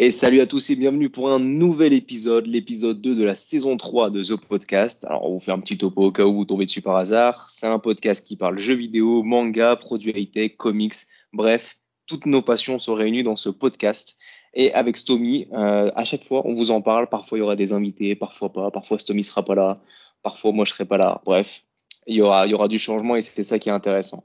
Et 0.00 0.12
salut 0.12 0.40
à 0.40 0.46
tous 0.46 0.70
et 0.70 0.76
bienvenue 0.76 1.10
pour 1.10 1.28
un 1.28 1.40
nouvel 1.40 1.92
épisode, 1.92 2.46
l'épisode 2.46 3.00
2 3.00 3.16
de 3.16 3.24
la 3.24 3.34
saison 3.34 3.76
3 3.76 4.10
de 4.10 4.22
The 4.22 4.36
Podcast. 4.36 5.04
Alors, 5.04 5.28
on 5.28 5.32
vous 5.32 5.40
fait 5.40 5.50
un 5.50 5.58
petit 5.58 5.76
topo 5.76 6.02
au 6.04 6.12
cas 6.12 6.24
où 6.24 6.32
vous 6.32 6.44
tombez 6.44 6.66
dessus 6.66 6.82
par 6.82 6.94
hasard. 6.94 7.50
C'est 7.50 7.66
un 7.66 7.80
podcast 7.80 8.24
qui 8.24 8.36
parle 8.36 8.60
jeux 8.60 8.76
vidéo, 8.76 9.24
manga, 9.24 9.74
produits 9.74 10.12
high-tech, 10.12 10.56
comics, 10.56 10.94
bref, 11.32 11.78
toutes 12.06 12.26
nos 12.26 12.42
passions 12.42 12.78
sont 12.78 12.94
réunies 12.94 13.24
dans 13.24 13.34
ce 13.34 13.48
podcast. 13.48 14.16
Et 14.54 14.72
avec 14.72 14.96
Stomy, 14.96 15.48
euh, 15.52 15.90
à 15.96 16.04
chaque 16.04 16.22
fois, 16.22 16.42
on 16.46 16.54
vous 16.54 16.70
en 16.70 16.80
parle. 16.80 17.08
Parfois, 17.08 17.36
il 17.36 17.40
y 17.40 17.44
aura 17.44 17.56
des 17.56 17.72
invités, 17.72 18.14
parfois 18.14 18.52
pas. 18.52 18.70
Parfois, 18.70 19.00
Stomy 19.00 19.24
sera 19.24 19.44
pas 19.44 19.56
là. 19.56 19.82
Parfois, 20.22 20.52
moi, 20.52 20.64
je 20.64 20.74
serai 20.74 20.84
pas 20.84 20.96
là. 20.96 21.22
Bref, 21.24 21.64
il 22.06 22.14
y 22.14 22.22
aura, 22.22 22.46
il 22.46 22.50
y 22.50 22.54
aura 22.54 22.68
du 22.68 22.78
changement 22.78 23.16
et 23.16 23.22
c'est 23.22 23.42
ça 23.42 23.58
qui 23.58 23.68
est 23.68 23.72
intéressant. 23.72 24.22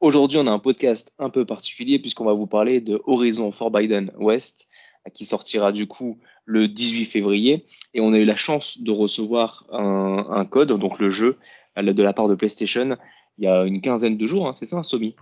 Aujourd'hui, 0.00 0.38
on 0.38 0.46
a 0.46 0.50
un 0.50 0.58
podcast 0.58 1.14
un 1.18 1.28
peu 1.28 1.44
particulier 1.44 1.98
puisqu'on 1.98 2.24
va 2.24 2.32
vous 2.32 2.46
parler 2.46 2.80
de 2.80 3.02
Horizon 3.04 3.52
Forbidden 3.52 4.12
West 4.16 4.70
qui 5.12 5.24
sortira 5.24 5.72
du 5.72 5.86
coup 5.86 6.18
le 6.44 6.68
18 6.68 7.04
février. 7.04 7.64
Et 7.94 8.00
on 8.00 8.12
a 8.12 8.18
eu 8.18 8.24
la 8.24 8.36
chance 8.36 8.80
de 8.80 8.90
recevoir 8.90 9.64
un, 9.72 10.44
code, 10.44 10.72
donc 10.72 10.98
le 10.98 11.10
jeu, 11.10 11.36
de 11.76 12.02
la 12.02 12.12
part 12.12 12.28
de 12.28 12.34
PlayStation, 12.34 12.96
il 13.38 13.44
y 13.44 13.48
a 13.48 13.64
une 13.64 13.80
quinzaine 13.80 14.16
de 14.16 14.26
jours, 14.26 14.48
hein, 14.48 14.52
c'est 14.52 14.66
ça, 14.66 14.82
Somi? 14.82 15.14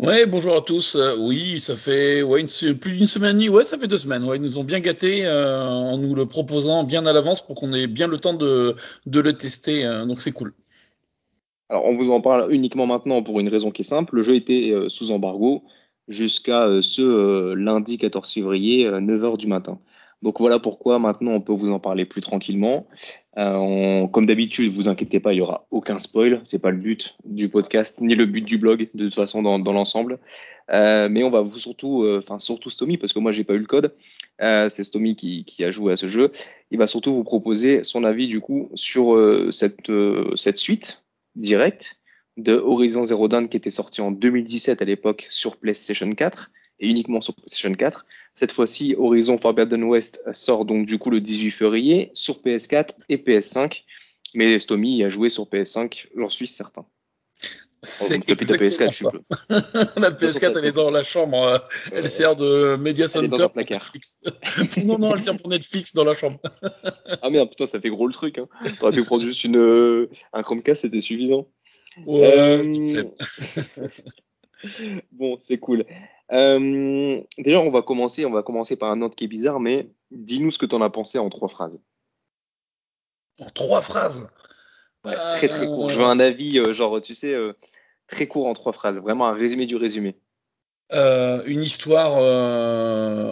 Ouais, 0.00 0.24
bonjour 0.24 0.56
à 0.56 0.62
tous. 0.62 0.96
Euh, 0.96 1.14
oui, 1.18 1.60
ça 1.60 1.76
fait 1.76 2.22
ouais, 2.22 2.46
plus 2.80 2.92
d'une 2.96 3.06
semaine. 3.06 3.46
Ouais, 3.50 3.66
ça 3.66 3.76
fait 3.76 3.86
deux 3.86 3.98
semaines. 3.98 4.24
Ouais, 4.24 4.36
ils 4.36 4.42
nous 4.42 4.56
ont 4.56 4.64
bien 4.64 4.80
gâtés 4.80 5.26
euh, 5.26 5.62
en 5.62 5.98
nous 5.98 6.14
le 6.14 6.24
proposant 6.24 6.84
bien 6.84 7.04
à 7.04 7.12
l'avance 7.12 7.44
pour 7.44 7.54
qu'on 7.54 7.74
ait 7.74 7.86
bien 7.86 8.06
le 8.06 8.18
temps 8.18 8.32
de, 8.32 8.76
de 9.04 9.20
le 9.20 9.36
tester. 9.36 9.84
Euh, 9.84 10.06
donc 10.06 10.22
c'est 10.22 10.32
cool. 10.32 10.54
Alors, 11.68 11.84
on 11.84 11.94
vous 11.94 12.10
en 12.10 12.22
parle 12.22 12.50
uniquement 12.50 12.86
maintenant 12.86 13.22
pour 13.22 13.40
une 13.40 13.50
raison 13.50 13.70
qui 13.70 13.82
est 13.82 13.84
simple. 13.84 14.16
Le 14.16 14.22
jeu 14.22 14.36
était 14.36 14.74
sous 14.88 15.10
embargo 15.10 15.64
jusqu'à 16.10 16.64
euh, 16.66 16.82
ce 16.82 17.00
euh, 17.00 17.54
lundi 17.54 17.96
14 17.96 18.30
février, 18.30 18.84
9h 18.86 19.34
euh, 19.34 19.36
du 19.36 19.46
matin. 19.46 19.78
Donc 20.22 20.40
voilà 20.40 20.58
pourquoi 20.58 20.98
maintenant 20.98 21.30
on 21.30 21.40
peut 21.40 21.54
vous 21.54 21.70
en 21.70 21.78
parler 21.78 22.04
plus 22.04 22.20
tranquillement. 22.20 22.86
comme 23.36 24.26
d'habitude, 24.26 24.74
vous 24.74 24.88
inquiétez 24.88 25.18
pas, 25.18 25.32
il 25.32 25.38
y 25.38 25.40
aura 25.40 25.66
aucun 25.70 25.98
spoil. 25.98 26.42
C'est 26.44 26.60
pas 26.60 26.70
le 26.70 26.76
but 26.76 27.16
du 27.24 27.48
podcast 27.48 28.02
ni 28.02 28.14
le 28.14 28.26
but 28.26 28.44
du 28.44 28.58
blog 28.58 28.90
de 28.92 29.04
toute 29.04 29.14
façon 29.14 29.40
dans, 29.40 29.72
l'ensemble. 29.72 30.18
mais 30.68 31.22
on 31.22 31.30
va 31.30 31.40
vous 31.40 31.58
surtout, 31.58 32.06
enfin 32.18 32.38
surtout 32.38 32.68
Stomy 32.68 32.98
parce 32.98 33.14
que 33.14 33.18
moi 33.18 33.32
j'ai 33.32 33.44
pas 33.44 33.54
eu 33.54 33.60
le 33.60 33.64
code. 33.64 33.94
c'est 34.40 34.84
Stomy 34.84 35.16
qui, 35.16 35.64
a 35.64 35.70
joué 35.70 35.94
à 35.94 35.96
ce 35.96 36.06
jeu. 36.06 36.32
Il 36.70 36.76
va 36.76 36.86
surtout 36.86 37.14
vous 37.14 37.24
proposer 37.24 37.82
son 37.82 38.04
avis 38.04 38.28
du 38.28 38.40
coup 38.42 38.68
sur 38.74 39.16
cette 39.52 39.90
cette 40.36 40.58
suite 40.58 41.02
directe 41.34 41.99
de 42.42 42.54
Horizon 42.54 43.04
Zero 43.04 43.28
Dawn 43.28 43.48
qui 43.48 43.56
était 43.56 43.70
sorti 43.70 44.00
en 44.00 44.10
2017 44.10 44.82
à 44.82 44.84
l'époque 44.84 45.26
sur 45.30 45.56
PlayStation 45.56 46.10
4 46.10 46.50
et 46.80 46.88
uniquement 46.88 47.20
sur 47.20 47.34
PlayStation 47.34 47.72
4. 47.72 48.06
Cette 48.34 48.52
fois-ci, 48.52 48.94
Horizon 48.96 49.38
Forbidden 49.38 49.84
West 49.84 50.22
sort 50.32 50.64
donc 50.64 50.86
du 50.86 50.98
coup 50.98 51.10
le 51.10 51.20
18 51.20 51.50
février 51.50 52.10
sur 52.14 52.36
PS4 52.36 52.90
et 53.08 53.16
PS5. 53.16 53.84
Mais 54.34 54.58
Stomy 54.58 55.02
a 55.02 55.08
joué 55.08 55.28
sur 55.28 55.44
PS5, 55.44 56.06
j'en 56.16 56.28
suis 56.28 56.46
certain. 56.46 56.84
C'est 57.82 58.18
PS4, 58.18 58.92
ça. 58.92 59.10
la 59.96 60.10
PS4, 60.10 60.58
elle 60.58 60.66
est 60.66 60.72
dans 60.72 60.90
la 60.90 61.02
chambre. 61.02 61.42
Euh, 61.42 61.58
elle 61.92 62.08
sert 62.08 62.36
de 62.36 62.76
Media 62.76 63.08
Center 63.08 63.46
pour 63.48 63.56
Netflix. 63.56 64.22
non, 64.84 64.98
non, 64.98 65.14
elle 65.14 65.22
sert 65.22 65.36
pour 65.36 65.48
Netflix 65.48 65.94
dans 65.94 66.04
la 66.04 66.12
chambre. 66.12 66.38
ah 67.22 67.30
merde, 67.30 67.48
putain, 67.48 67.66
ça 67.66 67.80
fait 67.80 67.88
gros 67.88 68.06
le 68.06 68.12
truc. 68.12 68.38
Hein. 68.38 68.48
T'aurais 68.78 68.92
pu 68.92 69.02
prendre 69.02 69.22
juste 69.22 69.44
une, 69.44 69.56
euh, 69.56 70.10
un 70.34 70.42
Chromecast, 70.42 70.82
c'était 70.82 71.00
suffisant. 71.00 71.48
Euh, 72.06 73.04
bon, 75.12 75.36
c'est 75.38 75.58
cool. 75.58 75.84
Euh, 76.32 77.20
déjà, 77.38 77.60
on 77.60 77.70
va 77.70 77.82
commencer. 77.82 78.24
On 78.24 78.30
va 78.30 78.42
commencer 78.42 78.76
par 78.76 78.90
un 78.90 78.96
note 78.96 79.14
qui 79.14 79.24
est 79.24 79.28
bizarre, 79.28 79.60
mais 79.60 79.90
dis-nous 80.10 80.50
ce 80.50 80.58
que 80.58 80.66
tu 80.66 80.74
en 80.74 80.82
as 80.82 80.90
pensé 80.90 81.18
en 81.18 81.28
trois 81.30 81.48
phrases. 81.48 81.82
En 83.40 83.50
trois 83.50 83.80
phrases? 83.80 84.30
Très 85.02 85.48
très 85.48 85.66
court. 85.66 85.90
Je 85.90 85.98
veux 85.98 86.04
un 86.04 86.20
avis, 86.20 86.58
euh, 86.58 86.74
genre, 86.74 87.00
tu 87.00 87.14
sais, 87.14 87.34
très 88.06 88.26
court 88.26 88.46
en 88.46 88.52
trois 88.52 88.72
phrases. 88.72 88.98
Vraiment 88.98 89.26
un 89.26 89.34
résumé 89.34 89.66
du 89.66 89.76
résumé. 89.76 90.16
une 90.92 91.62
histoire 91.62 92.16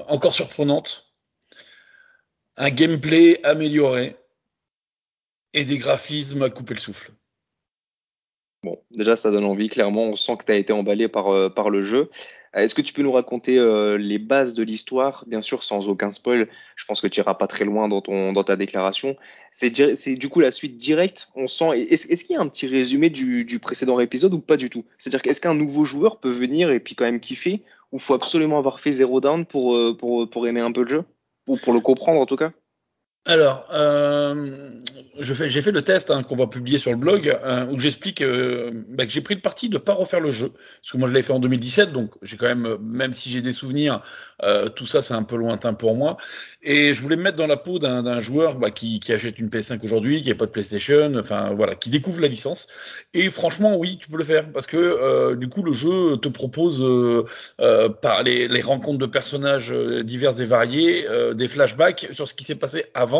encore 0.09 0.35
surprenante, 0.35 1.15
un 2.57 2.71
gameplay 2.71 3.41
amélioré 3.45 4.17
et 5.53 5.65
des 5.65 5.79
graphismes 5.79 6.43
à 6.43 6.51
couper 6.51 6.75
le 6.75 6.81
souffle. 6.81 7.13
Bon, 8.65 8.81
déjà, 8.91 9.17
ça 9.17 9.31
donne 9.31 9.45
envie. 9.45 9.69
Clairement, 9.69 10.05
on 10.05 10.17
sent 10.17 10.37
que 10.39 10.45
tu 10.45 10.53
as 10.53 10.57
été 10.57 10.73
emballé 10.73 11.07
par, 11.09 11.29
euh, 11.29 11.49
par 11.49 11.71
le 11.71 11.83
jeu. 11.83 12.11
Euh, 12.57 12.61
est-ce 12.61 12.75
que 12.75 12.83
tu 12.83 12.93
peux 12.93 13.03
nous 13.03 13.13
raconter 13.13 13.57
euh, 13.57 13.97
les 13.97 14.19
bases 14.19 14.55
de 14.55 14.65
l'histoire? 14.65 15.25
Bien 15.29 15.43
sûr, 15.43 15.63
sans 15.63 15.89
aucun 15.89 16.11
spoil. 16.11 16.49
Je 16.75 16.85
pense 16.85 17.01
que 17.01 17.07
tu 17.07 17.21
iras 17.21 17.35
pas 17.35 17.47
très 17.47 17.65
loin 17.65 17.89
dans, 17.89 18.01
ton, 18.01 18.33
dans 18.33 18.43
ta 18.43 18.57
déclaration. 18.57 19.17
C'est 19.53 19.71
du 19.71 20.29
coup 20.29 20.41
la 20.41 20.51
suite 20.51 20.77
directe. 20.77 21.29
On 21.37 21.47
sent. 21.47 21.87
Est-ce 21.89 22.25
qu'il 22.25 22.35
y 22.35 22.37
a 22.37 22.41
un 22.41 22.49
petit 22.49 22.67
résumé 22.67 23.11
du, 23.11 23.45
du 23.45 23.61
précédent 23.61 24.01
épisode 24.01 24.35
ou 24.35 24.41
pas 24.41 24.57
du 24.57 24.71
tout? 24.71 24.85
C'est-à-dire 24.99 25.23
qu'est-ce 25.23 25.41
qu'un 25.41 25.55
nouveau 25.55 25.85
joueur 25.85 26.19
peut 26.19 26.31
venir 26.31 26.71
et 26.71 26.81
puis 26.81 26.97
quand 26.97 27.05
même 27.05 27.21
kiffer 27.21 27.63
Ou 27.93 28.01
faut 28.01 28.15
absolument 28.15 28.59
avoir 28.59 28.81
fait 28.81 28.93
Zero 28.93 29.21
Down 29.21 29.47
pour, 29.47 29.79
pour, 29.97 30.29
pour 30.29 30.49
aimer 30.49 30.61
un 30.61 30.73
peu 30.73 30.83
le 30.83 30.89
jeu? 30.89 31.05
Ou 31.47 31.57
pour 31.57 31.73
le 31.73 31.81
comprendre 31.81 32.21
en 32.21 32.27
tout 32.27 32.37
cas? 32.37 32.53
Alors, 33.29 33.67
euh, 33.75 34.71
j'ai 35.19 35.61
fait 35.61 35.71
le 35.71 35.83
test 35.83 36.11
hein, 36.11 36.23
qu'on 36.23 36.35
va 36.35 36.47
publier 36.47 36.79
sur 36.79 36.93
le 36.93 36.97
blog 36.97 37.29
euh, 37.29 37.67
où 37.67 37.79
j'explique 37.79 38.23
euh, 38.23 38.71
bah, 38.89 39.05
que 39.05 39.13
j'ai 39.13 39.21
pris 39.21 39.35
le 39.35 39.43
parti 39.43 39.69
de 39.69 39.75
ne 39.75 39.79
pas 39.79 39.93
refaire 39.93 40.21
le 40.21 40.31
jeu. 40.31 40.51
Parce 40.81 40.93
que 40.93 40.97
moi 40.97 41.11
je 41.11 41.13
l'ai 41.13 41.23
fait 41.23 41.35
en 41.35 41.39
2017 41.39 41.93
donc 41.93 42.13
j'ai 42.23 42.39
quand 42.39 42.47
même 42.47 42.79
même 42.81 43.13
si 43.13 43.29
j'ai 43.29 43.43
des 43.43 43.53
souvenirs 43.53 44.01
tout 44.77 44.87
ça 44.87 45.03
c'est 45.03 45.13
un 45.13 45.25
peu 45.25 45.37
lointain 45.37 45.75
pour 45.75 45.95
moi. 45.95 46.17
Et 46.63 46.95
je 46.95 47.03
voulais 47.03 47.17
me 47.17 47.23
mettre 47.23 47.37
dans 47.37 47.47
la 47.47 47.59
peau 47.59 47.79
d'un 47.79 48.21
joueur 48.21 48.57
bah, 48.57 48.71
qui, 48.71 48.99
achète 49.13 49.39
une 49.39 49.49
PS5 49.49 49.85
aujourd'hui 49.85 50.23
qui 50.23 50.31
n'a 50.31 50.35
pas 50.35 50.47
de 50.47 50.51
PlayStation 50.51 51.13
enfin 51.19 51.53
voilà 51.53 51.75
qui 51.75 51.91
découvre 51.91 52.23
la 52.23 52.29
licence. 52.29 52.67
Et 53.13 53.29
franchement 53.29 53.77
oui 53.77 53.99
tu 54.01 54.09
peux 54.09 54.17
le 54.17 54.25
faire. 54.25 54.51
Parce 54.53 54.67
que 54.67 55.35
du 55.35 55.51
coup 55.51 55.63
le 55.63 55.75
jeu 55.75 56.17
te 56.17 56.29
propose 56.29 56.83
par 57.59 58.23
les, 58.23 58.49
les, 58.49 58.61
rencontres 58.63 58.99
de 58.99 59.07
personnages 59.07 59.71
divers 59.71 60.41
et 60.41 60.47
variés 60.47 61.07
des 61.35 61.49
flashbacks 61.49 62.09
sur 62.13 62.27
ce 62.27 62.33
qui 62.33 62.45
s'est 62.45 62.55
passé 62.55 62.87
avant 62.95 63.18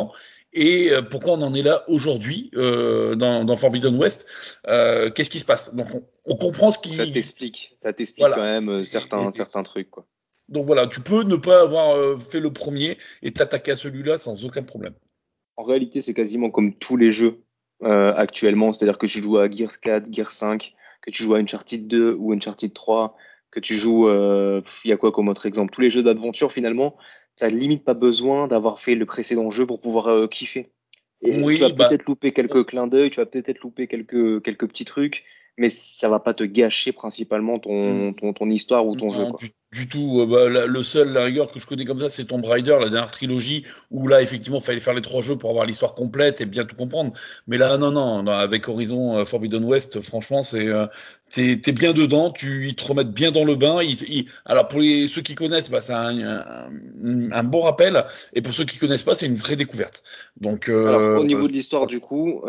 et 0.53 0.91
euh, 0.91 1.03
pourquoi 1.03 1.35
on 1.35 1.43
en 1.43 1.53
est 1.53 1.63
là 1.63 1.85
aujourd'hui 1.89 2.51
euh, 2.55 3.15
dans, 3.15 3.57
Forbidden 3.57 3.97
West 3.97 4.27
euh, 4.67 5.11
Qu'est-ce 5.11 5.31
qui 5.31 5.39
se 5.39 5.45
passe? 5.45 5.75
Donc 5.75 5.89
on, 6.25 6.37
comprend 6.37 6.71
ce 6.71 6.79
qui. 6.79 6.95
Ça 6.95 7.07
t'explique, 7.07 7.75
ça 7.77 7.93
t'explique 7.93 8.27
quand 8.27 8.43
même 8.43 8.85
certains, 8.85 9.31
certains 9.31 9.63
trucs 9.63 9.91
quoi. 9.91 10.07
Donc 10.49 10.65
voilà, 10.65 10.87
tu 10.87 11.01
peux 11.01 11.25
ne 11.25 11.37
pas 11.37 11.61
avoir 11.61 12.19
fait 12.21 12.41
le 12.41 12.51
premier 12.51 12.97
et 13.23 13.33
t'attaquer 13.33 13.73
à 13.73 13.77
celui-là 13.77 14.17
sans 14.17 14.47
aucun 14.47 14.63
problème. 14.63 14.95
En 15.57 15.65
réalité, 15.65 16.01
c'est 16.01 16.15
quasiment 16.15 16.51
comme 16.51 16.75
tous 16.75 16.97
les 16.97 17.11
jeux 17.11 17.43
actuellement, 17.83 18.73
c'est-à-dire 18.73 18.97
que 18.97 19.07
tu 19.07 19.21
joues 19.21 19.39
à 19.39 19.51
Gears 19.51 19.79
4, 19.79 20.11
Gears 20.11 20.31
5, 20.31 20.75
que 21.03 21.11
tu 21.11 21.23
joues 21.23 21.35
à 21.35 21.39
Uncharted 21.39 21.87
2 21.87 22.15
ou 22.15 22.33
Uncharted 22.33 22.73
3, 22.73 23.15
que 23.51 23.61
tu 23.61 23.75
joues, 23.75 24.09
il 24.09 24.91
y 24.91 24.93
a 24.93 24.97
quoi 24.97 25.13
comme 25.13 25.29
autre 25.29 25.45
exemple? 25.45 25.75
Tous 25.75 25.83
les 25.83 25.91
jeux 25.91 26.03
d'aventure 26.03 26.51
finalement, 26.51 26.97
t'as 27.39 27.49
limite 27.49 27.85
pas 27.85 27.95
besoin 27.95 28.49
d'avoir 28.49 28.81
fait 28.81 28.95
le 28.95 29.07
précédent 29.07 29.51
jeu 29.51 29.67
pour 29.67 29.81
pouvoir 29.81 30.09
euh, 30.09 30.27
kiffer. 30.27 30.71
Et 31.23 31.43
oui, 31.43 31.57
tu 31.57 31.63
vas 31.63 31.71
bah 31.71 31.89
peut-être 31.89 32.07
louper 32.07 32.33
quelques 32.33 32.67
clins 32.67 32.87
d'œil, 32.87 33.11
tu 33.11 33.17
vas 33.17 33.27
peut-être 33.27 33.61
louper 33.61 33.89
quelques, 33.89 34.43
quelques 34.43 34.69
petits 34.69 34.85
trucs, 34.85 35.25
mais 35.59 35.69
ça 35.69 36.09
va 36.09 36.21
pas 36.21 36.35
te 36.35 36.45
gâcher 36.45 36.93
principalement 36.93 37.59
ton, 37.59 38.09
mm. 38.09 38.15
ton, 38.15 38.33
ton 38.33 38.51
histoire 38.51 38.87
ou 38.87 38.97
ton 38.97 39.11
jeu. 39.11 39.27
Quoi. 39.27 39.41
Du 39.71 39.87
tout. 39.87 40.21
Euh, 40.21 40.27
bah, 40.27 40.67
le 40.67 40.83
seul, 40.83 41.13
la 41.13 41.25
rigueur 41.25 41.51
que 41.51 41.61
je 41.61 41.67
connais 41.67 41.85
comme 41.85 42.01
ça, 42.01 42.09
c'est 42.09 42.25
Tomb 42.25 42.43
Raider, 42.43 42.79
la 42.81 42.89
dernière 42.89 43.11
trilogie, 43.11 43.65
où 43.91 44.09
là, 44.09 44.23
effectivement, 44.23 44.59
il 44.59 44.65
fallait 44.65 44.81
faire 44.81 44.95
les 44.95 45.03
trois 45.03 45.21
jeux 45.21 45.37
pour 45.37 45.51
avoir 45.51 45.67
l'histoire 45.67 45.95
complète 45.95 46.41
et 46.41 46.47
bien 46.47 46.65
tout 46.65 46.75
comprendre. 46.75 47.13
Mais 47.47 47.59
là, 47.59 47.77
non, 47.77 47.91
non, 47.91 48.27
avec 48.29 48.67
Horizon 48.67 49.19
euh, 49.19 49.25
Forbidden 49.27 49.65
West, 49.65 50.01
franchement, 50.01 50.43
c'est 50.43 50.67
euh, 50.67 50.87
t'es 51.29 51.57
bien 51.73 51.93
dedans, 51.93 52.31
tu 52.31 52.69
ils 52.69 52.77
te 52.77 52.85
remettent 52.87 53.13
bien 53.13 53.31
dans 53.31 53.45
le 53.45 53.57
bain. 53.57 53.81
alors 54.47 54.69
pour 54.69 54.81
les, 54.81 55.07
ceux 55.07 55.21
qui 55.21 55.35
connaissent, 55.35 55.71
bah, 55.71 55.83
c'est 55.83 55.93
un, 55.93 56.71
un, 57.31 57.45
bon 57.45 57.61
rappel, 57.61 58.07
et 58.33 58.41
pour 58.41 58.55
ceux 58.55 58.65
qui 58.65 58.79
connaissent 58.79 59.03
pas, 59.03 59.15
c'est 59.15 59.27
une 59.27 59.37
vraie 59.37 59.57
découverte. 59.57 60.03
Donc, 60.41 60.71
alors, 60.71 61.21
au 61.21 61.25
niveau 61.25 61.47
de 61.47 61.53
l'histoire, 61.53 61.87
du 61.87 62.01
coup, 62.01 62.41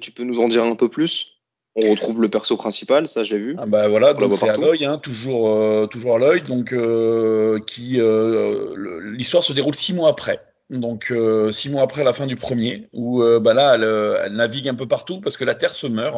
tu 0.00 0.10
peux 0.12 0.24
nous 0.24 0.40
en 0.40 0.48
dire 0.48 0.64
un 0.64 0.74
peu 0.74 0.88
plus? 0.88 1.35
On 1.76 1.90
retrouve 1.90 2.22
le 2.22 2.28
perso 2.28 2.56
principal, 2.56 3.06
ça 3.06 3.22
j'ai 3.22 3.38
vu. 3.38 3.54
Ah 3.58 3.66
bah 3.66 3.88
voilà, 3.88 4.14
donc 4.14 4.34
c'est 4.34 4.48
Aloy, 4.48 4.84
hein, 4.84 4.98
toujours, 4.98 5.50
euh, 5.50 5.86
toujours 5.86 6.16
Aloy, 6.16 6.40
donc 6.40 6.72
euh, 6.72 7.60
qui 7.66 8.00
euh, 8.00 9.02
l'histoire 9.02 9.42
se 9.42 9.52
déroule 9.52 9.74
six 9.74 9.92
mois 9.92 10.08
après. 10.08 10.40
Donc 10.68 11.12
six 11.52 11.70
mois 11.70 11.82
après 11.82 12.02
la 12.02 12.12
fin 12.12 12.26
du 12.26 12.34
premier, 12.34 12.88
où 12.92 13.22
bah 13.40 13.54
là 13.54 13.76
elle, 13.76 14.32
navigue 14.32 14.68
un 14.68 14.74
peu 14.74 14.88
partout 14.88 15.20
parce 15.20 15.36
que 15.36 15.44
la 15.44 15.54
Terre 15.54 15.70
se 15.70 15.86
meurt. 15.86 16.16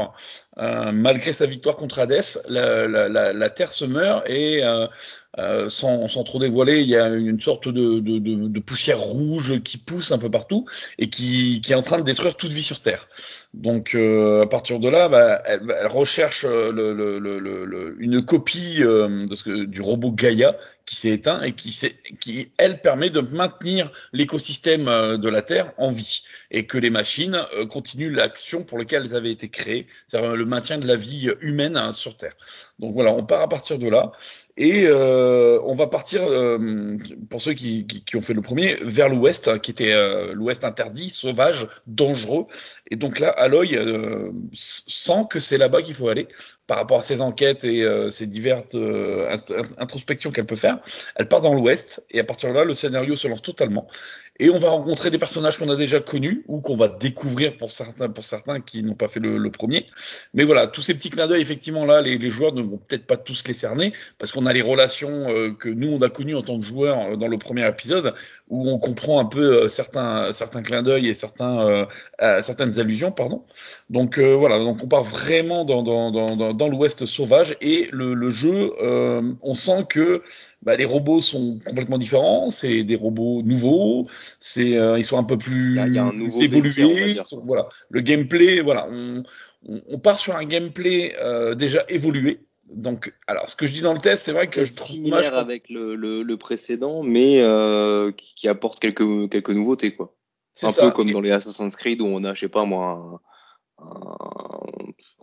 malgré 0.56 1.34
sa 1.34 1.44
victoire 1.44 1.76
contre 1.76 1.98
Hadès, 1.98 2.38
la, 2.48 2.88
la, 2.88 3.34
la, 3.34 3.50
Terre 3.50 3.70
se 3.70 3.84
meurt 3.84 4.26
et 4.26 4.62
euh, 5.38 5.68
sans, 5.68 6.08
sans, 6.08 6.24
trop 6.24 6.38
dévoiler, 6.38 6.80
il 6.80 6.88
y 6.88 6.96
a 6.96 7.08
une 7.08 7.40
sorte 7.40 7.68
de, 7.68 8.00
de, 8.00 8.18
de, 8.18 8.48
de, 8.48 8.60
poussière 8.60 8.98
rouge 8.98 9.62
qui 9.62 9.78
pousse 9.78 10.10
un 10.10 10.18
peu 10.18 10.30
partout 10.30 10.66
et 10.98 11.08
qui, 11.08 11.60
qui, 11.60 11.72
est 11.72 11.76
en 11.76 11.82
train 11.82 11.98
de 11.98 12.02
détruire 12.02 12.36
toute 12.36 12.52
vie 12.52 12.62
sur 12.62 12.80
Terre. 12.80 13.08
Donc 13.54 13.94
euh, 13.94 14.42
à 14.42 14.46
partir 14.46 14.78
de 14.78 14.88
là, 14.88 15.08
bah, 15.08 15.42
elle, 15.46 15.62
elle, 15.80 15.86
recherche 15.86 16.44
euh, 16.44 16.70
le, 16.70 16.92
le, 16.92 17.18
le, 17.18 17.96
une 17.98 18.22
copie 18.22 18.78
euh, 18.80 19.26
de 19.26 19.34
ce 19.34 19.64
du 19.64 19.80
robot 19.80 20.12
Gaia 20.12 20.56
qui 20.84 20.96
s'est 20.96 21.10
éteint 21.10 21.42
et 21.42 21.54
qui, 21.54 21.76
qui, 22.20 22.52
elle, 22.58 22.80
permet 22.80 23.10
de 23.10 23.20
maintenir 23.20 23.90
l'écosystème 24.12 24.88
euh, 24.88 25.16
de 25.16 25.28
la 25.28 25.42
Terre 25.42 25.72
en 25.78 25.90
vie 25.90 26.22
et 26.50 26.66
que 26.66 26.78
les 26.78 26.90
machines 26.90 27.42
continuent 27.70 28.14
l'action 28.14 28.64
pour 28.64 28.78
laquelle 28.78 29.02
elles 29.04 29.14
avaient 29.14 29.32
été 29.32 29.48
créées, 29.48 29.86
c'est-à-dire 30.06 30.34
le 30.34 30.44
maintien 30.44 30.78
de 30.78 30.86
la 30.86 30.96
vie 30.96 31.30
humaine 31.40 31.76
hein, 31.76 31.92
sur 31.92 32.16
Terre. 32.16 32.34
Donc 32.78 32.94
voilà, 32.94 33.12
on 33.12 33.24
part 33.24 33.42
à 33.42 33.48
partir 33.48 33.78
de 33.78 33.88
là 33.88 34.12
et 34.60 34.86
euh, 34.86 35.60
on 35.62 35.74
va 35.76 35.86
partir, 35.86 36.24
euh, 36.24 36.98
pour 37.30 37.40
ceux 37.40 37.54
qui, 37.54 37.86
ont 38.16 38.20
fait 38.20 38.34
le 38.34 38.42
premier, 38.42 38.74
vers 38.82 39.08
l'ouest, 39.08 39.46
hein, 39.46 39.60
qui 39.60 39.70
était 39.70 39.92
euh, 39.92 40.34
l'ouest 40.34 40.64
interdit, 40.64 41.10
sauvage, 41.10 41.68
dangereux. 41.86 42.48
Et 42.90 42.96
donc 42.96 43.20
là, 43.20 43.28
Aloy 43.28 43.78
sent 44.52 45.26
que 45.30 45.38
c'est 45.38 45.58
là-bas 45.58 45.82
qu'il 45.82 45.94
faut 45.94 46.08
aller 46.08 46.26
par 46.68 46.76
rapport 46.76 46.98
à 46.98 47.02
ses 47.02 47.20
enquêtes 47.20 47.64
et 47.64 47.82
euh, 47.82 48.10
ses 48.10 48.26
diverses 48.26 48.76
introspections 49.78 50.30
qu'elle 50.30 50.46
peut 50.46 50.54
faire. 50.54 50.78
Elle 51.16 51.26
part 51.26 51.40
dans 51.40 51.54
l'ouest 51.54 52.06
et 52.12 52.20
à 52.20 52.24
partir 52.24 52.50
de 52.50 52.54
là, 52.54 52.64
le 52.64 52.74
scénario 52.74 53.16
se 53.16 53.26
lance 53.26 53.42
totalement. 53.42 53.88
Et 54.40 54.50
on 54.50 54.58
va 54.58 54.70
rencontrer 54.70 55.10
des 55.10 55.18
personnages 55.18 55.58
qu'on 55.58 55.68
a 55.68 55.74
déjà 55.74 55.98
connus 55.98 56.44
ou 56.46 56.60
qu'on 56.60 56.76
va 56.76 56.88
découvrir 56.88 57.56
pour 57.56 57.72
certains, 57.72 58.08
pour 58.08 58.24
certains 58.24 58.60
qui 58.60 58.84
n'ont 58.84 58.94
pas 58.94 59.08
fait 59.08 59.18
le, 59.18 59.50
premier. 59.50 59.86
Mais 60.34 60.44
voilà, 60.44 60.68
tous 60.68 60.82
ces 60.82 60.94
petits 60.94 61.10
clins 61.10 61.26
d'œil, 61.26 61.42
effectivement, 61.42 61.84
là, 61.84 62.00
les, 62.00 62.30
joueurs 62.30 62.52
ne 62.52 62.62
vont 62.62 62.76
peut-être 62.76 63.06
pas 63.06 63.16
tous 63.16 63.44
les 63.48 63.52
cerner 63.52 63.92
parce 64.18 64.30
qu'on 64.30 64.46
a 64.46 64.52
les 64.52 64.62
relations 64.62 65.28
euh, 65.28 65.52
que 65.52 65.68
nous, 65.68 65.88
on 65.88 66.02
a 66.02 66.08
connues 66.08 66.36
en 66.36 66.42
tant 66.42 66.58
que 66.60 66.64
joueurs 66.64 67.00
euh, 67.00 67.16
dans 67.16 67.26
le 67.26 67.38
premier 67.38 67.66
épisode 67.66 68.14
où 68.48 68.68
on 68.70 68.78
comprend 68.78 69.18
un 69.18 69.24
peu 69.24 69.64
euh, 69.64 69.68
certains, 69.68 70.32
certains 70.32 70.62
clins 70.62 70.82
d'œil 70.82 71.08
et 71.08 71.14
certains, 71.14 71.66
euh, 71.66 72.42
certaines 72.42 72.78
allusions, 72.78 73.10
pardon. 73.10 73.42
Donc 73.90 74.18
voilà, 74.18 74.58
donc 74.58 74.82
on 74.84 74.86
part 74.86 75.02
vraiment 75.02 75.64
dans 75.64 75.82
l'Ouest 76.66 77.06
sauvage 77.06 77.56
et 77.60 77.88
le, 77.92 78.14
le 78.14 78.30
jeu, 78.30 78.72
on 78.80 79.54
sent 79.54 79.84
que 79.88 80.22
bah, 80.62 80.76
les 80.76 80.84
robots 80.84 81.20
sont 81.20 81.58
complètement 81.64 81.98
différents. 81.98 82.50
C'est 82.50 82.82
des 82.84 82.96
robots 82.96 83.42
nouveaux. 83.42 84.08
C'est, 84.40 84.76
euh, 84.76 84.98
ils 84.98 85.04
sont 85.04 85.18
un 85.18 85.24
peu 85.24 85.38
plus 85.38 85.76
y 85.76 85.78
a, 85.78 85.86
il 85.86 85.94
y 85.94 85.98
a 85.98 86.04
un 86.04 86.20
évolués. 86.20 87.14
Sont, 87.14 87.44
voilà, 87.44 87.68
le 87.90 88.00
gameplay, 88.00 88.60
voilà, 88.60 88.88
on, 88.90 89.22
on, 89.68 89.80
on, 89.88 89.98
part 89.98 90.18
sur 90.18 90.36
un 90.36 90.44
gameplay 90.44 91.14
euh, 91.20 91.54
déjà 91.54 91.84
évolué. 91.88 92.40
Donc, 92.70 93.14
alors, 93.26 93.48
ce 93.48 93.56
que 93.56 93.66
je 93.66 93.72
dis 93.72 93.80
dans 93.80 93.94
le 93.94 94.00
test, 94.00 94.24
c'est 94.24 94.32
vrai 94.32 94.48
que 94.48 94.64
je 94.64 94.74
trouve 94.74 94.88
similaire 94.88 95.32
mal... 95.32 95.40
avec 95.40 95.70
le, 95.70 95.94
le, 95.94 96.22
le, 96.22 96.36
précédent, 96.36 97.02
mais 97.02 97.40
euh, 97.40 98.12
qui, 98.12 98.34
qui, 98.34 98.48
apporte 98.48 98.78
quelques 98.78 99.30
quelques 99.30 99.50
nouveautés, 99.50 99.94
quoi. 99.94 100.14
C'est 100.52 100.66
un 100.66 100.70
ça. 100.70 100.82
peu 100.82 100.90
comme 100.90 101.08
Et... 101.08 101.12
dans 101.12 101.20
les 101.20 101.30
Assassin's 101.30 101.76
Creed 101.76 102.02
où 102.02 102.06
on 102.06 102.24
a, 102.24 102.34
je 102.34 102.40
sais 102.40 102.48
pas 102.48 102.66
moi, 102.66 103.20
un, 103.80 103.84
un, 103.84 104.47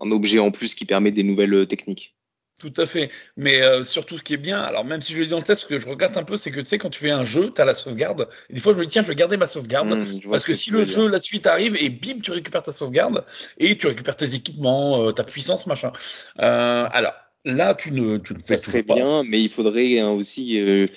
un 0.01 0.11
objet 0.11 0.39
en 0.39 0.51
plus 0.51 0.75
qui 0.75 0.85
permet 0.85 1.11
des 1.11 1.23
nouvelles 1.23 1.67
techniques. 1.67 2.15
Tout 2.59 2.73
à 2.77 2.85
fait. 2.85 3.09
Mais 3.35 3.61
euh, 3.61 3.83
surtout, 3.83 4.17
ce 4.17 4.23
qui 4.23 4.33
est 4.33 4.37
bien, 4.37 4.61
alors 4.61 4.85
même 4.85 5.01
si 5.01 5.11
je 5.11 5.19
le 5.19 5.25
dis 5.25 5.31
dans 5.31 5.39
le 5.39 5.43
test, 5.43 5.63
ce 5.63 5.67
que 5.67 5.77
je 5.77 5.87
regrette 5.87 6.15
un 6.15 6.23
peu, 6.23 6.37
c'est 6.37 6.51
que 6.51 6.61
tu 6.61 6.65
sais, 6.65 6.77
quand 6.77 6.89
tu 6.89 7.01
fais 7.01 7.11
un 7.11 7.25
jeu, 7.25 7.51
tu 7.53 7.61
as 7.61 7.65
la 7.65 7.75
sauvegarde. 7.75 8.29
Et 8.49 8.53
des 8.53 8.61
fois, 8.61 8.71
je 8.71 8.79
me 8.79 8.85
dis, 8.85 8.91
tiens, 8.91 9.01
je 9.01 9.07
vais 9.07 9.15
garder 9.15 9.35
ma 9.35 9.47
sauvegarde. 9.47 9.89
Mmh, 9.89 10.29
parce 10.29 10.43
que, 10.45 10.53
que 10.53 10.57
si 10.57 10.71
le 10.71 10.85
jeu, 10.85 11.03
dire. 11.03 11.11
la 11.11 11.19
suite 11.19 11.47
arrive, 11.47 11.75
et 11.77 11.89
bim, 11.89 12.19
tu 12.23 12.31
récupères 12.31 12.61
ta 12.61 12.71
sauvegarde, 12.71 13.25
et 13.57 13.77
tu 13.77 13.87
récupères 13.87 14.15
tes 14.15 14.35
équipements, 14.35 15.01
euh, 15.01 15.11
ta 15.11 15.25
puissance, 15.25 15.67
machin. 15.67 15.91
Euh, 16.39 16.87
alors, 16.91 17.13
là, 17.43 17.75
tu 17.75 17.91
ne 17.91 18.17
tu 18.17 18.33
le 18.33 18.39
fais 18.39 18.57
Ça 18.57 18.71
serait 18.71 18.83
bien, 18.83 19.23
mais 19.23 19.41
il 19.41 19.49
faudrait 19.49 19.99
hein, 19.99 20.11
aussi. 20.11 20.57
Euh, 20.57 20.87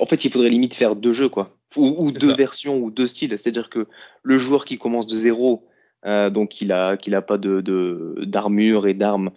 en 0.00 0.06
fait, 0.06 0.24
il 0.24 0.32
faudrait 0.32 0.48
limite 0.48 0.74
faire 0.74 0.96
deux 0.96 1.12
jeux, 1.12 1.28
quoi. 1.28 1.54
Ou, 1.76 2.06
ou 2.06 2.10
deux 2.10 2.30
ça. 2.30 2.34
versions, 2.34 2.78
ou 2.78 2.90
deux 2.90 3.06
styles. 3.06 3.36
C'est-à-dire 3.38 3.68
que 3.68 3.86
le 4.22 4.38
joueur 4.38 4.64
qui 4.64 4.78
commence 4.78 5.06
de 5.06 5.16
zéro, 5.16 5.68
euh, 6.04 6.30
donc 6.30 6.60
il 6.60 6.72
a, 6.72 6.96
qu'il 6.96 7.14
a 7.14 7.22
pas 7.22 7.38
de 7.38 8.14
d'armure 8.24 8.86
et 8.86 8.94
d'armes 8.94 9.30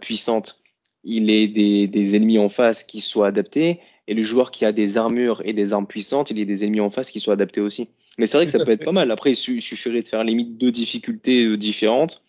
puissantes 0.00 0.60
il 1.04 1.30
ait 1.30 1.48
des, 1.48 1.86
des, 1.86 2.16
ennemis 2.16 2.38
en 2.38 2.48
face 2.48 2.82
qui 2.82 3.00
soient 3.00 3.28
adaptés, 3.28 3.80
et 4.06 4.14
le 4.14 4.22
joueur 4.22 4.50
qui 4.50 4.64
a 4.64 4.72
des 4.72 4.98
armures 4.98 5.42
et 5.44 5.52
des 5.52 5.72
armes 5.72 5.86
puissantes, 5.86 6.30
il 6.30 6.38
ait 6.38 6.44
des 6.44 6.64
ennemis 6.64 6.80
en 6.80 6.90
face 6.90 7.10
qui 7.10 7.20
soient 7.20 7.34
adaptés 7.34 7.60
aussi. 7.60 7.90
Mais 8.18 8.26
c'est 8.26 8.36
vrai 8.36 8.46
que 8.46 8.52
ça 8.52 8.58
peut 8.58 8.66
fait. 8.66 8.72
être 8.72 8.84
pas 8.84 8.92
mal. 8.92 9.10
Après, 9.10 9.32
il 9.32 9.36
suffirait 9.36 10.02
de 10.02 10.08
faire 10.08 10.24
limite 10.24 10.58
deux 10.58 10.72
difficultés 10.72 11.44
euh, 11.44 11.56
différentes 11.56 12.24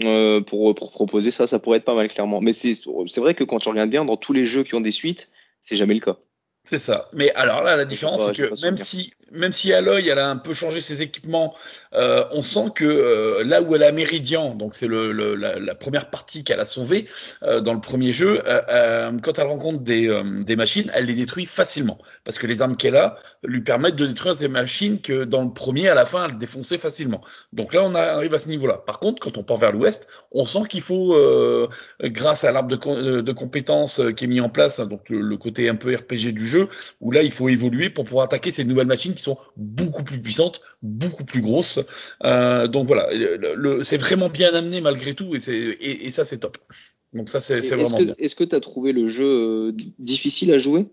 euh, 0.00 0.40
pour, 0.40 0.74
pour 0.74 0.90
proposer 0.90 1.30
ça. 1.30 1.46
Ça 1.46 1.58
pourrait 1.58 1.78
être 1.78 1.84
pas 1.84 1.94
mal, 1.94 2.08
clairement. 2.08 2.40
Mais 2.40 2.52
c'est 2.52 2.74
vrai 3.18 3.34
que 3.34 3.44
quand 3.44 3.60
tu 3.60 3.68
regardes 3.68 3.90
bien, 3.90 4.04
dans 4.04 4.16
tous 4.16 4.32
les 4.32 4.44
jeux 4.44 4.64
qui 4.64 4.74
ont 4.74 4.80
des 4.80 4.90
suites, 4.90 5.30
c'est 5.60 5.76
jamais 5.76 5.94
le 5.94 6.00
cas. 6.00 6.18
C'est 6.70 6.78
ça. 6.78 7.08
Mais 7.12 7.32
alors 7.34 7.64
là, 7.64 7.76
la 7.76 7.84
différence, 7.84 8.24
c'est 8.24 8.32
que 8.32 8.62
même 8.62 8.76
si, 8.76 9.12
même 9.32 9.50
si 9.50 9.72
Aloy, 9.72 10.06
elle 10.06 10.20
a 10.20 10.30
un 10.30 10.36
peu 10.36 10.54
changé 10.54 10.80
ses 10.80 11.02
équipements, 11.02 11.52
euh, 11.94 12.24
on 12.30 12.44
sent 12.44 12.68
que 12.76 12.84
euh, 12.84 13.42
là 13.42 13.60
où 13.60 13.74
elle 13.74 13.82
a 13.82 13.90
Méridian, 13.90 14.54
donc 14.54 14.76
c'est 14.76 14.86
le, 14.86 15.10
le 15.10 15.34
la, 15.34 15.58
la, 15.58 15.74
première 15.74 16.10
partie 16.10 16.44
qu'elle 16.44 16.60
a 16.60 16.64
sauvée 16.64 17.08
euh, 17.42 17.60
dans 17.60 17.74
le 17.74 17.80
premier 17.80 18.12
jeu, 18.12 18.40
quand 19.20 19.38
elle 19.40 19.46
rencontre 19.48 19.80
des, 19.80 20.22
des 20.44 20.54
machines, 20.54 20.92
elle 20.94 21.06
les 21.06 21.16
détruit 21.16 21.44
facilement. 21.44 21.98
Parce 22.22 22.38
que 22.38 22.46
les 22.46 22.62
armes 22.62 22.76
qu'elle 22.76 22.94
a 22.94 23.18
lui 23.42 23.62
permettent 23.62 23.96
de 23.96 24.06
détruire 24.06 24.36
ces 24.36 24.46
machines 24.46 25.00
que 25.00 25.24
dans 25.24 25.42
le 25.42 25.52
premier, 25.52 25.88
à 25.88 25.94
la 25.94 26.06
fin, 26.06 26.28
elle 26.28 26.38
défonçait 26.38 26.78
facilement. 26.78 27.20
Donc 27.52 27.74
là, 27.74 27.82
on 27.82 27.96
arrive 27.96 28.34
à 28.34 28.38
ce 28.38 28.48
niveau-là. 28.48 28.74
Par 28.86 29.00
contre, 29.00 29.20
quand 29.20 29.38
on 29.38 29.42
part 29.42 29.58
vers 29.58 29.72
l'ouest, 29.72 30.06
on 30.30 30.44
sent 30.44 30.62
qu'il 30.68 30.82
faut, 30.82 31.18
grâce 32.00 32.44
à 32.44 32.52
l'arbre 32.52 32.76
de, 32.76 33.20
de, 33.22 33.32
compétences 33.32 34.00
qui 34.16 34.26
est 34.26 34.28
mis 34.28 34.40
en 34.40 34.50
place, 34.50 34.78
hein, 34.78 34.86
donc 34.86 35.08
le, 35.08 35.20
le 35.20 35.36
côté 35.36 35.68
un 35.68 35.74
peu 35.74 35.92
RPG 35.92 36.32
du 36.32 36.46
jeu, 36.46 36.59
où 37.00 37.10
là 37.10 37.22
il 37.22 37.32
faut 37.32 37.48
évoluer 37.48 37.90
pour 37.90 38.04
pouvoir 38.04 38.24
attaquer 38.24 38.50
ces 38.50 38.64
nouvelles 38.64 38.86
machines 38.86 39.14
qui 39.14 39.22
sont 39.22 39.38
beaucoup 39.56 40.04
plus 40.04 40.20
puissantes, 40.20 40.60
beaucoup 40.82 41.24
plus 41.24 41.40
grosses. 41.40 41.80
Euh, 42.24 42.66
donc 42.68 42.86
voilà, 42.86 43.08
c'est 43.82 43.98
vraiment 43.98 44.28
bien 44.28 44.52
amené 44.54 44.80
malgré 44.80 45.14
tout 45.14 45.34
et, 45.34 45.38
et, 45.48 46.06
et 46.06 46.10
ça 46.10 46.24
c'est 46.24 46.38
top. 46.38 46.58
Donc 47.12 47.28
ça 47.28 47.40
c'est 47.40 47.60
vraiment 47.60 47.98
que, 47.98 48.04
bien. 48.04 48.14
Est-ce 48.18 48.34
que 48.34 48.44
tu 48.44 48.54
as 48.54 48.60
trouvé 48.60 48.92
le 48.92 49.08
jeu 49.08 49.26
euh, 49.26 49.72
difficile 49.98 50.52
à 50.52 50.58
jouer? 50.58 50.86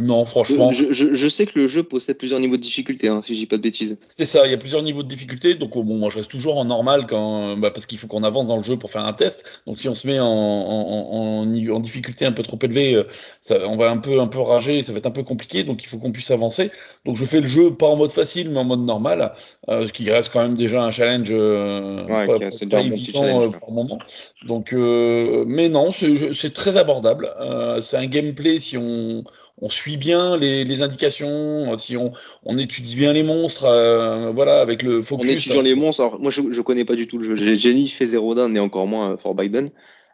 Non, 0.00 0.24
franchement. 0.24 0.72
Je, 0.72 0.92
je, 0.92 1.14
je, 1.14 1.28
sais 1.28 1.46
que 1.46 1.58
le 1.58 1.68
jeu 1.68 1.82
possède 1.82 2.18
plusieurs 2.18 2.40
niveaux 2.40 2.56
de 2.56 2.62
difficulté, 2.62 3.08
hein, 3.08 3.20
si 3.22 3.34
je 3.34 3.40
dis 3.40 3.46
pas 3.46 3.56
de 3.56 3.62
bêtises. 3.62 3.98
C'est 4.06 4.24
ça, 4.24 4.46
il 4.46 4.50
y 4.50 4.54
a 4.54 4.58
plusieurs 4.58 4.82
niveaux 4.82 5.02
de 5.02 5.08
difficulté. 5.08 5.54
Donc, 5.54 5.72
bon, 5.72 5.96
moi, 5.96 6.10
je 6.10 6.18
reste 6.18 6.30
toujours 6.30 6.58
en 6.58 6.64
normal 6.64 7.06
quand, 7.08 7.56
bah, 7.56 7.70
parce 7.70 7.86
qu'il 7.86 7.98
faut 7.98 8.06
qu'on 8.06 8.22
avance 8.22 8.46
dans 8.46 8.56
le 8.56 8.62
jeu 8.62 8.76
pour 8.76 8.90
faire 8.90 9.04
un 9.04 9.12
test. 9.12 9.62
Donc, 9.66 9.78
si 9.78 9.88
on 9.88 9.94
se 9.94 10.06
met 10.06 10.20
en, 10.20 10.26
en, 10.26 11.42
en, 11.42 11.70
en 11.70 11.80
difficulté 11.80 12.24
un 12.24 12.32
peu 12.32 12.42
trop 12.42 12.58
élevée, 12.62 12.94
euh, 12.94 13.04
ça, 13.40 13.58
on 13.68 13.76
va 13.76 13.90
un 13.90 13.98
peu, 13.98 14.20
un 14.20 14.28
peu 14.28 14.40
rager, 14.40 14.82
ça 14.82 14.92
va 14.92 14.98
être 14.98 15.06
un 15.06 15.10
peu 15.10 15.22
compliqué. 15.22 15.64
Donc, 15.64 15.82
il 15.82 15.86
faut 15.86 15.98
qu'on 15.98 16.12
puisse 16.12 16.30
avancer. 16.30 16.70
Donc, 17.04 17.16
je 17.16 17.24
fais 17.24 17.40
le 17.40 17.46
jeu 17.46 17.74
pas 17.74 17.86
en 17.86 17.96
mode 17.96 18.12
facile, 18.12 18.50
mais 18.50 18.58
en 18.58 18.64
mode 18.64 18.80
normal, 18.84 19.32
euh, 19.68 19.86
ce 19.86 19.92
qui 19.92 20.10
reste 20.10 20.32
quand 20.32 20.42
même 20.42 20.56
déjà 20.56 20.82
un 20.82 20.90
challenge. 20.90 21.30
Euh, 21.32 22.06
ouais, 22.06 22.26
pas, 22.26 22.50
c'est 22.50 22.66
déjà 22.66 22.78
un 22.78 22.88
bon 22.88 22.96
petit 22.96 23.12
challenge. 23.12 23.46
Euh, 23.46 23.58
par 23.58 23.70
moment. 23.70 23.98
Donc, 24.46 24.72
euh, 24.72 25.44
mais 25.46 25.68
non, 25.68 25.90
c'est 25.92 26.52
très 26.52 26.76
abordable. 26.76 27.30
Euh, 27.40 27.82
c'est 27.82 27.96
un 27.96 28.06
gameplay 28.06 28.58
si 28.58 28.76
on 28.76 29.24
on 29.62 29.68
suit 29.68 29.96
bien 29.96 30.36
les, 30.36 30.64
les 30.64 30.82
indications, 30.82 31.76
si 31.78 31.96
on, 31.96 32.12
on, 32.44 32.58
étudie 32.58 32.96
bien 32.96 33.12
les 33.12 33.22
monstres, 33.22 33.64
euh, 33.64 34.32
voilà, 34.32 34.60
avec 34.60 34.82
le 34.82 35.02
focus. 35.02 35.30
En 35.30 35.32
étudiant 35.32 35.62
les 35.62 35.74
monstres, 35.74 36.02
alors 36.02 36.20
moi 36.20 36.30
je, 36.30 36.42
je 36.50 36.60
connais 36.60 36.84
pas 36.84 36.96
du 36.96 37.06
tout 37.06 37.16
le 37.16 37.24
jeu. 37.24 37.54
J'ai 37.54 37.72
ni 37.72 37.88
fait 37.88 38.04
Zero 38.04 38.34
Dawn 38.34 38.54
et 38.56 38.60
encore 38.60 38.86
moins 38.86 39.16
For 39.16 39.34
Biden, 39.34 39.70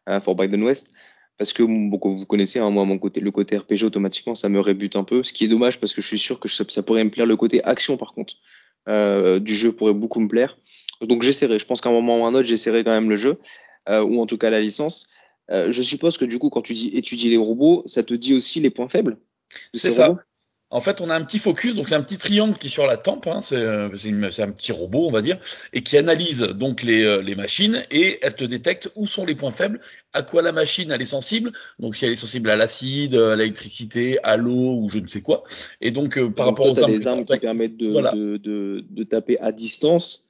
euh, 0.08 0.20
For 0.20 0.36
Biden 0.36 0.62
West, 0.62 0.92
parce 1.38 1.52
que 1.52 1.62
bon, 1.62 1.98
vous 2.02 2.26
connaissez, 2.26 2.58
hein, 2.58 2.68
moi 2.68 2.84
mon 2.84 2.98
côté, 2.98 3.20
le 3.20 3.30
côté 3.30 3.56
RPG 3.56 3.84
automatiquement, 3.84 4.34
ça 4.34 4.50
me 4.50 4.60
rébute 4.60 4.96
un 4.96 5.04
peu, 5.04 5.24
ce 5.24 5.32
qui 5.32 5.44
est 5.44 5.48
dommage 5.48 5.80
parce 5.80 5.94
que 5.94 6.02
je 6.02 6.06
suis 6.06 6.18
sûr 6.18 6.38
que 6.38 6.48
ça, 6.48 6.64
ça 6.68 6.82
pourrait 6.82 7.04
me 7.04 7.10
plaire. 7.10 7.26
Le 7.26 7.36
côté 7.36 7.64
action 7.64 7.96
par 7.96 8.12
contre 8.12 8.34
euh, 8.88 9.38
du 9.38 9.54
jeu 9.54 9.72
pourrait 9.72 9.94
beaucoup 9.94 10.20
me 10.20 10.28
plaire. 10.28 10.58
Donc 11.00 11.22
j'essaierai. 11.22 11.58
Je 11.58 11.64
pense 11.64 11.80
qu'à 11.80 11.88
un 11.88 11.92
moment 11.92 12.20
ou 12.20 12.26
un 12.26 12.34
autre, 12.34 12.48
j'essaierai 12.48 12.84
quand 12.84 12.90
même 12.90 13.08
le 13.08 13.16
jeu, 13.16 13.38
euh, 13.88 14.02
ou 14.02 14.20
en 14.20 14.26
tout 14.26 14.36
cas 14.36 14.50
la 14.50 14.60
licence. 14.60 15.08
Euh, 15.50 15.72
je 15.72 15.82
suppose 15.82 16.18
que 16.18 16.24
du 16.24 16.38
coup, 16.38 16.50
quand 16.50 16.62
tu 16.62 16.74
dis 16.74 16.90
étudier 16.94 17.30
les 17.30 17.36
robots, 17.36 17.82
ça 17.86 18.02
te 18.02 18.14
dit 18.14 18.34
aussi 18.34 18.60
les 18.60 18.70
points 18.70 18.88
faibles? 18.88 19.18
C'est 19.72 19.90
ça. 19.90 20.14
En 20.70 20.82
fait, 20.82 21.00
on 21.00 21.08
a 21.08 21.14
un 21.14 21.24
petit 21.24 21.38
focus, 21.38 21.74
donc 21.74 21.88
c'est 21.88 21.94
un 21.94 22.02
petit 22.02 22.18
triangle 22.18 22.58
qui 22.58 22.66
est 22.66 22.70
sur 22.70 22.86
la 22.86 22.98
tempe, 22.98 23.26
hein, 23.26 23.40
c'est 23.40 23.56
un 23.56 23.88
petit 24.50 24.70
robot, 24.70 25.06
on 25.08 25.10
va 25.10 25.22
dire, 25.22 25.38
et 25.72 25.82
qui 25.82 25.96
analyse 25.96 26.42
donc 26.42 26.82
les, 26.82 27.04
euh, 27.04 27.22
les, 27.22 27.34
machines 27.34 27.82
et 27.90 28.18
elle 28.20 28.34
te 28.34 28.44
détecte 28.44 28.92
où 28.94 29.06
sont 29.06 29.24
les 29.24 29.34
points 29.34 29.50
faibles, 29.50 29.80
à 30.12 30.22
quoi 30.22 30.42
la 30.42 30.52
machine 30.52 30.90
elle 30.90 31.00
est 31.00 31.06
sensible, 31.06 31.52
donc 31.78 31.96
si 31.96 32.04
elle 32.04 32.12
est 32.12 32.16
sensible 32.16 32.50
à 32.50 32.56
l'acide, 32.56 33.14
à 33.14 33.34
l'électricité, 33.34 34.18
à 34.22 34.36
l'eau 34.36 34.74
ou 34.82 34.90
je 34.90 34.98
ne 34.98 35.06
sais 35.06 35.22
quoi. 35.22 35.44
Et 35.80 35.90
donc 35.90 36.18
euh, 36.18 36.28
par 36.28 36.48
donc, 36.48 36.58
rapport 36.58 36.74
toi, 36.74 36.82
aux 36.82 36.84
armes, 36.84 36.96
des 36.96 37.06
armes 37.06 37.24
qui 37.24 37.38
permettent 37.38 37.78
de, 37.78 37.88
voilà. 37.88 38.12
de, 38.12 38.36
de, 38.36 38.84
de, 38.90 39.04
taper 39.04 39.40
à 39.40 39.52
distance 39.52 40.27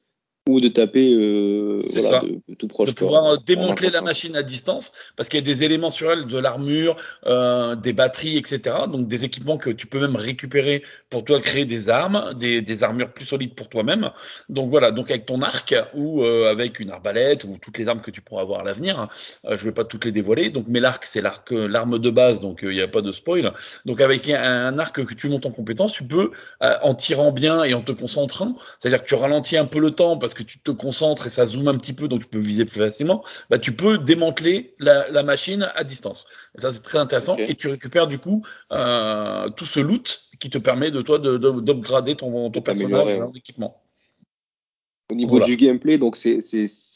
ou 0.49 0.61
de 0.61 0.69
taper 0.69 1.15
euh, 1.15 1.79
C'est 1.79 2.01
voilà, 2.01 2.21
ça. 2.21 2.27
de, 2.27 2.41
de 2.49 2.55
tout 2.55 2.69
proche. 2.69 2.89
de 2.89 2.95
pouvoir 2.95 3.23
quoi, 3.23 3.33
euh, 3.35 3.37
démanteler 3.45 3.91
la 3.91 4.01
machine 4.01 4.35
à 4.35 4.43
distance 4.43 4.93
parce 5.17 5.29
qu'il 5.29 5.39
y 5.39 5.43
a 5.43 5.47
des 5.47 5.63
éléments 5.65 5.91
sur 5.91 6.11
elle, 6.11 6.27
de 6.27 6.39
l'armure, 6.39 6.97
euh, 7.27 7.77
des 7.77 7.93
batteries, 7.93 8.37
etc. 8.39 8.61
Donc 8.91 9.09
des 9.09 9.25
équipements 9.25 9.59
que 9.59 9.71
tu 9.71 9.87
peux 9.87 10.01
même 10.01 10.17
récupérer 10.17 10.83
pour 11.11 11.25
toi 11.25 11.41
créer 11.41 11.67
des 11.67 11.91
armes, 11.91 12.35
des, 12.39 12.63
des 12.63 12.83
armures 12.83 13.13
plus 13.13 13.27
solides 13.27 13.55
pour 13.55 13.69
toi-même. 13.69 14.11
Donc 14.49 14.71
voilà, 14.71 14.91
donc 14.91 15.11
avec 15.11 15.27
ton 15.27 15.43
arc 15.43 15.75
ou 15.95 16.23
euh, 16.23 16.51
avec 16.51 16.81
une 16.81 16.91
arbalète 16.91 17.45
ou 17.45 17.59
toutes 17.61 17.79
les 17.79 17.87
armes 17.89 18.01
que 18.01 18.11
tu 18.11 18.21
pourras 18.23 18.43
avoir 18.43 18.61
à 18.61 18.65
l'avenir. 18.65 18.99
hein. 18.99 19.09
Je 19.51 19.63
vais 19.65 19.73
pas 19.73 19.85
toutes 19.85 20.05
les 20.07 20.13
dévoiler. 20.13 20.49
Donc 20.51 20.65
mais 20.69 20.81
l'arc 20.81 21.05
c'est 21.05 21.21
l'arc, 21.21 21.51
l'arme 21.51 21.99
de 21.99 22.11
base, 22.11 22.41
donc 22.41 22.61
il 22.63 22.71
n'y 22.71 22.81
a 22.81 22.89
pas 22.89 23.03
de 23.03 23.13
spoil. 23.13 23.53
Donc 23.85 24.01
avec 24.01 24.29
un, 24.31 24.43
un 24.43 24.79
arc 24.79 25.05
que 25.05 25.15
tu 25.15 25.29
montes 25.29 25.47
en 25.47 25.51
compétence, 25.51 25.93
tu 25.93 26.05
peux 26.05 26.31
en 26.61 26.95
tirant 26.95 27.33
bien 27.33 27.65
et 27.65 27.75
en 27.75 27.83
te 27.83 27.93
concentrant, 27.93 28.57
c'est-à-dire 28.79 29.03
que 29.03 29.09
tu 29.09 29.15
ralentis 29.15 29.57
un 29.57 29.67
peu 29.67 29.79
le 29.81 29.91
temps 29.91 30.17
parce 30.17 30.35
que 30.35 30.38
tu 30.43 30.61
te 30.61 30.71
concentres 30.71 31.27
et 31.27 31.31
ça 31.31 31.47
zoome 31.47 31.69
un 31.69 31.77
petit 31.77 31.93
peu, 31.93 32.09
donc 32.09 32.23
tu 32.23 32.29
peux 32.29 32.39
viser 32.39 32.65
plus 32.65 32.81
facilement. 32.81 33.25
Bah, 33.51 33.59
tu 33.59 33.73
peux 33.73 33.99
démanteler 33.99 34.75
la, 34.79 35.11
la 35.11 35.23
machine 35.23 35.69
à 35.75 35.85
distance. 35.85 36.27
Et 36.57 36.61
ça, 36.61 36.71
c'est 36.73 36.83
très 36.83 36.99
intéressant. 36.99 37.37
Et 37.37 37.55
tu 37.55 37.69
récupères 37.69 38.07
du 38.07 38.19
coup 38.19 38.43
euh, 38.73 39.49
tout 39.51 39.67
ce 39.67 39.81
loot 39.81 40.23
qui 40.41 40.51
te 40.51 40.59
permet 40.59 40.91
de 40.91 41.03
toi 41.03 41.19
de, 41.19 41.37
de- 41.37 41.61
d'upgrader 41.61 42.15
ton, 42.17 42.51
ton 42.51 42.61
De 42.61 42.65
personnage, 42.65 42.91
t'améliorer, 43.05 43.19
ton 43.31 43.33
équipement. 43.37 43.83
Au 45.11 45.15
niveau 45.15 45.31
Voilà. 45.31 45.47
du 45.47 45.57
gameplay, 45.57 45.97
donc 45.97 46.17
c'est 46.17 46.39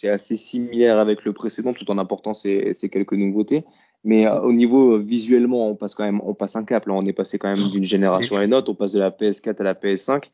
assez 0.09 0.37
similaire 0.37 0.99
avec 0.99 1.25
le 1.25 1.33
précédent, 1.33 1.73
tout 1.73 1.91
en 1.91 1.97
apportant 1.99 2.35
ces, 2.35 2.75
ces 2.75 2.91
quelques 2.91 3.15
nouveautés. 3.15 3.65
Mais 4.05 4.27
euh, 4.27 4.41
au 4.41 4.53
niveau 4.53 4.97
euh, 4.97 4.99
visuellement, 5.03 5.69
on 5.69 5.77
passe 5.77 5.95
quand 5.95 6.05
même, 6.05 6.21
on 6.25 6.35
passe 6.35 6.57
un 6.57 6.65
cap. 6.65 6.87
Là, 6.87 6.93
on 6.95 7.03
est 7.07 7.13
passé 7.13 7.39
quand 7.39 7.49
même 7.49 7.69
d'une 7.71 7.85
génération 7.85 8.37
à 8.37 8.45
une 8.45 8.53
autre. 8.53 8.71
On 8.71 8.75
passe 8.75 8.93
de 8.93 8.99
la 9.01 9.11
PS4 9.11 9.61
à 9.61 9.63
la 9.63 9.75
PS5. 9.75 10.25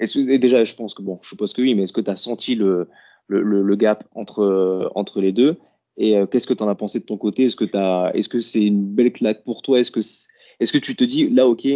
Et 0.00 0.38
déjà, 0.38 0.64
je 0.64 0.74
pense 0.74 0.94
que 0.94 1.02
bon, 1.02 1.18
je 1.22 1.28
suppose 1.28 1.52
que 1.52 1.62
oui, 1.62 1.74
mais 1.74 1.84
est-ce 1.84 1.92
que 1.92 2.00
tu 2.00 2.10
as 2.10 2.16
senti 2.16 2.54
le, 2.54 2.88
le, 3.28 3.62
le, 3.62 3.76
gap 3.76 4.04
entre 4.14 4.90
entre 4.94 5.20
les 5.20 5.32
deux? 5.32 5.56
Et 5.96 6.18
euh, 6.18 6.26
qu'est-ce 6.26 6.46
que 6.46 6.54
tu 6.54 6.62
en 6.62 6.68
as 6.68 6.74
pensé 6.74 6.98
de 7.00 7.04
ton 7.04 7.16
côté? 7.16 7.44
Est-ce 7.44 7.56
que 7.56 7.64
t'as, 7.64 8.10
est-ce 8.12 8.28
que 8.28 8.40
c'est 8.40 8.64
une 8.64 8.84
belle 8.84 9.12
claque 9.12 9.44
pour 9.44 9.62
toi? 9.62 9.78
Est-ce 9.78 9.90
que 9.90 10.00
est-ce 10.00 10.72
que 10.72 10.78
tu 10.78 10.96
te 10.96 11.04
dis 11.04 11.28
là, 11.28 11.48
ok, 11.48 11.66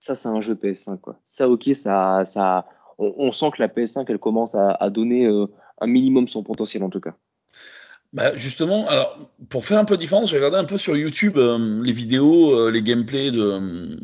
ça 0.00 0.16
c'est 0.16 0.28
un 0.28 0.40
jeu 0.40 0.54
PS5 0.54 1.00
quoi. 1.00 1.20
Ça, 1.24 1.48
ok, 1.48 1.70
ça 1.74 2.24
ça 2.24 2.66
on, 2.98 3.14
on 3.18 3.32
sent 3.32 3.50
que 3.54 3.62
la 3.62 3.68
PS5 3.68 4.06
elle 4.08 4.18
commence 4.18 4.54
à, 4.54 4.70
à 4.72 4.90
donner 4.90 5.26
euh, 5.26 5.46
un 5.80 5.86
minimum 5.86 6.28
son 6.28 6.42
potentiel 6.42 6.82
en 6.82 6.90
tout 6.90 7.00
cas. 7.00 7.16
Bah 8.14 8.36
justement, 8.36 8.86
alors 8.88 9.18
pour 9.48 9.64
faire 9.64 9.76
un 9.78 9.84
peu 9.84 9.96
de 9.96 10.00
différence, 10.00 10.30
j'ai 10.30 10.36
regardé 10.36 10.56
un 10.56 10.64
peu 10.64 10.78
sur 10.78 10.96
YouTube 10.96 11.36
euh, 11.36 11.82
les 11.82 11.90
vidéos, 11.90 12.56
euh, 12.56 12.70
les 12.70 12.80
gameplays 12.80 13.32
de, 13.32 13.40
euh, 13.40 13.96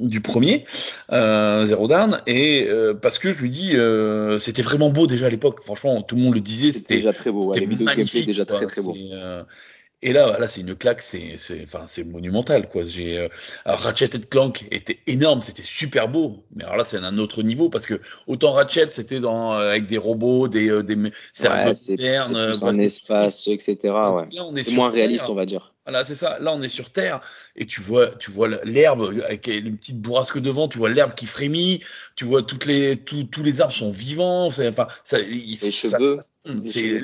du 0.00 0.20
premier 0.20 0.64
euh, 1.12 1.64
Zero 1.66 1.86
Dawn, 1.86 2.18
et 2.26 2.66
euh, 2.68 2.92
parce 2.92 3.20
que 3.20 3.32
je 3.32 3.38
lui 3.38 3.50
dis, 3.50 3.76
euh, 3.76 4.36
c'était 4.38 4.62
vraiment 4.62 4.90
beau 4.90 5.06
déjà 5.06 5.26
à 5.26 5.30
l'époque. 5.30 5.62
Franchement, 5.62 6.02
tout 6.02 6.16
le 6.16 6.22
monde 6.22 6.34
le 6.34 6.40
disait, 6.40 6.72
C'était 6.72 6.96
déjà 6.96 7.12
très 7.12 7.30
beau. 7.30 7.52
ouais. 7.52 7.60
Les 7.60 7.66
vidéos 7.66 7.86
gameplay 7.86 8.24
déjà 8.24 8.44
très 8.44 8.66
très 8.66 8.82
beau. 8.82 8.96
Euh, 10.04 10.08
Et 10.08 10.12
là, 10.12 10.38
là, 10.38 10.48
c'est 10.48 10.60
une 10.60 10.74
claque, 10.74 11.02
c'est, 11.02 11.36
enfin, 11.64 11.84
c'est 11.86 12.04
monumental, 12.04 12.68
quoi. 12.68 12.84
J'ai, 12.84 13.18
euh, 13.18 13.28
Ratchet 13.64 14.10
et 14.14 14.20
Clank 14.20 14.66
était 14.70 14.98
énorme, 15.06 15.42
c'était 15.42 15.62
super 15.62 16.08
beau, 16.08 16.44
mais 16.54 16.64
alors 16.64 16.76
là, 16.76 16.84
c'est 16.84 16.98
un 16.98 17.18
autre 17.18 17.42
niveau 17.42 17.68
parce 17.68 17.86
que 17.86 18.00
autant 18.26 18.52
Ratchet, 18.52 18.88
c'était 18.90 19.20
dans 19.20 19.54
euh, 19.54 19.70
avec 19.70 19.86
des 19.86 19.98
robots, 19.98 20.48
des, 20.48 20.68
euh, 20.70 20.82
des, 20.82 20.96
c'était 21.32 21.48
un 21.48 21.64
Ouais, 21.64 21.70
peu 21.70 21.74
c'est 21.74 21.96
c'est 21.96 22.16
euh, 22.18 22.50
un 22.50 22.52
c'était 22.54 22.84
espace, 22.84 23.46
etc. 23.46 23.94
Ouais. 24.14 24.24
Là, 24.32 24.44
on 24.44 24.56
est 24.56 24.64
C'est 24.64 24.70
sur 24.70 24.80
moins 24.80 24.88
Terre. 24.90 24.94
réaliste, 24.96 25.28
on 25.28 25.34
va 25.34 25.46
dire. 25.46 25.74
Voilà, 25.84 26.04
c'est 26.04 26.14
ça. 26.14 26.38
Là, 26.38 26.52
on 26.54 26.62
est 26.62 26.68
sur 26.68 26.90
Terre 26.92 27.20
et 27.56 27.66
tu 27.66 27.80
vois, 27.80 28.08
tu 28.14 28.30
vois 28.30 28.48
l'herbe 28.64 29.20
avec 29.24 29.48
une 29.48 29.76
petite 29.76 30.00
bourrasque 30.00 30.38
devant, 30.40 30.68
tu 30.68 30.78
vois 30.78 30.90
l'herbe 30.90 31.14
qui 31.14 31.26
frémit, 31.26 31.82
tu 32.14 32.24
vois 32.24 32.42
toutes 32.42 32.66
les, 32.66 32.96
tous 32.96 33.24
tous 33.24 33.42
les 33.42 33.60
arbres 33.60 33.72
sont 33.74 33.90
vivants. 33.90 34.46
Enfin, 34.46 34.86
ça, 35.04 35.18
Les 35.18 35.56
ça- 35.56 35.70
cheveux, 35.70 36.18
c'est. 36.62 37.00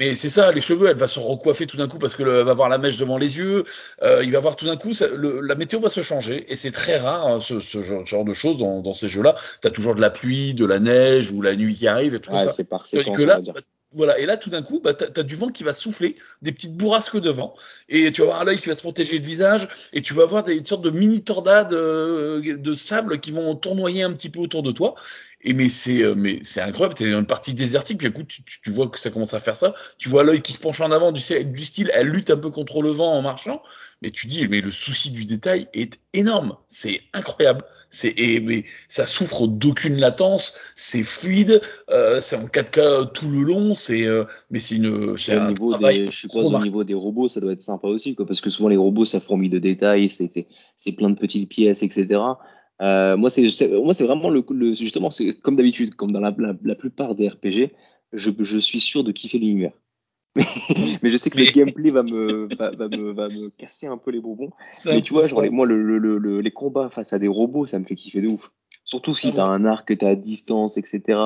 Mais 0.00 0.14
c'est 0.14 0.30
ça, 0.30 0.52
les 0.52 0.60
cheveux, 0.60 0.88
elle 0.88 0.96
va 0.96 1.08
se 1.08 1.18
recoiffer 1.18 1.66
tout 1.66 1.76
d'un 1.76 1.88
coup 1.88 1.98
parce 1.98 2.14
que 2.14 2.22
le- 2.22 2.38
elle 2.38 2.44
va 2.44 2.52
avoir 2.52 2.68
la 2.68 2.78
mèche 2.78 2.98
devant 2.98 3.18
les 3.18 3.38
yeux. 3.38 3.64
Euh, 4.02 4.22
il 4.22 4.30
va 4.30 4.38
voir 4.40 4.54
tout 4.54 4.66
d'un 4.66 4.76
coup, 4.76 4.94
ça- 4.94 5.08
le- 5.08 5.40
la 5.40 5.56
météo 5.56 5.80
va 5.80 5.88
se 5.88 6.02
changer 6.02 6.50
et 6.52 6.56
c'est 6.56 6.70
très 6.70 6.98
rare 6.98 7.26
hein, 7.26 7.40
ce, 7.40 7.58
ce 7.60 7.82
genre, 7.82 8.02
ce 8.04 8.10
genre 8.10 8.24
de 8.24 8.34
choses 8.34 8.58
dans, 8.58 8.80
dans 8.80 8.94
ces 8.94 9.08
jeux-là. 9.08 9.34
T'as 9.60 9.70
toujours 9.70 9.96
de 9.96 10.00
la 10.00 10.10
pluie, 10.10 10.54
de 10.54 10.64
la 10.64 10.78
neige 10.78 11.32
ou 11.32 11.42
la 11.42 11.56
nuit 11.56 11.74
qui 11.74 11.88
arrive 11.88 12.14
et 12.14 12.20
tout 12.20 12.30
Ouais, 12.32 12.42
ça. 12.42 12.52
c'est 12.52 12.68
par 12.68 12.86
séquence, 12.86 13.20
là, 13.22 13.40
dire. 13.40 13.54
bah, 13.54 13.60
voilà, 13.92 14.18
et 14.18 14.26
là 14.26 14.36
tout 14.36 14.50
d'un 14.50 14.62
coup, 14.62 14.80
bah, 14.84 14.92
t'as 14.94 15.06
as 15.18 15.22
du 15.24 15.34
vent 15.34 15.48
qui 15.48 15.64
va 15.64 15.72
souffler, 15.72 16.16
des 16.42 16.52
petites 16.52 16.76
bourrasques 16.76 17.18
de 17.18 17.30
vent, 17.30 17.54
et 17.88 18.12
tu 18.12 18.20
vas 18.20 18.26
avoir 18.26 18.42
un 18.42 18.48
œil 18.48 18.60
qui 18.60 18.68
va 18.68 18.74
se 18.74 18.82
protéger 18.82 19.18
le 19.18 19.24
visage, 19.24 19.66
et 19.94 20.02
tu 20.02 20.12
vas 20.12 20.24
avoir 20.24 20.42
des 20.42 20.54
une 20.56 20.64
sorte 20.66 20.82
de 20.82 20.90
mini 20.90 21.24
tornades 21.24 21.72
euh, 21.72 22.56
de 22.58 22.74
sable 22.74 23.18
qui 23.18 23.30
vont 23.32 23.54
tournoyer 23.56 24.02
un 24.02 24.12
petit 24.12 24.28
peu 24.28 24.40
autour 24.40 24.62
de 24.62 24.72
toi. 24.72 24.94
Et 25.42 25.52
mais 25.52 25.68
c'est 25.68 26.02
euh, 26.02 26.14
mais 26.16 26.40
c'est 26.42 26.60
incroyable, 26.60 26.96
c'est 26.98 27.04
une 27.04 27.24
partie 27.26 27.54
désertique, 27.54 27.98
puis 27.98 28.08
écoute, 28.08 28.26
tu, 28.26 28.42
tu, 28.42 28.60
tu 28.60 28.70
vois 28.70 28.88
que 28.88 28.98
ça 28.98 29.10
commence 29.10 29.34
à 29.34 29.40
faire 29.40 29.56
ça, 29.56 29.72
tu 29.96 30.08
vois 30.08 30.24
l'œil 30.24 30.42
qui 30.42 30.52
se 30.52 30.58
penche 30.58 30.80
en 30.80 30.90
avant 30.90 31.12
du, 31.12 31.22
du 31.44 31.64
style, 31.64 31.90
elle 31.94 32.08
lutte 32.08 32.30
un 32.30 32.38
peu 32.38 32.50
contre 32.50 32.82
le 32.82 32.90
vent 32.90 33.12
en 33.12 33.22
marchant, 33.22 33.62
mais 34.02 34.10
tu 34.10 34.26
dis 34.26 34.48
mais 34.48 34.60
le 34.60 34.72
souci 34.72 35.10
du 35.12 35.26
détail 35.26 35.68
est 35.74 35.96
énorme, 36.12 36.56
c'est 36.66 37.02
incroyable, 37.12 37.62
c'est 37.88 38.12
et 38.18 38.40
mais 38.40 38.64
ça 38.88 39.06
souffre 39.06 39.46
d'aucune 39.46 39.98
latence, 40.00 40.56
c'est 40.74 41.04
fluide, 41.04 41.60
euh, 41.88 42.20
c'est 42.20 42.34
en 42.34 42.46
4K 42.46 43.12
tout 43.12 43.30
le 43.30 43.42
long, 43.42 43.76
c'est 43.76 44.06
euh, 44.06 44.24
mais 44.50 44.58
c'est 44.58 44.74
une 44.74 45.16
c'est 45.16 45.34
un 45.34 45.50
niveau 45.50 45.70
travail 45.70 46.00
des, 46.00 46.06
je 46.10 46.18
suppose 46.18 46.52
au 46.52 46.58
niveau 46.64 46.82
des 46.82 46.94
robots, 46.94 47.28
ça 47.28 47.40
doit 47.40 47.52
être 47.52 47.62
sympa 47.62 47.86
aussi, 47.86 48.16
quoi, 48.16 48.26
parce 48.26 48.40
que 48.40 48.50
souvent 48.50 48.68
les 48.70 48.76
robots, 48.76 49.04
ça 49.04 49.20
fourmille 49.20 49.50
de 49.50 49.60
détails, 49.60 50.10
c'est- 50.10 50.48
c'est 50.74 50.92
plein 50.92 51.10
de 51.10 51.18
petites 51.18 51.48
pièces, 51.48 51.84
etc. 51.84 52.20
Euh, 52.80 53.16
moi, 53.16 53.30
c'est 53.30 53.48
c'est- 53.50 53.68
moi, 53.68 53.94
c'est 53.94 54.04
vraiment 54.06 54.30
le, 54.30 54.44
le 54.50 54.72
justement, 54.74 55.10
c'est 55.10 55.34
comme 55.40 55.56
d'habitude, 55.56 55.94
comme 55.94 56.12
dans 56.12 56.20
la, 56.20 56.34
la, 56.38 56.54
la 56.62 56.74
plupart 56.74 57.14
des 57.14 57.28
RPG, 57.28 57.70
je, 58.12 58.30
je 58.38 58.58
suis 58.58 58.80
sûr 58.80 59.04
de 59.04 59.12
kiffer 59.12 59.38
l'univers. 59.38 59.72
Mais 61.02 61.10
je 61.10 61.16
sais 61.16 61.30
que 61.30 61.38
le 61.38 61.44
gameplay 61.46 61.90
va 61.90 62.02
me, 62.02 62.48
va, 62.56 62.70
va 62.70 62.88
me, 62.88 63.12
va 63.12 63.28
me 63.28 63.50
casser 63.50 63.86
un 63.86 63.96
peu 63.98 64.10
les 64.12 64.20
bonbons. 64.20 64.50
Mais 64.86 65.02
tu 65.02 65.12
vois, 65.12 65.26
genre, 65.26 65.42
les, 65.42 65.50
moi, 65.50 65.66
le, 65.66 65.82
le, 65.82 65.98
le- 65.98 66.18
le- 66.18 66.40
les 66.40 66.50
combats 66.52 66.90
face 66.90 67.12
à 67.12 67.18
des 67.18 67.26
robots, 67.28 67.66
ça 67.66 67.78
me 67.78 67.84
fait 67.84 67.96
kiffer 67.96 68.20
de 68.20 68.28
ouf. 68.28 68.52
Surtout 68.84 69.14
si 69.14 69.28
Ah 69.28 69.32
t'as 69.36 69.44
un 69.44 69.64
arc 69.64 69.88
que 69.88 69.94
t'as 69.94 70.10
à 70.10 70.14
distance, 70.16 70.78
etc. 70.78 71.18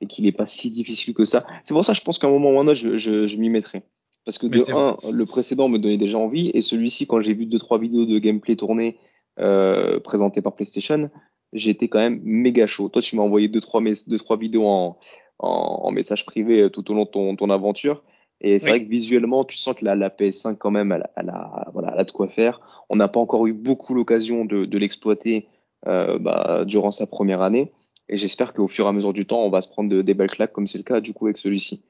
Et 0.00 0.06
qu'il 0.06 0.24
n'est 0.24 0.32
pas 0.32 0.46
si 0.46 0.70
difficile 0.70 1.14
que 1.14 1.24
ça. 1.24 1.44
C'est 1.64 1.74
pour 1.74 1.84
ça, 1.84 1.92
je 1.92 2.00
pense 2.00 2.18
qu'à 2.18 2.28
un 2.28 2.30
moment 2.30 2.52
ou 2.52 2.58
un 2.60 2.66
autre, 2.68 2.74
je, 2.74 2.96
je, 2.96 3.26
je 3.26 3.36
m'y 3.38 3.50
mettrai. 3.50 3.82
Parce 4.24 4.38
que 4.38 4.46
de 4.46 4.58
un, 4.72 4.94
le 5.12 5.26
précédent 5.26 5.68
me 5.68 5.78
donnait 5.78 5.96
déjà 5.98 6.18
envie, 6.18 6.50
et 6.54 6.60
celui-ci, 6.60 7.06
quand 7.08 7.20
j'ai 7.22 7.34
vu 7.34 7.46
deux 7.46 7.58
trois 7.58 7.78
vidéos 7.78 8.04
de 8.06 8.18
gameplay 8.18 8.54
tournées 8.54 8.96
euh, 9.38 10.00
présentées 10.00 10.42
par 10.42 10.54
PlayStation, 10.54 11.10
j'ai 11.52 11.70
été 11.70 11.88
quand 11.88 11.98
même 11.98 12.20
méga 12.22 12.66
chaud. 12.66 12.88
Toi, 12.88 13.02
tu 13.02 13.16
m'as 13.16 13.22
envoyé 13.22 13.48
deux 13.48 13.60
trois, 13.60 13.80
mes- 13.80 13.92
deux, 14.06 14.18
trois 14.18 14.36
vidéos 14.36 14.66
en, 14.66 14.98
en, 15.38 15.48
en 15.84 15.90
message 15.90 16.24
privé 16.26 16.62
euh, 16.62 16.68
tout 16.70 16.90
au 16.90 16.94
long 16.94 17.04
de 17.04 17.10
ton, 17.10 17.36
ton 17.36 17.50
aventure. 17.50 18.02
Et 18.40 18.58
c'est 18.58 18.66
Oui. 18.66 18.70
vrai 18.70 18.84
que 18.84 18.90
visuellement, 18.90 19.44
tu 19.44 19.56
sens 19.56 19.76
que 19.76 19.84
la, 19.84 19.94
la 19.94 20.10
PS5, 20.10 20.56
quand 20.56 20.70
même, 20.70 20.90
elle, 20.92 21.08
elle 21.16 21.30
a, 21.30 21.68
voilà, 21.72 21.90
elle 21.94 22.00
a 22.00 22.04
de 22.04 22.10
quoi 22.10 22.28
faire. 22.28 22.60
On 22.88 22.96
n'a 22.96 23.08
pas 23.08 23.20
encore 23.20 23.46
eu 23.46 23.52
beaucoup 23.52 23.94
l'occasion 23.94 24.44
de, 24.44 24.64
de 24.64 24.78
l'exploiter 24.78 25.46
euh, 25.86 26.18
bah, 26.18 26.64
durant 26.66 26.90
sa 26.90 27.06
première 27.06 27.40
année. 27.40 27.72
Et 28.08 28.16
j'espère 28.16 28.52
qu'au 28.52 28.66
fur 28.68 28.86
et 28.86 28.88
à 28.88 28.92
mesure 28.92 29.12
du 29.12 29.26
temps, 29.26 29.44
on 29.44 29.50
va 29.50 29.60
se 29.62 29.68
prendre 29.68 29.88
de- 29.90 30.02
des 30.02 30.14
belles 30.14 30.30
claques, 30.30 30.52
comme 30.52 30.66
c'est 30.66 30.78
le 30.78 30.84
cas 30.84 31.00
du 31.00 31.12
coup 31.14 31.26
avec 31.26 31.38
celui-ci. 31.38 31.84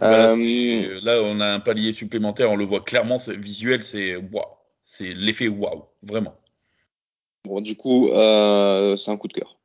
Bah 0.00 0.10
là, 0.10 0.32
Euh, 0.32 1.00
là, 1.02 1.20
on 1.24 1.40
a 1.40 1.46
un 1.54 1.60
palier 1.60 1.92
supplémentaire, 1.92 2.50
on 2.50 2.56
le 2.56 2.64
voit 2.64 2.80
clairement, 2.80 3.16
visuel, 3.38 3.82
c'est 3.82 4.14
waouh, 4.16 4.44
c'est 4.82 5.12
l'effet 5.12 5.48
waouh, 5.48 5.84
vraiment. 6.02 6.34
Bon, 7.46 7.60
du 7.60 7.76
coup, 7.76 8.08
euh, 8.10 8.96
c'est 8.96 9.10
un 9.10 9.16
coup 9.16 9.28
de 9.28 9.32
cœur. 9.32 9.56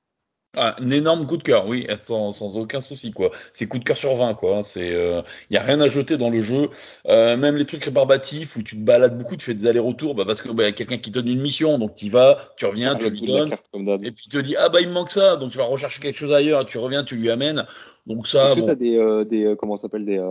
Ah, 0.53 0.75
un 0.81 0.89
énorme 0.89 1.25
coup 1.25 1.37
de 1.37 1.43
cœur, 1.43 1.65
oui, 1.65 1.87
sans, 2.01 2.33
sans 2.33 2.57
aucun 2.57 2.81
souci, 2.81 3.11
quoi. 3.11 3.31
C'est 3.53 3.67
coup 3.67 3.79
de 3.79 3.85
cœur 3.85 3.95
sur 3.95 4.13
20, 4.15 4.33
quoi. 4.33 4.57
hein. 4.57 4.63
C'est, 4.63 4.91
euh, 4.91 5.21
y 5.49 5.55
a 5.55 5.61
rien 5.61 5.79
à 5.79 5.87
jeter 5.87 6.17
dans 6.17 6.29
le 6.29 6.41
jeu. 6.41 6.69
Euh, 7.07 7.37
même 7.37 7.55
les 7.55 7.65
trucs 7.65 7.85
rébarbatifs 7.85 8.57
où 8.57 8.61
tu 8.61 8.75
te 8.75 8.81
balades 8.81 9.17
beaucoup, 9.17 9.37
tu 9.37 9.45
fais 9.45 9.53
des 9.53 9.65
allers-retours, 9.65 10.13
bah, 10.13 10.25
parce 10.27 10.41
que 10.41 10.49
bah, 10.51 10.63
y 10.63 10.67
a 10.67 10.73
quelqu'un 10.73 10.97
qui 10.97 11.09
donne 11.09 11.29
une 11.29 11.39
mission, 11.39 11.77
donc 11.77 11.93
tu 11.93 12.07
y 12.07 12.09
vas, 12.09 12.37
tu 12.57 12.65
reviens, 12.65 12.97
tu 12.97 13.09
lui 13.09 13.21
donnes, 13.21 13.49
carte, 13.49 13.69
et 13.73 14.11
puis 14.11 14.25
il 14.25 14.29
te 14.29 14.37
dit 14.39 14.57
ah 14.57 14.67
bah 14.67 14.81
il 14.81 14.89
me 14.89 14.93
manque 14.93 15.09
ça, 15.09 15.37
donc 15.37 15.51
tu 15.51 15.57
vas 15.57 15.63
rechercher 15.63 16.01
quelque 16.01 16.17
chose 16.17 16.33
ailleurs, 16.33 16.65
tu 16.65 16.77
reviens, 16.79 17.05
tu 17.05 17.15
lui 17.15 17.31
amènes. 17.31 17.65
Donc 18.05 18.27
ça, 18.27 18.47
Est-ce 18.47 18.55
que 18.55 18.59
tu 18.59 18.61
bon, 18.65 18.71
as 18.71 18.75
des, 18.75 18.97
euh, 18.97 19.23
des 19.23 19.55
comment 19.57 19.77
s'appelle 19.77 20.03
des, 20.03 20.21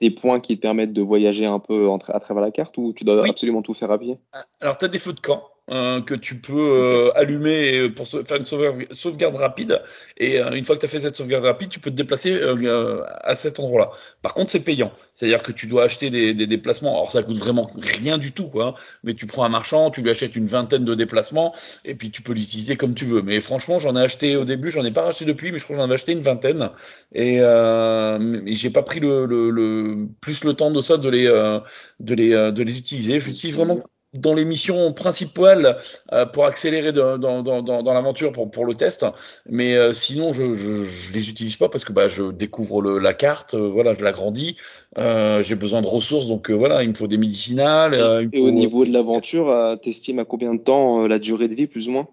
des 0.00 0.10
points 0.10 0.40
qui 0.40 0.56
te 0.56 0.62
permettent 0.62 0.94
de 0.94 1.02
voyager 1.02 1.44
un 1.44 1.58
peu 1.58 1.90
à 2.08 2.20
travers 2.20 2.42
la 2.42 2.50
carte 2.50 2.78
ou 2.78 2.94
tu 2.94 3.04
dois 3.04 3.20
Oui. 3.22 3.30
absolument 3.30 3.60
tout 3.60 3.74
faire 3.74 3.90
à 3.90 3.98
pied? 3.98 4.18
Alors, 4.60 4.78
tu 4.78 4.86
as 4.86 4.88
des 4.88 4.98
feux 4.98 5.12
de 5.12 5.20
camp 5.20 5.44
euh, 5.70 6.00
que 6.00 6.14
tu 6.14 6.36
peux 6.36 6.52
euh, 6.58 7.10
allumer 7.18 7.90
pour 7.90 8.06
se- 8.06 8.22
faire 8.24 8.38
une 8.38 8.44
sauvegarde, 8.44 9.36
rapide. 9.36 9.80
Et 10.16 10.40
euh, 10.40 10.52
une 10.52 10.64
fois 10.64 10.74
que 10.76 10.80
tu 10.80 10.86
as 10.86 10.88
fait 10.88 11.00
cette 11.00 11.16
sauvegarde 11.16 11.44
rapide, 11.44 11.68
tu 11.68 11.80
peux 11.80 11.90
te 11.90 11.96
déplacer 11.96 12.32
euh, 12.32 12.56
euh, 12.62 13.02
à 13.22 13.36
cet 13.36 13.60
endroit-là. 13.60 13.90
Par 14.22 14.34
contre, 14.34 14.50
c'est 14.50 14.64
payant. 14.64 14.92
C'est-à-dire 15.14 15.42
que 15.42 15.52
tu 15.52 15.66
dois 15.66 15.84
acheter 15.84 16.10
des, 16.10 16.34
déplacements. 16.46 16.92
Alors, 16.94 17.12
ça 17.12 17.22
coûte 17.22 17.36
vraiment 17.36 17.70
rien 18.00 18.18
du 18.18 18.32
tout, 18.32 18.48
quoi. 18.48 18.68
hein. 18.68 18.74
Mais 19.04 19.14
tu 19.14 19.26
prends 19.26 19.44
un 19.44 19.48
marchand, 19.48 19.90
tu 19.90 20.02
lui 20.02 20.10
achètes 20.10 20.34
une 20.34 20.46
vingtaine 20.46 20.84
de 20.84 20.94
déplacements 20.94 21.54
et 21.84 21.94
puis 21.94 22.10
tu 22.10 22.22
peux 22.22 22.32
l'utiliser 22.32 22.76
comme 22.76 22.94
tu 22.94 23.04
veux. 23.04 23.22
Mais 23.22 23.40
franchement, 23.40 23.78
j'en 23.78 23.96
ai 23.96 24.00
acheté 24.00 24.36
au 24.36 24.44
début, 24.44 24.70
j'en 24.70 24.84
ai 24.84 24.90
pas 24.90 25.02
racheté 25.02 25.24
depuis, 25.24 25.52
mais 25.52 25.58
je 25.58 25.64
crois 25.64 25.76
que 25.76 25.80
j'en 25.80 25.84
avais 25.84 25.94
acheté 25.94 26.12
une 26.12 26.22
vingtaine. 26.22 26.70
Et, 27.12 27.40
euh, 27.40 28.40
j'ai 28.46 28.70
pas 28.70 28.82
pris 28.82 29.00
le, 29.00 30.08
plus 30.20 30.44
le 30.44 30.54
temps 30.54 30.70
de 30.70 30.80
ça 30.80 30.96
de 30.96 31.08
les, 31.08 31.26
euh, 31.26 31.60
euh, 32.00 32.50
de 32.50 32.62
les 32.62 32.78
utiliser. 32.78 33.20
J'utilise 33.20 33.56
vraiment 33.56 33.78
dans 34.14 34.34
les 34.34 34.44
missions 34.44 34.92
principales 34.92 35.76
euh, 36.12 36.26
pour 36.26 36.44
accélérer 36.44 36.92
de, 36.92 37.16
dans, 37.16 37.42
dans, 37.42 37.62
dans, 37.62 37.94
l'aventure 37.94 38.32
pour, 38.32 38.50
pour 38.50 38.64
le 38.64 38.74
test. 38.74 39.06
Mais 39.48 39.76
euh, 39.76 39.92
sinon, 39.92 40.32
je, 40.32 40.54
je, 40.54 40.84
je, 40.84 41.12
les 41.12 41.30
utilise 41.30 41.56
pas 41.56 41.68
parce 41.68 41.84
que 41.84 41.92
bah, 41.92 42.08
je 42.08 42.30
découvre 42.30 42.82
le, 42.82 42.98
la 42.98 43.14
carte, 43.14 43.54
euh, 43.54 43.68
voilà, 43.68 43.94
je 43.94 44.02
l'agrandis. 44.02 44.56
Euh, 44.98 45.42
j'ai 45.42 45.54
besoin 45.54 45.82
de 45.82 45.86
ressources, 45.86 46.26
donc 46.26 46.50
voilà, 46.50 46.82
il 46.82 46.88
me 46.88 46.94
faut 46.94 47.06
des 47.06 47.18
médicinales. 47.18 47.94
Et, 48.32 48.38
et 48.38 48.40
au 48.40 48.50
niveau 48.50 48.84
de 48.84 48.92
l'aventure, 48.92 49.78
t'estimes 49.82 50.18
à 50.18 50.24
combien 50.24 50.54
de 50.54 50.60
temps 50.60 51.06
la 51.06 51.18
durée 51.18 51.48
de 51.48 51.54
vie, 51.54 51.66
plus 51.66 51.88
ou 51.88 51.92
moins? 51.92 52.08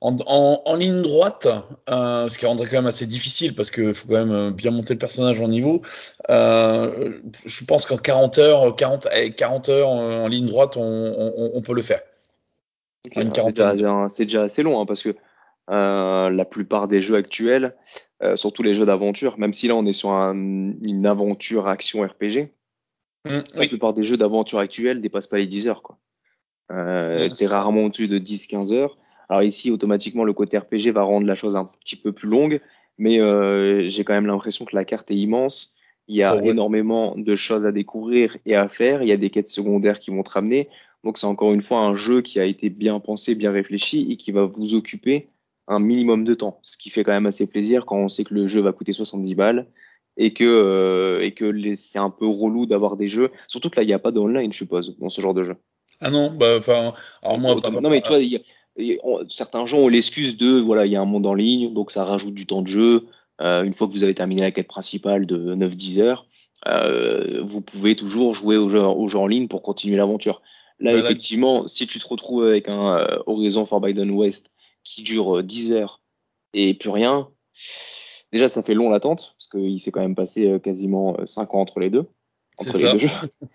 En, 0.00 0.16
en, 0.26 0.62
en, 0.64 0.76
ligne 0.76 1.02
droite, 1.02 1.48
euh, 1.88 2.28
ce 2.28 2.38
qui 2.38 2.46
rendrait 2.46 2.66
quand 2.66 2.76
même 2.76 2.86
assez 2.86 3.06
difficile 3.06 3.54
parce 3.54 3.70
qu'il 3.70 3.94
faut 3.94 4.08
quand 4.08 4.14
même 4.14 4.32
euh, 4.32 4.50
bien 4.50 4.70
monter 4.70 4.94
le 4.94 4.98
personnage 4.98 5.40
en 5.40 5.48
niveau. 5.48 5.82
Euh, 6.28 7.20
je 7.44 7.64
pense 7.64 7.86
qu'en 7.86 7.96
40 7.96 8.38
heures, 8.38 8.76
40, 8.76 9.08
40 9.36 9.68
heures 9.68 9.88
en 9.88 10.28
ligne 10.28 10.46
droite, 10.46 10.76
on, 10.76 10.82
on, 10.82 11.50
on 11.54 11.62
peut 11.62 11.74
le 11.74 11.82
faire. 11.82 12.02
Okay, 13.14 13.42
c'est 13.42 13.52
déjà, 13.52 14.08
déjà, 14.18 14.42
assez 14.42 14.62
long 14.62 14.80
hein, 14.80 14.86
parce 14.86 15.02
que 15.02 15.14
euh, 15.70 16.30
la 16.30 16.44
plupart 16.44 16.88
des 16.88 17.00
jeux 17.00 17.14
actuels, 17.14 17.74
surtout 18.34 18.62
les 18.62 18.74
jeux 18.74 18.86
d'aventure, 18.86 19.38
même 19.38 19.52
si 19.52 19.68
là 19.68 19.76
on 19.76 19.86
est 19.86 19.92
sur 19.92 20.10
un, 20.10 20.34
une 20.34 21.06
aventure 21.06 21.68
action 21.68 22.02
RPG, 22.02 22.50
mmh, 23.24 23.30
la 23.30 23.42
oui. 23.60 23.68
plupart 23.68 23.94
des 23.94 24.02
jeux 24.02 24.16
d'aventure 24.16 24.58
actuels 24.58 25.00
dépassent 25.00 25.28
pas 25.28 25.38
les 25.38 25.46
10 25.46 25.68
heures. 25.68 25.82
quoi. 25.82 25.98
Euh, 26.72 27.28
T'es 27.28 27.46
rarement 27.46 27.84
au-dessus 27.84 28.08
de 28.08 28.18
10-15 28.18 28.72
heures. 28.74 28.98
Alors 29.28 29.42
ici, 29.42 29.70
automatiquement, 29.70 30.24
le 30.24 30.32
côté 30.32 30.58
RPG 30.58 30.92
va 30.92 31.02
rendre 31.02 31.26
la 31.26 31.34
chose 31.34 31.56
un 31.56 31.64
petit 31.64 31.96
peu 31.96 32.12
plus 32.12 32.28
longue, 32.28 32.60
mais 32.98 33.20
euh, 33.20 33.90
j'ai 33.90 34.04
quand 34.04 34.14
même 34.14 34.26
l'impression 34.26 34.64
que 34.64 34.74
la 34.74 34.84
carte 34.84 35.10
est 35.10 35.16
immense. 35.16 35.76
Il 36.08 36.16
y 36.16 36.22
a 36.22 36.36
oh, 36.36 36.40
ouais. 36.40 36.48
énormément 36.48 37.16
de 37.16 37.34
choses 37.34 37.66
à 37.66 37.72
découvrir 37.72 38.36
et 38.46 38.54
à 38.54 38.68
faire. 38.68 39.02
Il 39.02 39.08
y 39.08 39.12
a 39.12 39.16
des 39.16 39.30
quêtes 39.30 39.48
secondaires 39.48 39.98
qui 39.98 40.10
vont 40.10 40.22
te 40.22 40.30
ramener. 40.30 40.68
Donc 41.02 41.18
c'est 41.18 41.26
encore 41.26 41.52
une 41.52 41.62
fois 41.62 41.80
un 41.80 41.94
jeu 41.94 42.20
qui 42.20 42.40
a 42.40 42.44
été 42.44 42.68
bien 42.68 43.00
pensé, 43.00 43.34
bien 43.34 43.50
réfléchi 43.50 44.10
et 44.10 44.16
qui 44.16 44.32
va 44.32 44.44
vous 44.44 44.74
occuper 44.74 45.28
un 45.68 45.80
minimum 45.80 46.24
de 46.24 46.34
temps. 46.34 46.60
Ce 46.62 46.76
qui 46.76 46.90
fait 46.90 47.02
quand 47.02 47.12
même 47.12 47.26
assez 47.26 47.46
plaisir 47.46 47.86
quand 47.86 47.96
on 47.96 48.08
sait 48.08 48.24
que 48.24 48.34
le 48.34 48.46
jeu 48.46 48.60
va 48.60 48.72
coûter 48.72 48.92
70 48.92 49.34
balles 49.34 49.66
et 50.16 50.32
que, 50.32 50.44
euh, 50.44 51.22
et 51.22 51.32
que 51.32 51.74
c'est 51.74 51.98
un 51.98 52.10
peu 52.10 52.26
relou 52.26 52.66
d'avoir 52.66 52.96
des 52.96 53.08
jeux. 53.08 53.30
Surtout 53.48 53.70
que 53.70 53.76
là, 53.76 53.82
il 53.82 53.86
n'y 53.86 53.92
a 53.92 53.98
pas 53.98 54.12
d'online, 54.12 54.52
je 54.52 54.58
suppose, 54.58 54.96
dans 54.98 55.08
ce 55.08 55.20
genre 55.20 55.34
de 55.34 55.42
jeu. 55.42 55.56
Ah 56.00 56.10
non, 56.10 56.30
bah 56.30 56.56
enfin, 56.58 56.92
alors 57.22 57.38
moi, 57.38 57.54
Autant, 57.54 57.80
non 57.80 57.88
mais 57.88 58.02
toi, 58.02 58.18
il 58.18 58.42
on, 59.02 59.28
certains 59.28 59.66
gens 59.66 59.78
ont 59.78 59.88
l'excuse 59.88 60.36
de 60.36 60.58
voilà 60.58 60.86
il 60.86 60.92
y 60.92 60.96
a 60.96 61.00
un 61.00 61.06
monde 61.06 61.26
en 61.26 61.34
ligne 61.34 61.72
donc 61.72 61.90
ça 61.90 62.04
rajoute 62.04 62.34
du 62.34 62.46
temps 62.46 62.62
de 62.62 62.68
jeu. 62.68 63.06
Euh, 63.40 63.64
une 63.64 63.74
fois 63.74 63.86
que 63.86 63.92
vous 63.92 64.02
avez 64.02 64.14
terminé 64.14 64.40
la 64.42 64.50
quête 64.50 64.68
principale 64.68 65.26
de 65.26 65.54
9-10 65.54 66.00
heures 66.00 66.26
euh, 66.66 67.42
vous 67.42 67.60
pouvez 67.60 67.94
toujours 67.94 68.34
jouer 68.34 68.56
au 68.56 68.68
jeu, 68.68 68.80
au 68.80 69.08
jeu 69.08 69.18
en 69.18 69.26
ligne 69.26 69.46
pour 69.46 69.62
continuer 69.62 69.96
l'aventure. 69.96 70.42
Là 70.80 70.94
effectivement 70.94 71.68
si 71.68 71.86
tu 71.86 71.98
te 71.98 72.08
retrouves 72.08 72.44
avec 72.44 72.68
un 72.68 72.96
euh, 72.96 73.18
Horizon 73.26 73.66
Forbidden 73.66 74.10
West 74.10 74.52
qui 74.84 75.02
dure 75.02 75.42
10 75.42 75.72
heures 75.72 76.00
et 76.54 76.74
plus 76.74 76.90
rien 76.90 77.28
déjà 78.32 78.48
ça 78.48 78.62
fait 78.62 78.74
long 78.74 78.90
l'attente 78.90 79.34
parce 79.38 79.48
qu'il 79.48 79.80
s'est 79.80 79.90
quand 79.90 80.00
même 80.00 80.14
passé 80.14 80.58
quasiment 80.62 81.16
5 81.26 81.54
ans 81.54 81.60
entre 81.60 81.80
les 81.80 81.90
deux 81.90 82.06
entre 82.58 82.78
les 82.78 82.92
deux 82.92 82.98
jeux. 82.98 83.08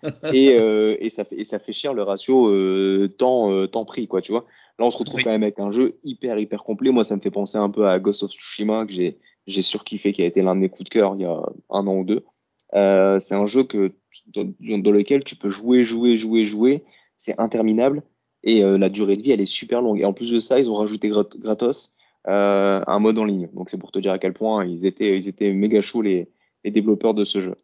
Et, 0.34 0.58
euh, 0.60 0.96
et, 1.00 1.10
ça 1.10 1.25
fait, 1.25 1.36
et 1.36 1.46
ça 1.46 1.60
fait 1.60 1.74
cher 1.74 1.94
le 1.94 2.04
ratio 2.04 2.50
euh, 2.50 3.08
temps 3.08 3.51
euh, 3.51 3.68
temps 3.68 3.86
prix 3.86 4.08
quoi 4.08 4.22
tu 4.22 4.32
vois 4.32 4.46
là 4.80 4.86
on 4.86 4.92
se 4.92 4.98
retrouve 4.98 5.18
oui. 5.18 5.24
quand 5.24 5.32
même 5.32 5.44
avec 5.44 5.60
un 5.60 5.72
jeu 5.72 6.00
hyper 6.04 6.38
hyper 6.40 6.63
complet. 6.63 6.92
Moi 6.92 7.04
ça 7.04 7.16
me 7.16 7.22
fait 7.22 7.32
penser 7.32 7.58
un 7.58 7.70
peu 7.70 7.88
à 7.88 8.00
Ghost 8.00 8.24
of 8.24 8.32
Tsushima 8.32 8.86
que 8.86 8.92
j'ai 8.92 9.18
j'ai 9.48 9.62
surkiffé 9.62 10.13
qui 10.13 10.22
a 10.22 10.25
été 10.25 10.42
l'un 10.42 10.56
de 10.56 10.62
mes 10.62 10.70
coups 10.70 10.86
de 10.86 10.90
cœur 10.90 11.16
il 11.16 11.22
y 11.22 11.25
a 11.25 11.42
un 11.70 11.88
an 11.88 11.96
ou 11.98 12.04
deux. 12.04 12.25
Euh, 12.74 13.20
c'est 13.20 13.36
un 13.36 13.46
jeu 13.46 13.63
que 13.63 13.92
dans, 14.28 14.46
dans, 14.78 14.92
lequel 14.92 15.24
tu 15.24 15.36
peux 15.36 15.50
jouer 15.50 15.84
jouer 15.84 16.18
jouer 16.18 16.46
jouer. 16.46 16.84
C'est 17.18 17.40
interminable. 17.40 18.04
Et 18.44 18.63
euh, 18.63 18.78
la 18.78 18.90
durée 18.90 19.18
de 19.18 19.22
vie 19.22 19.32
elle 19.32 19.42
est 19.42 19.46
super 19.46 19.82
longue. 19.82 20.00
Et 20.00 20.06
en 20.06 20.13
plus 20.13 20.32
de 20.32 20.40
ça 20.40 20.60
ils 20.60 20.70
ont 20.70 20.75
rajouté 20.75 21.10
gratos 21.10 21.98
euh, 22.28 22.84
un 22.86 23.00
mode 23.00 23.18
en 23.18 23.25
ligne. 23.25 23.50
Donc 23.54 23.70
c'est 23.70 23.80
pour 23.80 23.92
te 23.92 24.00
dire 24.00 24.12
à 24.12 24.20
quel 24.20 24.34
point 24.34 24.66
ils 24.66 24.86
étaient 24.86 25.18
ils 25.18 25.28
étaient 25.28 25.51
méga 25.51 25.82
chauds 25.82 26.01
les 26.01 26.30
les 26.63 26.72
développeurs 26.72 27.13
de 27.13 27.25
ce 27.25 27.40
jeu. 27.40 27.56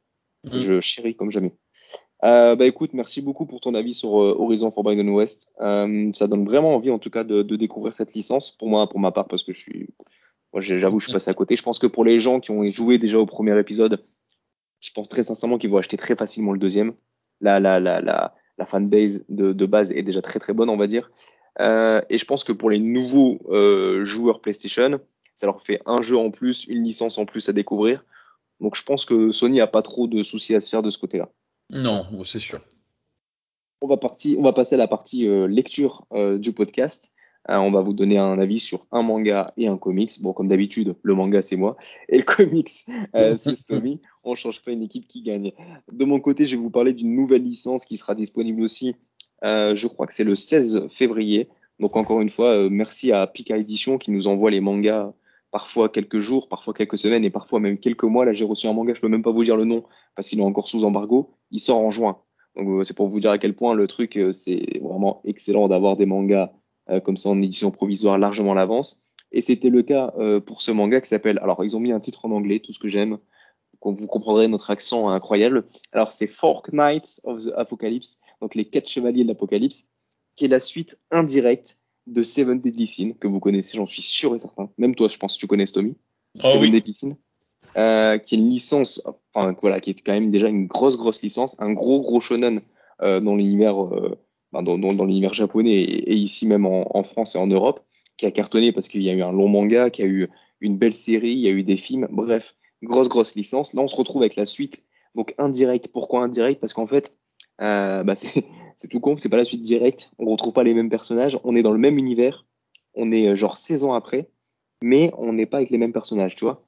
Mmh. 0.44 0.50
Je 0.54 0.80
chéris 0.80 1.16
comme 1.16 1.32
jamais. 1.32 1.54
Euh, 2.24 2.56
bah 2.56 2.66
écoute, 2.66 2.94
merci 2.94 3.22
beaucoup 3.22 3.46
pour 3.46 3.60
ton 3.62 3.76
avis 3.76 3.94
sur 3.94 4.22
euh, 4.22 4.36
Horizon 4.38 4.72
Forbidden 4.72 5.10
West. 5.10 5.54
Euh, 5.62 6.12
ça 6.14 6.28
donne 6.28 6.46
vraiment 6.46 6.76
envie, 6.76 6.90
en 6.90 7.00
tout 7.00 7.12
cas, 7.12 7.24
de, 7.24 7.44
de, 7.44 7.56
découvrir 7.56 7.94
cette 7.94 8.14
licence 8.14 8.52
pour 8.52 8.70
moi, 8.70 8.90
pour 8.90 9.00
ma 9.00 9.12
part, 9.12 9.28
parce 9.28 9.44
que 9.44 9.54
je 9.54 9.60
suis, 9.60 9.90
moi, 10.52 10.62
j'avoue, 10.62 11.00
je 11.00 11.06
suis 11.06 11.14
passé 11.14 11.30
à 11.30 11.36
côté. 11.36 11.56
Je 11.56 11.64
pense 11.64 11.78
que 11.78 11.88
pour 11.88 12.04
les 12.04 12.20
gens 12.20 12.40
qui 12.40 12.52
ont 12.52 12.70
joué 12.72 12.98
déjà 12.98 13.20
au 13.20 13.26
premier 13.28 13.58
épisode, 13.60 14.04
je 14.80 14.92
pense 14.92 15.10
très 15.10 15.24
sincèrement 15.24 15.58
qu'ils 15.58 15.70
vont 15.70 15.78
acheter 15.78 15.98
très 15.98 16.16
facilement 16.16 16.54
le 16.54 16.60
deuxième. 16.60 16.94
La, 17.40 17.60
la, 17.60 17.80
la, 17.80 18.02
la, 18.02 18.34
la 18.58 18.66
fanbase 18.66 19.24
de, 19.30 19.54
de 19.54 19.66
base 19.66 19.92
est 19.92 20.04
déjà 20.04 20.22
très 20.22 20.40
très 20.40 20.54
bonne, 20.54 20.70
on 20.70 20.78
va 20.78 20.88
dire. 20.88 21.12
Euh, 21.60 22.02
et 22.10 22.18
je 22.18 22.26
pense 22.26 22.44
que 22.44 22.52
pour 22.52 22.70
les 22.70 22.80
nouveaux 22.80 23.40
euh, 23.50 24.06
joueurs 24.06 24.42
PlayStation, 24.42 25.00
ça 25.36 25.46
leur 25.46 25.62
fait 25.62 25.82
un 25.86 26.02
jeu 26.02 26.18
en 26.18 26.32
plus, 26.32 26.66
une 26.68 26.84
licence 26.84 27.18
en 27.18 27.26
plus 27.26 27.50
à 27.50 27.54
découvrir. 27.54 28.04
Donc 28.60 28.76
je 28.76 28.84
pense 28.84 29.06
que 29.06 29.32
Sony 29.32 29.62
a 29.62 29.68
pas 29.68 29.82
trop 29.82 30.08
de 30.08 30.24
soucis 30.24 30.56
à 30.56 30.62
se 30.62 30.70
faire 30.70 30.82
de 30.82 30.90
ce 30.90 30.98
côté-là. 30.98 31.30
Non, 31.70 32.06
c'est 32.24 32.40
sûr. 32.40 32.62
On 33.82 33.88
va, 33.88 33.98
partir, 33.98 34.40
on 34.40 34.44
va 34.44 34.54
passer 34.54 34.76
à 34.76 34.78
la 34.78 34.88
partie 34.88 35.28
euh, 35.28 35.48
lecture 35.48 36.08
euh, 36.14 36.38
du 36.38 36.52
podcast. 36.54 37.12
Euh, 37.50 37.58
on 37.58 37.72
va 37.72 37.82
vous 37.82 37.94
donner 37.94 38.18
un 38.18 38.40
avis 38.40 38.60
sur 38.60 38.88
un 38.92 39.04
manga 39.04 39.54
et 39.58 39.68
un 39.68 39.78
comics. 39.78 40.22
Bon, 40.22 40.34
comme 40.34 40.48
d'habitude, 40.48 40.96
le 41.04 41.14
manga 41.14 41.42
c'est 41.42 41.56
moi 41.56 41.78
et 42.10 42.18
le 42.18 42.24
comics 42.24 42.86
c'est 43.14 43.56
Sony. 43.56 44.02
On 44.24 44.36
change 44.36 44.64
pas 44.64 44.72
une 44.72 44.82
équipe 44.82 45.08
qui 45.08 45.22
gagne. 45.22 45.52
De 45.92 46.06
mon 46.06 46.20
côté, 46.20 46.46
je 46.46 46.56
vais 46.56 46.62
vous 46.62 46.72
parler 46.72 46.94
d'une 46.94 47.16
nouvelle 47.16 47.44
licence 47.44 47.86
qui 47.86 47.98
sera 47.98 48.16
disponible 48.16 48.62
aussi. 48.62 48.96
je 49.44 49.88
crois 49.88 50.08
que 50.08 50.14
c'est 50.14 50.24
le 50.24 50.36
16 50.36 50.88
février. 50.90 51.50
Donc 51.80 51.96
encore 51.96 52.22
une 52.22 52.30
fois, 52.30 52.70
merci 52.70 53.12
à 53.12 53.28
Pika 53.28 53.58
Edition 53.58 53.98
qui 53.98 54.12
nous 54.12 54.28
envoie 54.28 54.52
les 54.52 54.62
mangas 54.62 55.14
parfois 55.58 55.90
quelques 55.90 56.20
jours, 56.20 56.50
parfois 56.50 56.76
quelques 56.76 57.00
semaines 57.00 57.26
et 57.26 57.32
parfois 57.32 57.60
même 57.60 57.80
quelques 57.80 58.04
mois. 58.04 58.26
Là, 58.26 58.34
j'ai 58.34 58.46
reçu 58.46 58.68
un 58.68 58.74
manga, 58.74 58.94
je 58.94 59.02
peux 59.02 59.08
même 59.08 59.24
pas 59.24 59.32
vous 59.32 59.44
dire 59.44 59.58
le 59.58 59.66
nom 59.66 59.84
parce 60.16 60.30
qu'il 60.30 60.40
est 60.40 60.44
encore 60.44 60.68
sous 60.68 60.84
embargo. 60.84 61.32
Il 61.50 61.60
sort 61.60 61.80
en 61.80 61.90
juin. 61.90 62.20
Donc 62.56 62.68
euh, 62.70 62.84
c'est 62.84 62.96
pour 62.96 63.08
vous 63.08 63.20
dire 63.20 63.32
à 63.32 63.40
quel 63.40 63.56
point 63.56 63.74
le 63.74 63.88
truc 63.88 64.18
euh, 64.18 64.32
c'est 64.32 64.80
vraiment 64.84 65.20
excellent 65.26 65.68
d'avoir 65.68 65.98
des 65.98 66.06
mangas 66.06 66.52
euh, 66.92 67.00
comme 67.00 67.18
ça 67.18 67.30
en 67.30 67.42
édition 67.42 67.72
provisoire 67.72 68.20
largement 68.20 68.52
à 68.52 68.56
l'avance. 68.56 69.04
Et 69.32 69.42
c'était 69.42 69.72
le 69.72 69.82
cas 69.82 70.14
pour 70.46 70.62
ce 70.62 70.70
manga 70.70 71.02
qui 71.02 71.10
s'appelle. 71.10 71.40
Alors 71.42 71.66
ils 71.66 71.76
ont 71.76 71.80
mis 71.80 71.92
un 71.92 72.00
titre 72.00 72.24
en 72.26 72.32
anglais, 72.32 72.60
tout 72.60 72.72
ce 72.72 72.80
que 72.80 72.88
j'aime. 72.88 73.18
Vous 73.82 74.08
comprendrez 74.08 74.48
notre 74.48 74.70
accent 74.70 75.10
incroyable. 75.10 75.66
Alors 75.92 76.12
c'est 76.12 76.28
Fork 76.28 76.72
Knights 76.72 77.22
of 77.24 77.44
the 77.44 77.52
Apocalypse, 77.58 78.22
donc 78.42 78.54
les 78.54 78.70
quatre 78.70 78.88
chevaliers 78.88 79.24
de 79.24 79.30
l'Apocalypse, 79.30 79.90
qui 80.36 80.46
est 80.46 80.50
la 80.50 80.60
suite 80.60 81.00
indirecte 81.10 81.82
de 82.08 82.24
Seven 82.24 82.60
Deadly 82.60 82.88
Sin, 82.88 83.12
que 83.20 83.28
vous 83.28 83.40
connaissez, 83.40 83.78
j'en 83.78 83.86
suis 83.86 84.02
sûr 84.02 84.34
et 84.36 84.40
certain. 84.40 84.70
Même 84.78 84.96
toi, 84.96 85.08
je 85.08 85.18
pense 85.18 85.36
que 85.36 85.40
tu 85.40 85.48
connais 85.48 85.66
Stomy. 85.66 85.96
Oh, 86.44 86.50
Seven 86.50 86.62
oui. 86.62 86.72
Deadly 86.72 86.94
Sin. 86.94 87.18
Euh, 87.76 88.18
qui 88.18 88.36
est 88.36 88.38
une 88.40 88.50
licence, 88.50 89.04
enfin 89.34 89.56
voilà, 89.62 89.80
qui 89.80 89.92
est 89.92 90.02
quand 90.04 90.14
même 90.14 90.32
déjà 90.32 90.48
une 90.48 90.66
grosse 90.66 90.98
grosse 90.98 91.22
licence, 91.22 91.60
un 91.60 91.74
gros 91.74 92.02
gros 92.02 92.20
shonen 92.20 92.62
euh, 93.04 93.20
dans 93.20 93.36
l'univers, 93.36 93.84
euh, 93.84 94.18
dans, 94.52 94.64
dans, 94.64 94.94
dans 94.94 95.06
l'univers 95.06 95.34
japonais 95.34 95.74
et, 95.74 96.12
et, 96.12 96.16
ici 96.16 96.48
même 96.48 96.66
en, 96.66 96.98
en, 96.98 97.04
France 97.04 97.36
et 97.36 97.38
en 97.38 97.46
Europe, 97.46 97.82
qui 98.16 98.26
a 98.26 98.32
cartonné 98.32 98.72
parce 98.72 98.88
qu'il 98.88 99.04
y 99.04 99.10
a 99.10 99.14
eu 99.14 99.22
un 99.22 99.32
long 99.32 99.48
manga, 99.48 99.92
qui 99.92 100.02
a 100.02 100.06
eu 100.06 100.28
une 100.60 100.78
belle 100.78 100.96
série, 100.96 101.34
il 101.34 101.40
y 101.40 101.48
a 101.48 101.52
eu 101.52 101.64
des 101.64 101.78
films, 101.78 102.08
bref, 102.10 102.56
grosse 102.82 103.10
grosse 103.10 103.36
licence. 103.36 103.74
Là, 103.74 103.82
on 103.82 103.88
se 103.88 103.96
retrouve 103.96 104.22
avec 104.24 104.38
la 104.38 104.46
suite, 104.46 104.84
donc 105.14 105.36
indirect. 105.38 105.90
Pourquoi 105.90 106.24
indirect? 106.24 106.60
Parce 106.60 106.74
qu'en 106.74 106.88
fait, 106.88 107.18
euh, 107.62 108.04
bah 108.04 108.16
c'est 108.76 108.88
tout 108.90 109.00
con, 109.00 109.18
c'est 109.18 109.30
pas 109.30 109.38
la 109.38 109.44
suite 109.44 109.62
directe, 109.62 110.12
on 110.20 110.26
retrouve 110.26 110.54
pas 110.54 110.64
les 110.64 110.74
mêmes 110.74 110.90
personnages, 110.90 111.40
on 111.44 111.56
est 111.56 111.64
dans 111.64 111.72
le 111.72 111.80
même 111.80 111.98
univers, 111.98 112.46
on 112.96 113.12
est 113.12 113.36
genre 113.36 113.58
16 113.58 113.86
ans 113.86 113.94
après, 113.94 114.30
mais 114.84 115.12
on 115.18 115.34
n'est 115.34 115.46
pas 115.46 115.58
avec 115.58 115.70
les 115.70 115.78
mêmes 115.78 115.94
personnages, 115.94 116.36
tu 116.36 116.46
vois. 116.46 116.64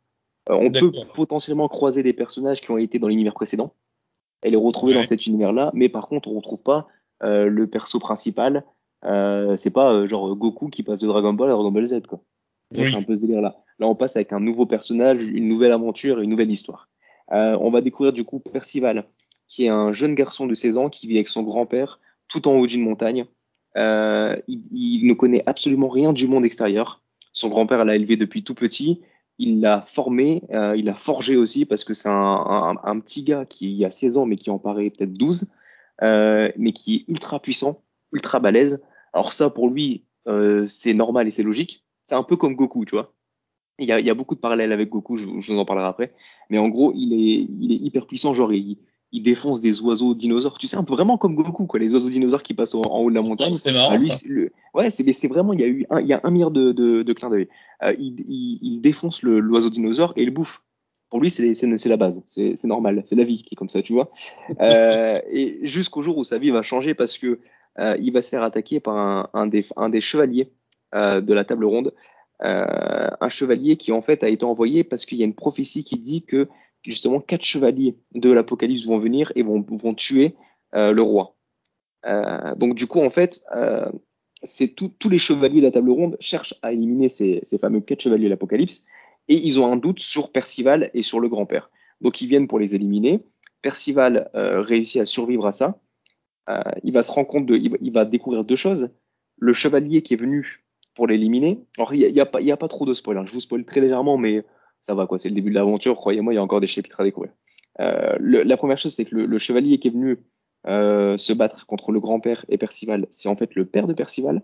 Euh, 0.49 0.55
on 0.55 0.71
peut 0.71 0.91
potentiellement 1.13 1.67
croiser 1.67 2.03
des 2.03 2.13
personnages 2.13 2.61
qui 2.61 2.71
ont 2.71 2.77
été 2.77 2.97
dans 2.99 3.07
l'univers 3.07 3.33
précédent 3.33 3.73
et 4.43 4.49
les 4.49 4.57
retrouver 4.57 4.93
ouais. 4.93 5.01
dans 5.01 5.07
cet 5.07 5.27
univers-là, 5.27 5.71
mais 5.73 5.89
par 5.89 6.07
contre, 6.07 6.29
on 6.29 6.35
retrouve 6.35 6.63
pas 6.63 6.87
euh, 7.23 7.47
le 7.47 7.67
perso 7.67 7.99
principal. 7.99 8.63
Euh, 9.05 9.55
c'est 9.57 9.71
pas 9.71 9.93
euh, 9.93 10.07
genre 10.07 10.35
Goku 10.35 10.69
qui 10.69 10.83
passe 10.83 10.99
de 10.99 11.07
Dragon 11.07 11.33
Ball 11.33 11.49
à 11.49 11.53
Dragon 11.53 11.71
Ball 11.71 11.85
Z, 11.85 12.01
quoi. 12.07 12.21
Oui. 12.71 12.87
C'est 12.87 12.95
un 12.95 13.01
peu 13.01 13.15
ce 13.15 13.21
délire-là. 13.21 13.57
Là, 13.79 13.87
on 13.87 13.95
passe 13.95 14.15
avec 14.15 14.31
un 14.31 14.39
nouveau 14.39 14.65
personnage, 14.65 15.25
une 15.25 15.47
nouvelle 15.47 15.71
aventure, 15.71 16.19
une 16.19 16.29
nouvelle 16.29 16.51
histoire. 16.51 16.89
Euh, 17.31 17.57
on 17.59 17.71
va 17.71 17.81
découvrir 17.81 18.13
du 18.13 18.23
coup 18.23 18.39
Percival, 18.39 19.07
qui 19.49 19.65
est 19.65 19.69
un 19.69 19.91
jeune 19.91 20.15
garçon 20.15 20.47
de 20.47 20.53
16 20.53 20.77
ans 20.77 20.89
qui 20.89 21.07
vit 21.07 21.15
avec 21.15 21.27
son 21.27 21.43
grand-père 21.43 21.99
tout 22.29 22.47
en 22.47 22.53
haut 22.53 22.67
d'une 22.67 22.83
montagne. 22.83 23.25
Euh, 23.75 24.37
il, 24.47 24.61
il, 24.71 25.07
ne 25.07 25.13
connaît 25.13 25.43
absolument 25.45 25.89
rien 25.89 26.13
du 26.13 26.27
monde 26.27 26.45
extérieur. 26.45 27.01
Son 27.33 27.49
grand-père 27.49 27.83
l'a 27.83 27.95
élevé 27.95 28.15
depuis 28.15 28.43
tout 28.43 28.55
petit. 28.55 29.01
Il 29.39 29.59
l'a 29.61 29.81
formé, 29.81 30.43
euh, 30.51 30.75
il 30.77 30.85
l'a 30.85 30.95
forgé 30.95 31.35
aussi 31.35 31.65
parce 31.65 31.83
que 31.83 31.93
c'est 31.93 32.09
un, 32.09 32.75
un, 32.83 32.99
petit 32.99 33.23
gars 33.23 33.45
qui 33.45 33.83
a 33.85 33.89
16 33.89 34.17
ans 34.17 34.25
mais 34.25 34.35
qui 34.35 34.49
en 34.49 34.59
paraît 34.59 34.89
peut-être 34.89 35.13
12, 35.13 35.51
euh, 36.01 36.51
mais 36.57 36.73
qui 36.73 36.95
est 36.95 37.11
ultra 37.11 37.39
puissant, 37.39 37.81
ultra 38.11 38.39
balèze. 38.39 38.83
Alors 39.13 39.33
ça 39.33 39.49
pour 39.49 39.69
lui 39.69 40.03
euh, 40.27 40.67
c'est 40.67 40.93
normal 40.93 41.27
et 41.27 41.31
c'est 41.31 41.43
logique. 41.43 41.83
C'est 42.03 42.15
un 42.15 42.23
peu 42.23 42.35
comme 42.35 42.55
Goku, 42.55 42.85
tu 42.85 42.95
vois. 42.95 43.13
Il 43.79 43.87
y, 43.87 43.93
a, 43.93 43.99
il 43.99 44.05
y 44.05 44.09
a, 44.09 44.13
beaucoup 44.13 44.35
de 44.35 44.41
parallèles 44.41 44.73
avec 44.73 44.89
Goku, 44.89 45.15
je, 45.15 45.23
je, 45.23 45.53
vous 45.53 45.57
en 45.57 45.63
parlerai 45.63 45.87
après. 45.87 46.13
Mais 46.49 46.57
en 46.57 46.67
gros, 46.67 46.91
il 46.93 47.13
est, 47.13 47.47
il 47.49 47.71
est 47.71 47.77
hyper 47.77 48.07
puissant, 48.07 48.33
genre 48.33 48.51
il, 48.51 48.77
il 49.11 49.23
défonce 49.23 49.61
des 49.61 49.81
oiseaux 49.81 50.13
dinosaures. 50.13 50.57
Tu 50.57 50.67
sais, 50.67 50.77
un 50.77 50.83
peu 50.83 50.93
vraiment 50.93 51.17
comme 51.17 51.35
Goku, 51.35 51.65
quoi, 51.65 51.79
les 51.79 51.93
oiseaux 51.93 52.09
dinosaures 52.09 52.43
qui 52.43 52.53
passent 52.53 52.75
en, 52.75 52.81
haut 52.81 53.09
de 53.09 53.15
la 53.15 53.21
montagne. 53.21 53.53
C'est 53.53 53.71
marrant. 53.71 53.97
lui, 53.97 54.09
ça. 54.09 54.17
c'est 54.17 54.29
le- 54.29 54.51
ouais, 54.73 54.91
c'est, 54.91 55.03
mais 55.03 55.13
c'est 55.13 55.27
vraiment, 55.27 55.53
il 55.53 55.59
y 55.59 55.63
a 55.63 55.67
eu 55.67 55.85
un, 55.89 55.99
il 55.99 56.07
y 56.07 56.13
a 56.13 56.21
un 56.23 56.29
milliard 56.31 56.51
de, 56.51 56.71
de, 56.71 57.01
de 57.01 57.13
clins 57.13 57.29
d'œil. 57.29 57.47
Euh, 57.83 57.95
il, 57.97 58.19
il, 58.19 58.59
il 58.61 58.81
défonce 58.81 59.23
le, 59.23 59.39
l'oiseau 59.39 59.69
dinosaure 59.69 60.13
et 60.15 60.23
il 60.23 60.29
bouffe. 60.29 60.61
Pour 61.09 61.21
lui, 61.21 61.31
c'est, 61.31 61.55
la 61.85 61.97
base, 61.97 62.21
c'est, 62.27 62.63
normal, 62.65 63.01
c'est 63.03 63.15
la 63.15 63.23
vie 63.23 63.43
qui 63.43 63.55
est 63.55 63.57
comme 63.57 63.69
ça, 63.69 63.81
tu 63.81 63.93
vois. 63.93 64.11
Euh, 64.61 65.19
et 65.31 65.59
jusqu'au 65.63 66.03
jour 66.03 66.19
où 66.19 66.23
sa 66.23 66.37
vie 66.37 66.51
va 66.51 66.61
changer 66.61 66.93
parce 66.93 67.17
que 67.17 67.39
euh, 67.79 67.97
il 67.99 68.13
va 68.13 68.21
se 68.21 68.29
faire 68.29 68.43
attaquer 68.43 68.79
par 68.79 68.95
un, 68.95 69.27
un, 69.33 69.47
des, 69.47 69.65
un 69.75 69.89
des 69.89 70.01
chevaliers 70.01 70.51
de 70.93 71.33
la 71.33 71.45
table 71.45 71.65
ronde. 71.65 71.95
Un 72.41 73.29
chevalier 73.29 73.75
qui 73.75 73.91
en 73.91 74.03
fait 74.03 74.23
a 74.23 74.29
été 74.29 74.45
envoyé 74.45 74.83
parce 74.83 75.05
qu'il 75.05 75.17
y 75.17 75.23
a 75.23 75.25
une 75.25 75.33
prophétie 75.33 75.83
qui 75.83 75.97
dit 75.97 76.21
que 76.21 76.47
justement 76.83 77.19
quatre 77.19 77.43
chevaliers 77.43 77.97
de 78.13 78.31
l'Apocalypse 78.31 78.85
vont 78.85 78.97
venir 78.97 79.31
et 79.35 79.43
vont, 79.43 79.65
vont 79.67 79.93
tuer 79.93 80.35
euh, 80.75 80.91
le 80.91 81.01
roi. 81.01 81.35
Euh, 82.05 82.55
donc 82.55 82.75
du 82.75 82.87
coup 82.87 83.01
en 83.01 83.09
fait, 83.09 83.41
euh, 83.55 83.91
tous 84.75 85.09
les 85.09 85.17
chevaliers 85.17 85.59
de 85.59 85.65
la 85.65 85.71
table 85.71 85.89
ronde 85.89 86.17
cherchent 86.19 86.55
à 86.61 86.71
éliminer 86.71 87.09
ces, 87.09 87.41
ces 87.43 87.57
fameux 87.57 87.81
quatre 87.81 88.01
chevaliers 88.01 88.25
de 88.25 88.29
l'Apocalypse 88.29 88.85
et 89.27 89.35
ils 89.35 89.59
ont 89.59 89.71
un 89.71 89.75
doute 89.75 89.99
sur 89.99 90.31
Percival 90.31 90.89
et 90.93 91.03
sur 91.03 91.19
le 91.19 91.27
grand-père. 91.27 91.69
Donc 92.01 92.21
ils 92.21 92.27
viennent 92.27 92.47
pour 92.47 92.59
les 92.59 92.75
éliminer. 92.75 93.23
Percival 93.61 94.29
réussit 94.33 95.01
à 95.01 95.05
survivre 95.05 95.45
à 95.45 95.51
ça. 95.51 95.81
Il 96.83 96.93
va 96.93 97.03
se 97.03 97.11
rendre 97.11 97.27
compte 97.27 97.45
de, 97.45 97.55
il 97.55 97.91
va, 97.91 98.05
découvrir 98.05 98.45
deux 98.45 98.55
choses. 98.55 98.89
Le 99.37 99.51
chevalier 99.51 100.01
qui 100.01 100.13
est 100.13 100.17
venu 100.17 100.63
pour 100.95 101.05
l'éliminer. 101.07 101.59
Alors 101.77 101.93
il 101.93 101.99
y 101.99 102.05
a, 102.05 102.07
y 102.07 102.21
a 102.21 102.25
pas, 102.25 102.39
a 102.41 102.57
pas 102.57 102.67
trop 102.69 102.85
de 102.85 102.93
spoil. 102.93 103.21
Je 103.27 103.33
vous 103.33 103.41
spoil 103.41 103.65
très 103.65 103.81
légèrement, 103.81 104.17
mais 104.17 104.45
ça 104.81 104.95
va 104.95 105.07
quoi. 105.07 105.17
C'est 105.17 105.29
le 105.29 105.35
début 105.35 105.49
de 105.49 105.55
l'aventure. 105.55 105.95
Croyez-moi, 105.95 106.33
il 106.33 106.35
y 106.37 106.39
a 106.39 106.43
encore 106.43 106.61
des 106.61 106.67
chapitres 106.67 106.99
à 106.99 107.03
découvrir. 107.03 107.31
Euh, 107.79 108.17
la 108.19 108.57
première 108.57 108.77
chose, 108.77 108.93
c'est 108.93 109.05
que 109.05 109.15
le, 109.15 109.39
chevalier 109.39 109.79
qui 109.79 109.87
est 109.87 109.91
venu 109.91 110.17
euh, 110.67 111.17
se 111.17 111.33
battre 111.33 111.65
contre 111.65 111.91
le 111.91 111.99
grand-père 111.99 112.45
et 112.49 112.57
Percival, 112.57 113.07
c'est 113.09 113.29
en 113.29 113.35
fait 113.35 113.55
le 113.55 113.65
père 113.65 113.87
de 113.87 113.93
Percival. 113.93 114.41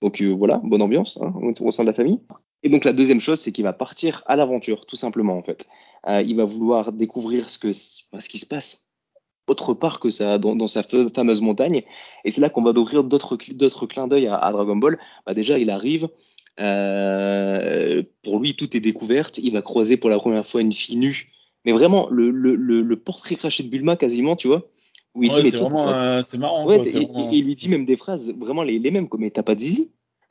Donc 0.00 0.20
euh, 0.20 0.30
voilà, 0.30 0.60
bonne 0.64 0.82
ambiance 0.82 1.20
hein, 1.20 1.32
au, 1.60 1.72
sein 1.72 1.84
de 1.84 1.88
la 1.88 1.94
famille. 1.94 2.20
Et 2.62 2.68
donc 2.68 2.84
la 2.84 2.92
deuxième 2.92 3.20
chose, 3.20 3.40
c'est 3.40 3.52
qu'il 3.52 3.64
va 3.64 3.72
partir 3.72 4.22
à 4.26 4.36
l'aventure, 4.36 4.86
tout 4.86 4.96
simplement 4.96 5.36
en 5.36 5.42
fait. 5.42 5.68
Il 6.06 6.34
va 6.36 6.44
vouloir 6.44 6.92
découvrir 6.92 7.48
ce 7.50 7.58
que 7.58 7.72
ce 7.72 8.28
qui 8.28 8.38
se 8.38 8.46
passe 8.46 8.88
autre 9.48 9.74
part 9.74 10.00
que 10.00 10.10
ça 10.10 10.38
dans, 10.38 10.66
sa 10.68 10.82
fa- 10.82 11.08
fameuse 11.14 11.40
montagne. 11.40 11.82
Et 12.24 12.30
c'est 12.30 12.40
là 12.40 12.48
qu'on 12.48 12.62
va 12.62 12.72
découvrir 12.72 13.04
d'autres 13.04 13.36
cl- 13.36 13.56
d'autres 13.56 13.86
clins 13.86 14.08
d'œil 14.08 14.26
à, 14.26 14.36
à 14.36 14.52
Dragon 14.52 14.76
Ball. 14.76 14.98
Bah 15.26 15.34
déjà, 15.34 15.58
il 15.58 15.70
arrive. 15.70 16.08
Euh, 16.60 18.02
pour 18.22 18.38
lui, 18.40 18.54
tout 18.54 18.76
est 18.76 18.80
découverte. 18.80 19.38
Il 19.38 19.52
va 19.52 19.62
croiser 19.62 19.96
pour 19.96 20.10
la 20.10 20.18
première 20.18 20.46
fois 20.46 20.60
une 20.60 20.72
fille 20.72 20.96
nue. 20.96 21.30
Mais 21.64 21.72
vraiment, 21.72 22.08
le, 22.10 22.30
le, 22.30 22.54
le, 22.56 22.82
le 22.82 22.96
portrait 22.96 23.36
craché 23.36 23.62
de 23.62 23.68
Bulma, 23.68 23.96
quasiment, 23.96 24.36
tu 24.36 24.48
vois. 24.48 24.68
Où 25.14 25.22
il 25.22 25.30
Ouais, 25.30 25.36
dit, 25.36 25.42
mais 25.44 25.50
c'est 25.50 25.58
vraiment, 25.58 25.88
euh, 25.90 26.22
c'est 26.24 26.38
marrant. 26.38 26.66
Ouais, 26.66 26.76
quoi, 26.76 26.84
c'est 26.84 27.02
et, 27.02 27.06
vraiment- 27.06 27.30
et- 27.30 27.34
et 27.34 27.38
il 27.38 27.46
lui 27.46 27.54
dit 27.54 27.68
même 27.68 27.84
des 27.86 27.96
phrases 27.96 28.32
vraiment 28.36 28.62
les, 28.62 28.78
les 28.78 28.90
mêmes, 28.90 29.08
quoi. 29.08 29.20
Mais 29.20 29.30
t'as 29.30 29.42
pas 29.42 29.54
de 29.54 29.60
zizi 29.60 29.92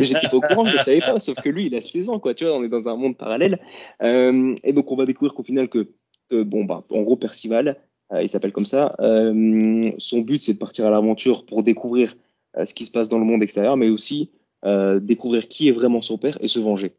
J'étais 0.00 0.28
pas 0.28 0.36
au 0.36 0.42
courant, 0.42 0.66
je 0.66 0.76
savais 0.76 1.00
pas, 1.00 1.18
sauf 1.18 1.40
que 1.40 1.48
lui, 1.48 1.66
il 1.66 1.74
a 1.74 1.80
16 1.80 2.08
ans, 2.10 2.18
quoi. 2.18 2.34
Tu 2.34 2.44
vois, 2.44 2.54
on 2.56 2.62
est 2.62 2.68
dans 2.68 2.88
un 2.88 2.96
monde 2.96 3.16
parallèle. 3.16 3.58
Euh, 4.02 4.54
et 4.62 4.72
donc, 4.74 4.92
on 4.92 4.96
va 4.96 5.06
découvrir 5.06 5.32
qu'au 5.34 5.42
final, 5.42 5.68
que, 5.68 5.88
bon, 6.30 6.64
bah, 6.64 6.84
en 6.90 7.02
gros, 7.02 7.16
Percival, 7.16 7.78
il 8.20 8.28
s'appelle 8.28 8.52
comme 8.52 8.66
ça, 8.66 8.94
son 8.98 10.18
but, 10.20 10.42
c'est 10.42 10.54
de 10.54 10.58
partir 10.58 10.86
à 10.86 10.90
l'aventure 10.90 11.46
pour 11.46 11.62
découvrir 11.62 12.16
ce 12.62 12.74
qui 12.74 12.84
se 12.84 12.90
passe 12.90 13.08
dans 13.08 13.18
le 13.18 13.24
monde 13.24 13.42
extérieur, 13.42 13.76
mais 13.78 13.88
aussi 13.88 14.30
euh, 14.64 15.00
découvrir 15.00 15.48
qui 15.48 15.68
est 15.68 15.72
vraiment 15.72 16.00
son 16.00 16.18
père 16.18 16.38
et 16.40 16.48
se 16.48 16.58
venger. 16.58 16.92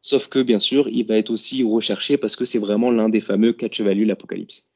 Sauf 0.00 0.28
que, 0.28 0.40
bien 0.40 0.60
sûr, 0.60 0.88
il 0.88 1.06
va 1.06 1.16
être 1.16 1.30
aussi 1.30 1.62
recherché 1.64 2.16
parce 2.16 2.36
que 2.36 2.44
c'est 2.44 2.58
vraiment 2.58 2.90
l'un 2.90 3.08
des 3.08 3.20
fameux 3.20 3.52
quatre 3.52 3.74
chevaliers 3.74 4.02
de 4.02 4.08
l'Apocalypse. 4.08 4.70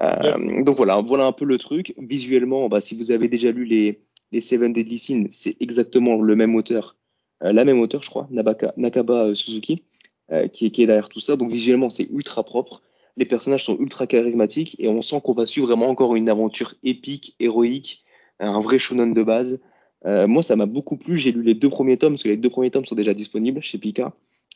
Euh, 0.00 0.62
donc 0.62 0.76
voilà, 0.76 1.00
voilà 1.00 1.24
un 1.24 1.32
peu 1.32 1.44
le 1.44 1.58
truc. 1.58 1.94
Visuellement, 1.98 2.68
bah, 2.68 2.80
si 2.80 2.94
vous 2.96 3.10
avez 3.10 3.28
déjà 3.28 3.50
lu 3.50 3.64
les, 3.64 4.02
les 4.32 4.40
Seven 4.40 4.72
Deadly 4.72 4.98
Sins, 4.98 5.26
c'est 5.30 5.56
exactement 5.60 6.20
le 6.20 6.36
même 6.36 6.54
auteur, 6.54 6.96
euh, 7.42 7.52
la 7.52 7.64
même 7.64 7.80
auteur, 7.80 8.02
je 8.02 8.10
crois, 8.10 8.28
Nabaka, 8.30 8.74
Nakaba 8.76 9.26
euh, 9.26 9.34
Suzuki, 9.34 9.84
euh, 10.32 10.48
qui, 10.48 10.66
est, 10.66 10.70
qui 10.70 10.82
est 10.82 10.86
derrière 10.86 11.08
tout 11.08 11.20
ça. 11.20 11.36
Donc 11.36 11.50
visuellement, 11.50 11.90
c'est 11.90 12.08
ultra 12.10 12.44
propre. 12.44 12.82
Les 13.16 13.24
personnages 13.24 13.64
sont 13.64 13.78
ultra 13.78 14.06
charismatiques 14.06 14.76
et 14.78 14.88
on 14.88 15.00
sent 15.00 15.20
qu'on 15.24 15.32
va 15.32 15.46
suivre 15.46 15.68
vraiment 15.68 15.88
encore 15.88 16.16
une 16.16 16.28
aventure 16.28 16.74
épique, 16.82 17.34
héroïque, 17.40 18.04
un 18.40 18.60
vrai 18.60 18.78
shonen 18.78 19.14
de 19.14 19.22
base. 19.22 19.60
Euh, 20.04 20.26
moi, 20.26 20.42
ça 20.42 20.56
m'a 20.56 20.66
beaucoup 20.66 20.96
plu. 20.96 21.16
J'ai 21.16 21.32
lu 21.32 21.42
les 21.42 21.54
deux 21.54 21.70
premiers 21.70 21.96
tomes 21.96 22.12
parce 22.14 22.22
que 22.22 22.28
les 22.28 22.36
deux 22.36 22.50
premiers 22.50 22.70
tomes 22.70 22.84
sont 22.84 22.94
déjà 22.94 23.14
disponibles 23.14 23.62
chez 23.62 23.78
Pika 23.78 24.12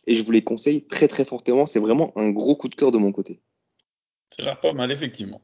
et 0.06 0.14
je 0.14 0.24
vous 0.24 0.32
les 0.32 0.42
conseille 0.42 0.86
très 0.86 1.08
très 1.08 1.24
fortement. 1.24 1.66
C'est 1.66 1.80
vraiment 1.80 2.12
un 2.16 2.30
gros 2.30 2.56
coup 2.56 2.68
de 2.68 2.74
cœur 2.74 2.92
de 2.92 2.98
mon 2.98 3.12
côté. 3.12 3.40
A 4.38 4.42
l'air 4.42 4.60
pas 4.60 4.72
mal, 4.72 4.92
effectivement. 4.92 5.40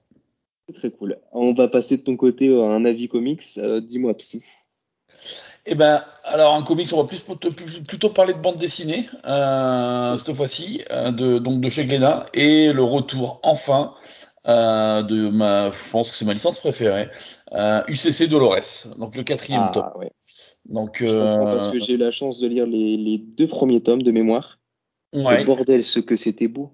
C'est 0.68 0.74
très 0.74 0.90
cool. 0.90 1.18
On 1.32 1.54
va 1.54 1.68
passer 1.68 1.96
de 1.96 2.02
ton 2.02 2.16
côté 2.16 2.54
à 2.54 2.66
un 2.66 2.84
avis 2.84 3.08
comics. 3.08 3.42
Euh, 3.58 3.80
Dis-moi 3.80 4.14
tout. 4.14 4.42
Eh 5.68 5.74
ben, 5.74 6.04
alors 6.22 6.54
en 6.54 6.62
comics, 6.62 6.88
on 6.92 7.02
va 7.02 7.08
plus, 7.08 7.24
plutôt 7.88 8.10
parler 8.10 8.34
de 8.34 8.38
bande 8.38 8.56
dessinée 8.56 9.08
euh, 9.24 10.16
cette 10.16 10.34
fois-ci, 10.36 10.84
euh, 10.92 11.10
de, 11.10 11.38
donc 11.38 11.60
de 11.60 11.68
chez 11.68 11.86
Glénat, 11.86 12.26
et 12.34 12.72
le 12.72 12.84
retour 12.84 13.40
enfin 13.42 13.94
euh, 14.46 15.02
de 15.02 15.28
ma, 15.28 15.72
je 15.72 15.90
pense 15.90 16.10
que 16.10 16.16
c'est 16.16 16.24
ma 16.24 16.34
licence 16.34 16.60
préférée, 16.60 17.08
euh, 17.08 17.08
UCC 17.52 18.28
Dolores, 18.28 18.96
donc 18.98 19.14
le 19.16 19.22
quatrième 19.22 19.70
tome. 19.72 19.84
Ah 19.86 19.98
ouais. 19.98 20.12
Donc, 20.68 21.00
euh, 21.00 21.36
parce 21.44 21.68
que 21.68 21.78
j'ai 21.78 21.94
eu 21.94 21.96
la 21.96 22.10
chance 22.10 22.40
de 22.40 22.48
lire 22.48 22.66
les, 22.66 22.96
les 22.96 23.18
deux 23.18 23.46
premiers 23.46 23.80
tomes 23.82 24.02
de 24.02 24.10
mémoire. 24.10 24.58
ouais. 25.12 25.42
Et 25.42 25.44
bordel, 25.44 25.84
ce 25.84 26.00
que 26.00 26.16
c'était 26.16 26.48
beau. 26.48 26.72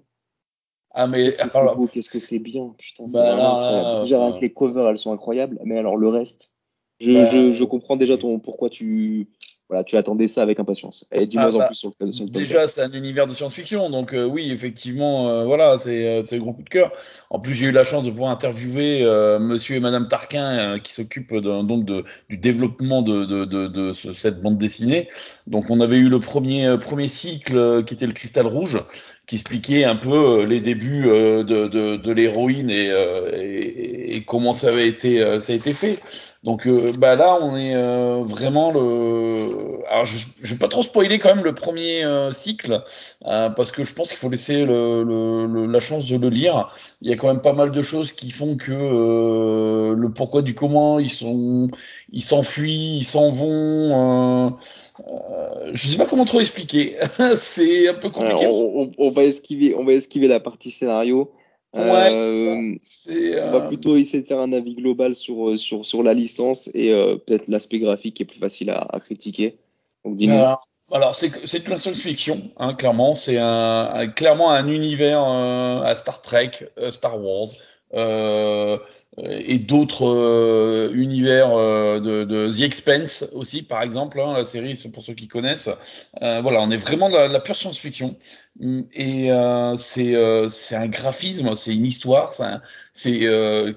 Ah 0.95 1.07
mais 1.07 1.25
Qu'est-ce 1.25 1.43
que 1.43 1.49
c'est 1.49 1.75
beau, 1.75 1.87
qu'est-ce 1.87 2.09
que 2.09 2.19
c'est 2.19 2.39
bien. 2.39 2.73
Putain, 2.77 3.05
Bah 3.11 3.33
alors, 3.33 3.59
incroyable. 3.59 3.87
là, 3.95 4.01
Déjà, 4.01 4.19
euh, 4.23 4.27
avec 4.29 4.41
les 4.41 4.53
covers, 4.53 4.87
elles 4.89 4.97
sont 4.99 5.11
incroyables. 5.13 5.59
Mais 5.63 5.77
alors, 5.77 5.97
le 5.97 6.07
reste, 6.07 6.55
je, 6.99 7.11
Bah, 7.11 7.25
je, 7.25 7.51
je 7.51 7.63
comprends 7.63 7.95
déjà 7.97 8.17
ton, 8.17 8.39
pourquoi 8.39 8.69
tu, 8.69 9.29
voilà, 9.69 9.83
tu 9.83 9.95
attendais 9.97 10.27
ça 10.27 10.41
avec 10.43 10.59
impatience. 10.59 11.07
Et 11.11 11.25
dis-moi 11.25 11.49
Ah, 11.51 11.55
en 11.55 11.59
bah, 11.59 11.65
plus 11.67 11.75
sur 11.75 11.93
le, 11.99 12.11
sur 12.11 12.25
le 12.25 12.31
Déjà, 12.31 12.59
4. 12.61 12.69
c'est 12.69 12.81
un 12.81 12.91
univers 12.91 13.25
de 13.27 13.31
science-fiction, 13.33 13.89
donc 13.89 14.13
euh, 14.13 14.25
oui, 14.25 14.51
effectivement, 14.51 15.29
euh, 15.29 15.45
voilà, 15.45 15.77
c'est 15.79 16.07
euh, 16.07 16.21
c'est 16.25 16.35
le 16.35 16.41
gros 16.41 16.53
coup 16.53 16.61
de 16.63 16.69
cœur. 16.69 16.91
En 17.29 17.39
plus, 17.39 17.55
j'ai 17.55 17.67
eu 17.67 17.71
la 17.71 17.83
chance 17.83 18.03
de 18.03 18.11
pouvoir 18.11 18.29
interviewer 18.31 19.03
euh, 19.03 19.39
Monsieur 19.39 19.75
et 19.77 19.79
Madame 19.79 20.07
Tarquin, 20.07 20.75
euh, 20.75 20.79
qui 20.79 20.91
s'occupent 20.93 21.33
donc 21.35 21.85
de, 21.85 22.03
du 22.29 22.37
développement 22.37 23.01
de, 23.01 23.25
de, 23.25 23.45
de, 23.45 23.67
de 23.67 23.91
ce- 23.93 24.13
cette 24.13 24.41
bande 24.41 24.57
dessinée. 24.57 25.09
Donc, 25.47 25.69
on 25.69 25.79
avait 25.79 25.97
eu 25.97 26.09
le 26.09 26.19
premier 26.19 26.67
euh, 26.67 26.77
premier 26.77 27.07
cycle 27.07 27.57
euh, 27.57 27.81
qui 27.83 27.93
était 27.95 28.05
le 28.05 28.13
Cristal 28.13 28.45
Rouge, 28.45 28.83
qui 29.27 29.35
expliquait 29.35 29.85
un 29.85 29.95
peu 29.95 30.43
les 30.43 30.59
débuts 30.59 31.03
de, 31.05 31.41
de, 31.43 31.95
de 31.97 32.11
l'héroïne 32.11 32.69
et, 32.69 32.89
et, 33.33 34.15
et 34.17 34.25
comment 34.25 34.53
ça 34.53 34.67
avait 34.69 34.87
été 34.87 35.19
ça 35.39 35.53
a 35.53 35.55
été 35.55 35.73
fait. 35.73 35.99
Donc 36.43 36.67
euh, 36.67 36.91
bah 36.97 37.15
là 37.15 37.37
on 37.41 37.55
est 37.55 37.73
euh, 37.73 38.21
vraiment 38.25 38.71
le 38.73 39.79
alors 39.89 40.05
je, 40.05 40.17
je 40.41 40.53
vais 40.53 40.59
pas 40.59 40.67
trop 40.67 40.83
spoiler 40.83 41.17
quand 41.17 41.33
même 41.33 41.43
le 41.45 41.55
premier 41.55 42.03
euh, 42.03 42.33
cycle 42.33 42.83
euh, 43.25 43.49
parce 43.49 43.71
que 43.71 43.83
je 43.85 43.93
pense 43.93 44.09
qu'il 44.09 44.17
faut 44.17 44.29
laisser 44.29 44.65
le, 44.65 45.03
le- 45.03 45.45
le- 45.45 45.65
la 45.65 45.79
chance 45.79 46.05
de 46.05 46.17
le 46.17 46.27
lire. 46.29 46.75
Il 47.01 47.09
y 47.09 47.13
a 47.13 47.15
quand 47.15 47.27
même 47.27 47.41
pas 47.41 47.53
mal 47.53 47.71
de 47.71 47.81
choses 47.81 48.11
qui 48.11 48.29
font 48.31 48.57
que 48.57 48.73
euh, 48.73 49.95
le 49.95 50.09
pourquoi 50.11 50.41
du 50.41 50.53
comment 50.53 50.99
ils 50.99 51.09
sont 51.09 51.69
ils 52.11 52.21
s'enfuient, 52.21 52.97
ils 52.99 53.05
s'en 53.05 53.31
vont. 53.31 54.49
Euh, 54.49 55.71
je 55.73 55.87
sais 55.87 55.97
pas 55.97 56.05
comment 56.05 56.25
trop 56.25 56.39
expliquer. 56.41 56.97
C'est 57.35 57.87
un 57.87 57.93
peu 57.93 58.09
compliqué. 58.09 58.45
on, 58.47 58.81
on- 58.81 58.91
on 58.97 59.09
va 59.11 59.23
esquiver, 59.23 59.75
on 59.75 59.85
va 59.85 59.93
esquiver 59.93 60.27
la 60.27 60.39
partie 60.39 60.71
scénario. 60.71 61.31
Ouais, 61.73 62.15
c'est 62.15 62.31
ça. 62.45 62.51
Euh, 62.51 62.75
C'est 62.81 63.41
on 63.41 63.51
va 63.51 63.57
euh, 63.57 63.67
plutôt 63.67 63.95
essayer 63.95 64.21
de 64.21 64.27
faire 64.27 64.39
un 64.39 64.53
avis 64.53 64.75
global 64.75 65.15
sur, 65.15 65.49
euh, 65.49 65.57
sur, 65.57 65.85
sur 65.85 66.03
la 66.03 66.13
licence 66.13 66.69
et 66.73 66.91
euh, 66.91 67.15
peut-être 67.17 67.47
l'aspect 67.47 67.79
graphique 67.79 68.15
qui 68.15 68.23
est 68.23 68.27
plus 68.27 68.39
facile 68.39 68.69
à, 68.69 68.79
à 68.81 68.99
critiquer. 68.99 69.57
Donc 70.05 70.17
dis-nous. 70.17 70.35
Alors, 70.35 70.67
alors, 70.91 71.15
c'est 71.15 71.29
que- 71.31 71.47
c'est 71.47 71.63
de 71.65 71.69
la 71.69 71.77
science-fiction, 71.77 72.39
hein, 72.57 72.73
clairement. 72.73 73.15
C'est 73.15 73.37
un, 73.37 73.89
un- 73.91 74.07
clairement 74.07 74.51
un 74.51 74.67
univers 74.67 75.23
euh, 75.23 75.81
à 75.81 75.95
Star 75.95 76.21
Trek, 76.21 76.51
euh, 76.77 76.91
Star 76.91 77.19
Wars 77.19 77.47
euh, 77.95 78.77
et 79.21 79.59
d'autres 79.59 80.07
euh, 80.07 80.91
univers 80.93 81.51
euh, 81.53 81.99
de, 81.99 82.51
The 82.51 82.61
Expanse 82.61 83.29
aussi, 83.33 83.61
par 83.61 83.83
exemple, 83.83 84.19
hein, 84.19 84.33
la 84.33 84.45
série, 84.45 84.75
pour 84.91 85.03
ceux 85.03 85.13
qui 85.13 85.27
connaissent. 85.27 85.69
Euh, 86.21 86.41
voilà, 86.41 86.61
on 86.61 86.71
est 86.71 86.77
vraiment 86.77 87.09
de 87.09 87.15
la, 87.15 87.27
de 87.27 87.33
la 87.33 87.39
pure 87.39 87.55
science-fiction. 87.55 88.15
Hum, 88.61 88.85
Et 88.93 89.31
euh, 89.31 89.77
c'est 89.77 90.15
euh, 90.15 90.49
un 90.71 90.87
graphisme, 90.87 91.53
c'est 91.55 91.75
une 91.75 91.85
histoire, 91.85 92.33
c'est 92.93 93.27
euh, 93.27 93.73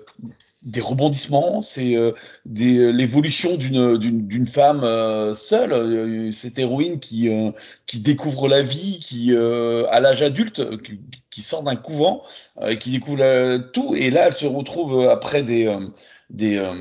des 0.64 0.80
rebondissements, 0.80 1.60
c'est 1.60 1.96
euh, 1.96 2.12
euh, 2.46 2.92
l'évolution 2.92 3.56
d'une 3.56 4.46
femme 4.46 4.84
euh, 4.84 5.34
seule, 5.34 5.72
euh, 5.72 6.30
cette 6.32 6.58
héroïne 6.58 6.98
qui 6.98 7.28
euh, 7.28 7.50
qui 7.86 8.00
découvre 8.00 8.48
la 8.48 8.62
vie, 8.62 8.98
qui 8.98 9.34
à 9.36 10.00
l'âge 10.00 10.22
adulte, 10.22 10.82
qui, 10.82 11.00
qui 11.30 11.42
sort 11.42 11.62
d'un 11.62 11.76
couvent, 11.76 12.22
qui 12.80 12.90
découvre 12.90 13.58
tout, 13.72 13.94
et 13.94 14.10
là 14.10 14.26
elle 14.26 14.32
se 14.32 14.46
retrouve 14.46 15.08
après 15.08 15.42
des 15.42 15.66
des 16.30 16.56
euh, 16.56 16.74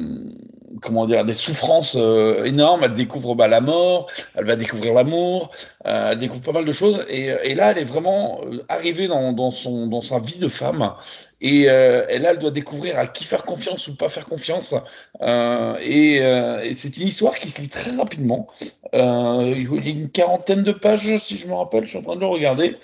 comment 0.81 1.05
dire 1.05 1.23
des 1.25 1.35
souffrances 1.35 1.95
euh, 1.97 2.43
énormes. 2.45 2.83
Elle 2.83 2.93
découvre 2.93 3.35
bah, 3.35 3.47
la 3.47 3.61
mort, 3.61 4.09
elle 4.35 4.45
va 4.45 4.55
découvrir 4.55 4.93
l'amour, 4.93 5.51
euh, 5.85 6.11
elle 6.11 6.19
découvre 6.19 6.41
pas 6.41 6.51
mal 6.51 6.65
de 6.65 6.71
choses. 6.71 7.05
Et, 7.09 7.25
et 7.43 7.55
là, 7.55 7.71
elle 7.71 7.77
est 7.77 7.85
vraiment 7.85 8.41
arrivée 8.67 9.07
dans, 9.07 9.33
dans, 9.33 9.51
son 9.51 9.87
dans 9.87 10.01
sa 10.01 10.19
vie 10.19 10.39
de 10.39 10.47
femme. 10.47 10.93
Et, 11.41 11.63
et, 11.63 12.19
là, 12.19 12.31
elle 12.31 12.39
doit 12.39 12.49
découvrir 12.49 12.97
à 12.97 13.05
qui 13.05 13.23
faire 13.23 13.43
confiance 13.43 13.87
ou 13.87 13.95
pas 13.95 14.09
faire 14.09 14.25
confiance. 14.25 14.73
et, 15.21 16.15
et 16.15 16.73
c'est 16.73 16.97
une 16.97 17.07
histoire 17.07 17.35
qui 17.35 17.49
se 17.49 17.61
lit 17.61 17.69
très 17.69 17.91
rapidement. 17.91 18.47
il 18.93 18.99
y 18.99 19.87
a 19.87 19.91
une 19.91 20.09
quarantaine 20.09 20.63
de 20.63 20.71
pages, 20.71 21.17
si 21.17 21.37
je 21.37 21.47
me 21.47 21.53
rappelle. 21.53 21.83
Je 21.83 21.89
suis 21.89 21.97
en 21.99 22.03
train 22.03 22.15
de 22.15 22.21
le 22.21 22.25
regarder. 22.25 22.77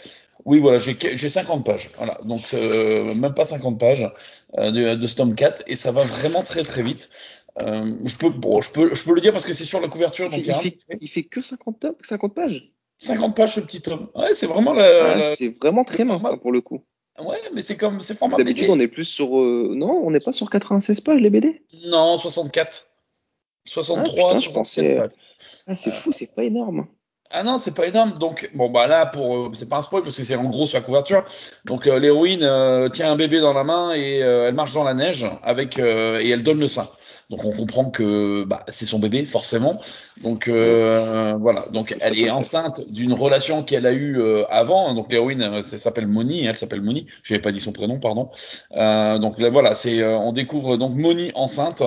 Oui, 0.45 0.59
voilà, 0.59 0.79
j'ai 0.79 1.29
50 1.29 1.65
pages. 1.65 1.91
Voilà, 1.97 2.19
donc 2.23 2.41
euh, 2.53 3.13
même 3.13 3.33
pas 3.33 3.45
50 3.45 3.79
pages 3.79 4.09
euh, 4.57 4.71
de, 4.71 4.95
de 4.95 5.07
Stormcat 5.07 5.55
et 5.67 5.75
ça 5.75 5.91
va 5.91 6.03
vraiment 6.03 6.43
très 6.43 6.63
très 6.63 6.81
vite. 6.81 7.09
Euh, 7.61 7.97
je 8.05 8.17
peux, 8.17 8.29
bon, 8.29 8.61
je 8.61 8.71
peux, 8.71 8.95
je 8.95 9.03
peux 9.03 9.13
le 9.13 9.21
dire 9.21 9.33
parce 9.33 9.45
que 9.45 9.53
c'est 9.53 9.65
sur 9.65 9.81
la 9.81 9.87
couverture. 9.87 10.29
Donc, 10.29 10.39
il, 10.39 10.53
fait, 10.53 10.79
il, 10.99 11.09
fait, 11.09 11.23
que 11.23 11.41
50, 11.41 11.85
50 12.01 12.33
pages. 12.33 12.71
50 12.97 13.35
pages 13.35 13.55
ce 13.55 13.59
petit 13.59 13.81
homme. 13.89 14.09
Ouais, 14.15 14.33
c'est 14.33 14.47
vraiment 14.47 14.73
la. 14.73 15.15
la 15.15 15.35
c'est 15.35 15.49
vraiment 15.61 15.83
très 15.83 16.05
mince 16.05 16.23
ça, 16.23 16.37
pour 16.37 16.51
le 16.51 16.61
coup. 16.61 16.83
Ouais, 17.19 17.41
mais 17.53 17.61
c'est 17.61 17.77
comme, 17.77 18.01
c'est 18.01 18.17
format 18.17 18.37
D'habitude, 18.37 18.69
on 18.69 18.79
est 18.79 18.87
plus 18.87 19.05
sur, 19.05 19.29
non, 19.29 20.01
on 20.03 20.11
n'est 20.11 20.19
pas 20.19 20.31
sur 20.31 20.49
96 20.49 21.01
pages 21.01 21.19
les 21.19 21.29
BD. 21.29 21.61
Non, 21.87 22.17
64. 22.17 22.85
63, 23.65 24.31
ah, 24.31 24.33
putain, 24.33 24.41
64 24.41 25.15
Ah, 25.67 25.75
c'est 25.75 25.91
fou, 25.91 26.11
c'est 26.11 26.33
pas 26.33 26.43
énorme. 26.43 26.87
Ah 27.33 27.43
non, 27.43 27.57
c'est 27.57 27.73
pas 27.73 27.87
énorme. 27.87 28.17
Donc 28.17 28.49
bon 28.53 28.69
bah 28.69 28.87
là 28.87 29.05
pour 29.05 29.35
euh, 29.37 29.51
c'est 29.53 29.69
pas 29.69 29.77
un 29.77 29.81
spoil 29.81 30.03
parce 30.03 30.17
que 30.17 30.23
c'est 30.23 30.35
en 30.35 30.49
gros 30.49 30.67
sur 30.67 30.77
la 30.77 30.83
couverture. 30.83 31.23
Donc 31.65 31.87
euh, 31.87 31.97
l'héroïne 31.97 32.43
euh, 32.43 32.89
tient 32.89 33.09
un 33.09 33.15
bébé 33.15 33.39
dans 33.39 33.53
la 33.53 33.63
main 33.63 33.93
et 33.95 34.17
elle 34.17 34.53
marche 34.53 34.73
dans 34.73 34.83
la 34.83 34.93
neige 34.93 35.25
avec 35.43 35.77
et 35.79 36.29
elle 36.29 36.43
donne 36.43 36.59
le 36.59 36.67
sein. 36.67 36.87
Donc 37.29 37.45
on 37.45 37.51
comprend 37.51 37.85
que 37.89 38.43
bah, 38.43 38.65
c'est 38.67 38.85
son 38.85 38.99
bébé 38.99 39.25
forcément. 39.25 39.79
Donc 40.23 40.49
voilà. 40.49 41.65
Donc 41.71 41.95
elle 42.01 42.19
est 42.19 42.29
enceinte 42.29 42.81
d'une 42.91 43.13
relation 43.13 43.63
qu'elle 43.63 43.85
a 43.85 43.93
eue 43.93 44.21
avant. 44.49 44.93
Donc 44.93 45.11
l'héroïne 45.11 45.41
elle 45.41 45.63
s'appelle 45.63 46.07
Moni. 46.07 46.45
Elle 46.45 46.57
s'appelle 46.57 46.81
Moni. 46.81 47.07
Je 47.23 47.33
n'avais 47.33 47.41
pas 47.41 47.53
dit 47.53 47.61
son 47.61 47.71
prénom 47.71 47.99
pardon. 47.99 48.29
donc 48.71 49.39
là, 49.39 49.49
voilà 49.49 49.73
c'est 49.73 50.03
on 50.03 50.33
découvre 50.33 50.75
donc 50.77 50.95
Moni 50.95 51.31
enceinte 51.35 51.81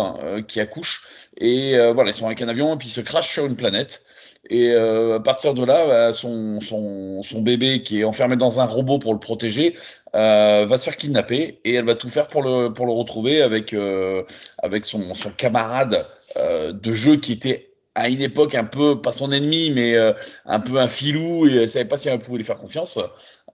qui 0.48 0.60
accouche 0.60 1.02
et 1.36 1.76
voilà 1.92 2.10
ils 2.10 2.14
sont 2.14 2.26
avec 2.26 2.40
un 2.40 2.48
avion 2.48 2.74
et 2.74 2.78
puis 2.78 2.88
ils 2.88 2.92
se 2.92 3.02
crachent 3.02 3.32
sur 3.32 3.44
une 3.44 3.56
planète. 3.56 4.06
Et 4.50 4.70
euh, 4.72 5.16
à 5.16 5.20
partir 5.20 5.54
de 5.54 5.64
là, 5.64 5.86
bah, 5.86 6.12
son, 6.12 6.60
son, 6.60 7.22
son, 7.22 7.40
bébé 7.40 7.82
qui 7.82 8.00
est 8.00 8.04
enfermé 8.04 8.36
dans 8.36 8.60
un 8.60 8.66
robot 8.66 8.98
pour 8.98 9.14
le 9.14 9.18
protéger 9.18 9.74
euh, 10.14 10.66
va 10.66 10.76
se 10.76 10.84
faire 10.84 10.96
kidnapper 10.96 11.60
et 11.64 11.74
elle 11.74 11.86
va 11.86 11.94
tout 11.94 12.10
faire 12.10 12.26
pour 12.26 12.42
le, 12.42 12.68
pour 12.68 12.84
le 12.84 12.92
retrouver 12.92 13.40
avec, 13.42 13.72
euh, 13.72 14.22
avec 14.62 14.84
son, 14.84 15.14
son 15.14 15.30
camarade 15.30 16.06
euh, 16.36 16.72
de 16.72 16.92
jeu 16.92 17.16
qui 17.16 17.32
était 17.32 17.70
à 17.94 18.08
une 18.08 18.20
époque 18.20 18.54
un 18.54 18.64
peu, 18.64 19.00
pas 19.00 19.12
son 19.12 19.30
ennemi, 19.32 19.70
mais 19.70 19.94
euh, 19.94 20.12
un 20.46 20.60
peu 20.60 20.78
un 20.78 20.88
filou 20.88 21.46
et 21.46 21.54
elle 21.54 21.70
savait 21.70 21.84
pas 21.84 21.96
si 21.96 22.08
elle 22.08 22.18
pouvait 22.18 22.38
lui 22.38 22.44
faire 22.44 22.58
confiance. 22.58 22.98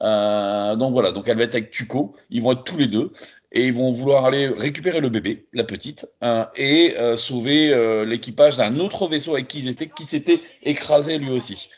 Donc 0.01 0.93
voilà, 0.93 1.13
donc 1.13 1.29
elle 1.29 1.37
va 1.37 1.45
être 1.45 1.55
avec 1.55 1.71
Tuco, 1.71 2.15
ils 2.31 2.43
vont 2.43 2.53
être 2.53 2.65
tous 2.65 2.79
les 2.79 2.87
deux. 2.89 3.13
Et 3.53 3.67
ils 3.67 3.75
vont 3.75 3.91
vouloir 3.91 4.27
aller 4.27 4.47
récupérer 4.47 5.01
le 5.01 5.09
bébé, 5.09 5.47
la 5.53 5.65
petite, 5.65 6.07
euh, 6.23 6.45
et 6.55 6.97
euh, 6.97 7.17
sauver 7.17 7.73
euh, 7.73 8.05
l'équipage 8.05 8.57
d'un 8.57 8.79
autre 8.79 9.09
vaisseau 9.09 9.33
avec 9.35 9.49
qui 9.49 9.59
ils 9.59 9.69
étaient, 9.69 9.89
qui 9.89 10.05
s'était 10.05 10.41
écrasé 10.63 11.19
lui 11.19 11.31
aussi. 11.31 11.69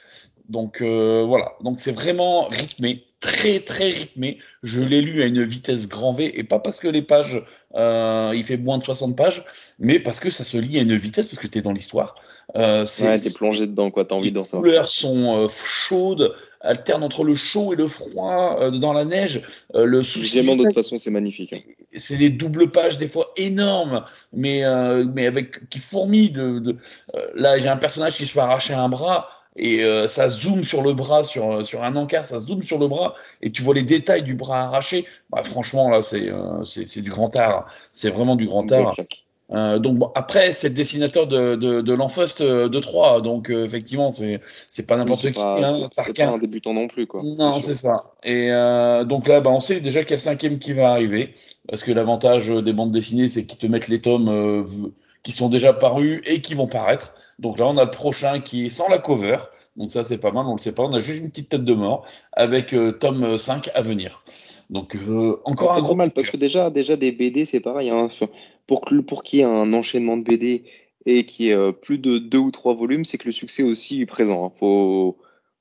Donc 0.51 0.83
voilà, 0.83 1.53
donc 1.63 1.79
c'est 1.79 1.93
vraiment 1.93 2.49
rythmé, 2.49 3.07
très 3.23 3.61
très 3.61 3.89
rythmé. 3.89 4.39
Je 4.63 4.83
l'ai 4.83 5.01
lu 5.01 5.23
à 5.23 5.27
une 5.27 5.43
vitesse 5.43 5.89
grand 5.89 6.13
V 6.13 6.39
et 6.39 6.45
pas 6.45 6.59
parce 6.59 6.79
que 6.79 6.89
les 6.89 7.01
pages, 7.01 7.43
il 7.75 8.45
fait 8.45 8.59
moins 8.59 8.77
de 8.77 8.85
60 8.85 9.17
pages, 9.17 9.45
mais 9.79 9.99
parce 9.99 10.21
que 10.21 10.29
ça 10.29 10.45
se 10.45 10.59
lit 10.59 10.79
à 10.79 10.83
une 10.83 10.97
vitesse 10.97 11.29
parce 11.29 11.41
que 11.41 11.47
tu 11.47 11.59
es 11.59 11.63
dans 11.63 11.73
l'histoire. 11.73 12.17
Euh, 12.57 12.85
ouais, 13.01 13.19
t'es 13.19 13.31
plongé 13.31 13.67
dedans 13.67 13.91
quoi, 13.91 14.05
t'as 14.05 14.15
envie 14.15 14.33
d'en 14.33 14.45
savoir. 14.45 14.65
Les 14.65 14.71
couleurs 14.73 14.87
sont 14.87 15.49
chaudes, 15.49 16.35
alterne 16.63 17.03
entre 17.03 17.25
le 17.25 17.35
chaud 17.35 17.73
et 17.73 17.77
le 17.77 17.89
froid 17.89 18.59
euh, 18.61 18.71
dans 18.71 18.93
la 18.93 19.05
neige. 19.05 19.43
Euh, 19.75 19.85
le 19.85 20.03
souci 20.03 20.41
de 20.43 20.65
toute 20.65 20.75
façon, 20.75 20.97
c'est 20.97 21.11
magnifique. 21.11 21.53
Hein. 21.53 21.59
C'est 21.97 22.17
des 22.17 22.31
doubles 22.31 22.71
pages 22.71 22.99
des 22.99 23.09
fois 23.09 23.33
énormes, 23.37 24.05
mais 24.33 24.65
euh, 24.65 25.05
mais 25.13 25.27
avec 25.27 25.69
qui 25.69 25.79
fourmillent 25.79 26.31
de. 26.31 26.59
de 26.59 26.77
là, 27.35 27.59
j'ai 27.59 27.69
un 27.69 27.77
personnage 27.77 28.17
qui 28.17 28.27
se 28.27 28.33
fait 28.33 28.41
arracher 28.41 28.75
un 28.75 28.89
bras 28.89 29.29
et 29.57 29.85
ça 30.09 30.29
zoome 30.29 30.65
sur 30.65 30.83
le 30.83 30.95
bras, 30.95 31.25
sur, 31.25 31.65
sur 31.65 31.83
un 31.83 31.95
encart, 31.97 32.25
ça 32.25 32.39
zoome 32.39 32.63
sur 32.63 32.79
le 32.79 32.89
bras, 32.89 33.15
et 33.43 33.51
tu 33.51 33.63
vois 33.63 33.75
les 33.75 33.83
détails 33.83 34.23
du 34.23 34.35
bras 34.35 34.63
arraché. 34.63 35.05
Bah, 35.31 35.45
franchement, 35.45 35.91
là, 35.91 36.03
c'est 36.03 36.29
c'est 36.65 37.03
du 37.03 37.11
grand 37.11 37.37
art. 37.37 37.67
C'est 37.93 38.11
vraiment 38.11 38.37
du 38.37 38.47
grand 38.47 38.71
art. 38.73 38.97
Euh, 39.53 39.79
donc 39.79 39.99
bon, 39.99 40.11
après, 40.15 40.53
c'est 40.53 40.69
le 40.69 40.75
dessinateur 40.75 41.27
de, 41.27 41.57
de, 41.57 41.83
de 41.83 41.93
l'Enfust 41.93 42.41
euh, 42.41 42.69
de 42.69 42.81
3, 42.81 43.21
donc 43.21 43.51
euh, 43.51 43.65
effectivement, 43.65 44.11
c'est 44.11 44.41
c'est 44.71 44.87
pas 44.87 44.97
n'importe 44.97 45.31
qui. 45.31 45.41
Hein, 45.41 45.91
c'est 45.93 46.17
pas 46.17 46.27
un 46.27 46.39
débutant 46.39 46.73
non 46.73 46.89
plus, 46.89 47.07
quoi. 47.07 47.23
Non, 47.23 47.61
c'est 47.61 47.75
ça. 47.75 48.15
Et 48.23 48.51
euh, 48.51 49.05
donc 49.05 49.29
là, 49.29 49.41
bah, 49.41 49.51
on 49.51 49.61
sait 49.61 49.81
déjà 49.81 50.05
quel 50.05 50.19
cinquième 50.19 50.59
qui 50.59 50.73
va 50.73 50.91
arriver, 50.91 51.35
parce 51.69 51.83
que 51.83 51.93
l'avantage 51.93 52.49
des 52.49 52.73
bandes 52.73 52.93
dessinées, 52.93 53.29
c'est 53.29 53.45
qu'ils 53.45 53.59
te 53.59 53.67
mettent 53.67 53.89
les 53.89 54.01
tomes 54.01 54.65
qui 55.23 55.33
sont 55.33 55.49
déjà 55.49 55.73
parus 55.73 56.23
et 56.25 56.41
qui 56.41 56.55
vont 56.55 56.67
paraître. 56.67 57.15
Donc 57.43 57.59
là, 57.59 57.67
on 57.67 57.77
a 57.77 57.85
le 57.85 57.91
prochain 57.91 58.41
qui 58.41 58.67
est 58.67 58.71
sans 58.71 58.89
la 58.89 58.99
cover. 58.99 59.37
Donc 59.77 59.91
ça, 59.91 60.05
c'est 60.05 60.19
pas 60.19 60.33
mal, 60.33 60.47
on 60.47 60.55
le 60.55 60.59
sait 60.59 60.75
pas. 60.75 60.85
On 60.85 60.95
a 60.95 61.01
juste 61.01 61.21
une 61.21 61.29
petite 61.29 61.51
tête 61.51 61.65
de 61.65 61.75
mort 61.75 62.07
avec 62.33 62.75
tome 63.01 63.37
5 63.37 63.71
à 63.75 63.83
venir. 63.83 64.23
Donc 64.71 64.97
encore 65.45 65.73
un 65.73 65.83
gros 65.83 65.95
mal 65.95 66.13
parce 66.13 66.31
que 66.31 66.39
déjà 66.39 66.71
déjà 66.71 66.97
des 66.97 67.13
BD 67.13 67.45
c'est 67.45 67.61
pareil 67.61 67.91
hein, 67.91 68.09
pour, 68.67 68.85
pour 69.07 69.23
qu'il 69.23 69.41
y 69.41 69.43
ait 69.43 69.45
un 69.45 69.71
enchaînement 69.75 70.17
de 70.17 70.23
BD 70.23 70.65
et 71.07 71.27
qu'il 71.27 71.47
y 71.47 71.49
ait 71.51 71.55
euh, 71.55 71.73
plus 71.73 71.99
de 71.99 72.19
deux 72.19 72.39
ou 72.39 72.51
trois 72.51 72.75
volumes, 72.75 73.05
c'est 73.05 73.19
que 73.19 73.27
le 73.27 73.33
succès 73.33 73.63
aussi 73.63 74.01
est 74.01 74.07
présent. 74.07 74.43
Il 74.43 74.47
hein. 74.47 74.53
faut, 74.59 75.19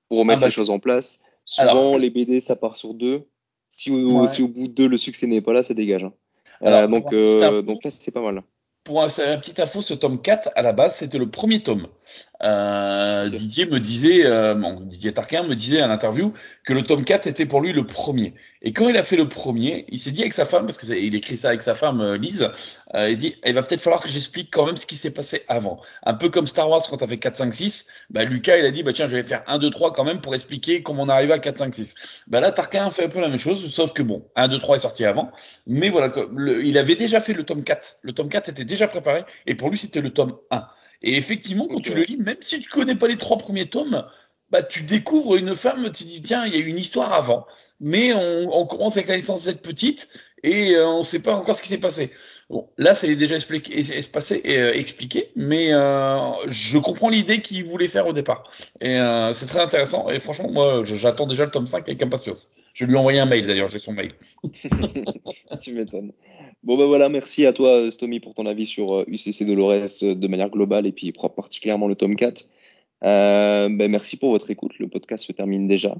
remettre 0.09 0.39
ah 0.39 0.41
bah, 0.41 0.47
les 0.47 0.51
choses 0.51 0.69
en 0.69 0.79
place. 0.79 1.23
Souvent, 1.45 1.97
les 1.97 2.09
BD, 2.09 2.41
ça 2.41 2.55
part 2.55 2.77
sur 2.77 2.93
deux. 2.93 3.23
Si, 3.69 3.89
au, 3.89 4.27
si 4.27 4.43
au 4.43 4.47
bout 4.47 4.67
de 4.67 4.73
deux, 4.73 4.87
le 4.87 4.97
succès 4.97 5.27
n'est 5.27 5.41
pas 5.41 5.53
là, 5.53 5.63
ça 5.63 5.73
dégage. 5.73 6.03
Hein. 6.03 6.13
Euh, 6.63 6.87
donc, 6.87 7.11
euh, 7.13 7.61
donc 7.63 7.83
là, 7.83 7.91
c'est 7.91 8.11
pas 8.11 8.21
mal. 8.21 8.43
Pour 8.83 9.03
un, 9.03 9.07
petit 9.07 9.61
info, 9.61 9.81
ce 9.81 9.93
tome 9.93 10.19
4, 10.19 10.49
à 10.55 10.61
la 10.63 10.73
base, 10.73 10.95
c'était 10.95 11.19
le 11.19 11.29
premier 11.29 11.61
tome. 11.61 11.87
Euh, 12.43 13.29
Didier 13.29 13.65
me 13.65 13.79
disait, 13.79 14.25
euh, 14.25 14.55
Didier 14.81 15.13
Tarquin 15.13 15.43
me 15.43 15.55
disait 15.55 15.81
à 15.81 15.87
l'interview 15.87 16.33
que 16.65 16.73
le 16.73 16.81
tome 16.81 17.03
4 17.03 17.27
était 17.27 17.45
pour 17.45 17.61
lui 17.61 17.71
le 17.71 17.85
premier. 17.85 18.33
Et 18.63 18.73
quand 18.73 18.89
il 18.89 18.97
a 18.97 19.03
fait 19.03 19.15
le 19.15 19.27
premier, 19.29 19.85
il 19.89 19.99
s'est 19.99 20.11
dit 20.11 20.21
avec 20.21 20.33
sa 20.33 20.45
femme, 20.45 20.65
parce 20.65 20.77
qu'il 20.77 21.15
écrit 21.15 21.37
ça 21.37 21.49
avec 21.49 21.61
sa 21.61 21.73
femme 21.73 22.01
euh, 22.01 22.17
Lise, 22.17 22.49
euh, 22.95 23.09
il 23.09 23.17
dit 23.17 23.35
il 23.45 23.53
va 23.53 23.61
peut-être 23.61 23.81
falloir 23.81 24.01
que 24.01 24.09
j'explique 24.09 24.49
quand 24.51 24.65
même 24.65 24.77
ce 24.77 24.85
qui 24.85 24.95
s'est 24.95 25.11
passé 25.11 25.43
avant. 25.47 25.79
Un 26.03 26.13
peu 26.13 26.29
comme 26.29 26.47
Star 26.47 26.69
Wars 26.69 26.81
quand 26.89 26.97
t'as 26.97 27.07
fait 27.07 27.17
4, 27.17 27.35
5, 27.35 27.53
6, 27.53 27.87
bah 28.09 28.23
Lucas 28.23 28.57
il 28.57 28.65
a 28.65 28.71
dit 28.71 28.83
bah 28.83 28.93
tiens 28.93 29.07
je 29.07 29.15
vais 29.15 29.23
faire 29.23 29.43
1, 29.47 29.59
2, 29.59 29.69
3 29.69 29.93
quand 29.93 30.03
même 30.03 30.21
pour 30.21 30.35
expliquer 30.35 30.83
comment 30.83 31.03
on 31.03 31.09
est 31.09 31.11
arrivé 31.11 31.33
à 31.33 31.39
4, 31.39 31.57
5, 31.57 31.73
6. 31.73 32.23
Bah 32.27 32.39
là 32.39 32.51
Tarquin 32.51 32.89
fait 32.91 33.05
un 33.05 33.09
peu 33.09 33.19
la 33.19 33.29
même 33.29 33.39
chose, 33.39 33.71
sauf 33.73 33.93
que 33.93 34.03
bon, 34.03 34.25
1, 34.35 34.47
2, 34.47 34.59
3 34.59 34.75
est 34.75 34.79
sorti 34.79 35.05
avant, 35.05 35.31
mais 35.67 35.89
voilà, 35.89 36.11
il 36.63 36.77
avait 36.77 36.95
déjà 36.95 37.19
fait 37.19 37.33
le 37.33 37.43
tome 37.43 37.63
4. 37.63 37.97
Le 38.01 38.13
tome 38.13 38.29
4 38.29 38.49
était 38.49 38.65
déjà 38.65 38.87
préparé, 38.87 39.23
et 39.45 39.55
pour 39.55 39.69
lui 39.69 39.77
c'était 39.77 40.01
le 40.01 40.11
tome 40.11 40.37
1. 40.51 40.67
Et 41.01 41.17
effectivement, 41.17 41.67
quand 41.67 41.81
tu 41.81 41.93
le 41.93 42.03
lis, 42.03 42.17
même 42.17 42.37
si 42.41 42.59
tu 42.59 42.69
connais 42.69 42.95
pas 42.95 43.07
les 43.07 43.17
trois 43.17 43.37
premiers 43.37 43.69
tomes, 43.69 44.05
bah, 44.49 44.61
tu 44.61 44.83
découvres 44.83 45.37
une 45.37 45.55
femme, 45.55 45.91
tu 45.91 46.03
dis, 46.03 46.21
tiens, 46.21 46.45
il 46.45 46.53
y 46.53 46.57
a 46.57 46.65
une 46.65 46.77
histoire 46.77 47.13
avant. 47.13 47.45
Mais 47.79 48.13
on, 48.13 48.53
on 48.53 48.65
commence 48.65 48.97
avec 48.97 49.07
la 49.07 49.15
licence 49.15 49.43
cette 49.43 49.61
petite 49.61 50.09
et 50.43 50.75
euh, 50.75 50.87
on 50.87 50.99
ne 50.99 51.03
sait 51.03 51.21
pas 51.21 51.35
encore 51.35 51.55
ce 51.55 51.61
qui 51.61 51.69
s'est 51.69 51.77
passé. 51.77 52.11
Bon, 52.51 52.67
là, 52.77 52.93
c'est 52.93 53.15
déjà 53.15 53.37
expliqué, 53.37 53.79
et, 53.79 54.59
euh, 54.59 54.73
expliqué, 54.73 55.31
mais 55.37 55.73
euh, 55.73 56.19
je 56.47 56.77
comprends 56.77 57.07
l'idée 57.07 57.41
qu'il 57.41 57.63
voulait 57.63 57.87
faire 57.87 58.07
au 58.07 58.11
départ. 58.11 58.43
Et 58.81 58.99
euh, 58.99 59.31
c'est 59.33 59.45
très 59.45 59.61
intéressant. 59.61 60.09
Et 60.09 60.19
franchement, 60.19 60.51
moi, 60.51 60.81
j'attends 60.83 61.27
déjà 61.27 61.45
le 61.45 61.51
tome 61.51 61.65
5 61.65 61.87
avec 61.87 62.03
impatience. 62.03 62.49
Je 62.73 62.83
lui 62.83 62.95
ai 62.95 62.97
envoyé 62.97 63.21
un 63.21 63.25
mail 63.25 63.47
d'ailleurs, 63.47 63.69
j'ai 63.69 63.79
son 63.79 63.93
mail. 63.93 64.11
tu 65.61 65.73
m'étonnes. 65.73 66.11
Bon, 66.63 66.77
ben 66.77 66.85
voilà, 66.85 67.09
merci 67.09 67.45
à 67.45 67.53
toi, 67.53 67.89
Stomy, 67.89 68.19
pour 68.19 68.35
ton 68.35 68.45
avis 68.45 68.65
sur 68.65 69.03
UCC 69.07 69.45
Dolores 69.45 70.01
de 70.01 70.27
manière 70.27 70.49
globale 70.49 70.85
et 70.85 70.91
puis 70.91 71.11
particulièrement 71.11 71.87
le 71.87 71.95
tome 71.95 72.15
4. 72.15 72.43
ben, 73.01 73.87
merci 73.89 74.17
pour 74.17 74.29
votre 74.29 74.51
écoute. 74.51 74.77
Le 74.79 74.87
podcast 74.87 75.25
se 75.25 75.31
termine 75.31 75.67
déjà. 75.67 75.95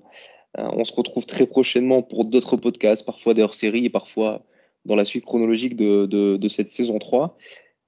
on 0.55 0.85
se 0.85 0.93
retrouve 0.93 1.25
très 1.25 1.47
prochainement 1.47 2.03
pour 2.03 2.25
d'autres 2.25 2.57
podcasts, 2.57 3.05
parfois 3.05 3.33
des 3.33 3.41
hors-série 3.41 3.85
et 3.85 3.89
parfois 3.89 4.43
dans 4.85 4.95
la 4.95 5.05
suite 5.05 5.25
chronologique 5.25 5.75
de, 5.75 6.05
de, 6.05 6.37
de 6.37 6.47
cette 6.47 6.69
saison 6.69 6.99
3. 6.99 7.37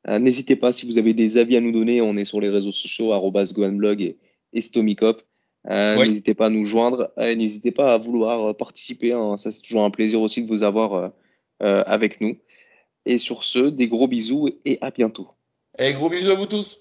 Euh, 0.07 0.19
N'hésitez 0.19 0.55
pas, 0.55 0.73
si 0.73 0.85
vous 0.85 0.97
avez 0.97 1.13
des 1.13 1.37
avis 1.37 1.55
à 1.55 1.61
nous 1.61 1.71
donner, 1.71 2.01
on 2.01 2.15
est 2.17 2.25
sur 2.25 2.41
les 2.41 2.49
réseaux 2.49 2.71
sociaux, 2.71 3.09
gohanblog 3.09 4.01
et, 4.01 4.17
et 4.53 4.61
Stomicop. 4.61 5.21
Euh, 5.69 6.05
N'hésitez 6.05 6.33
pas 6.33 6.47
à 6.47 6.49
nous 6.49 6.65
joindre, 6.65 7.11
euh, 7.17 7.35
n'hésitez 7.35 7.71
pas 7.71 7.93
à 7.93 7.97
vouloir 7.97 8.49
euh, 8.49 8.53
participer, 8.53 9.13
hein. 9.13 9.37
ça 9.37 9.49
c'est 9.53 9.61
toujours 9.61 9.85
un 9.85 9.91
plaisir 9.91 10.19
aussi 10.19 10.43
de 10.43 10.47
vous 10.49 10.61
avoir 10.61 10.93
euh, 10.93 11.07
euh, 11.63 11.83
avec 11.87 12.19
nous. 12.19 12.35
Et 13.05 13.17
sur 13.17 13.43
ce, 13.43 13.59
des 13.59 13.87
gros 13.87 14.07
bisous 14.07 14.49
et 14.65 14.77
à 14.81 14.91
bientôt. 14.91 15.29
Et 15.77 15.93
gros 15.93 16.09
bisous 16.09 16.31
à 16.31 16.35
vous 16.35 16.45
tous. 16.45 16.71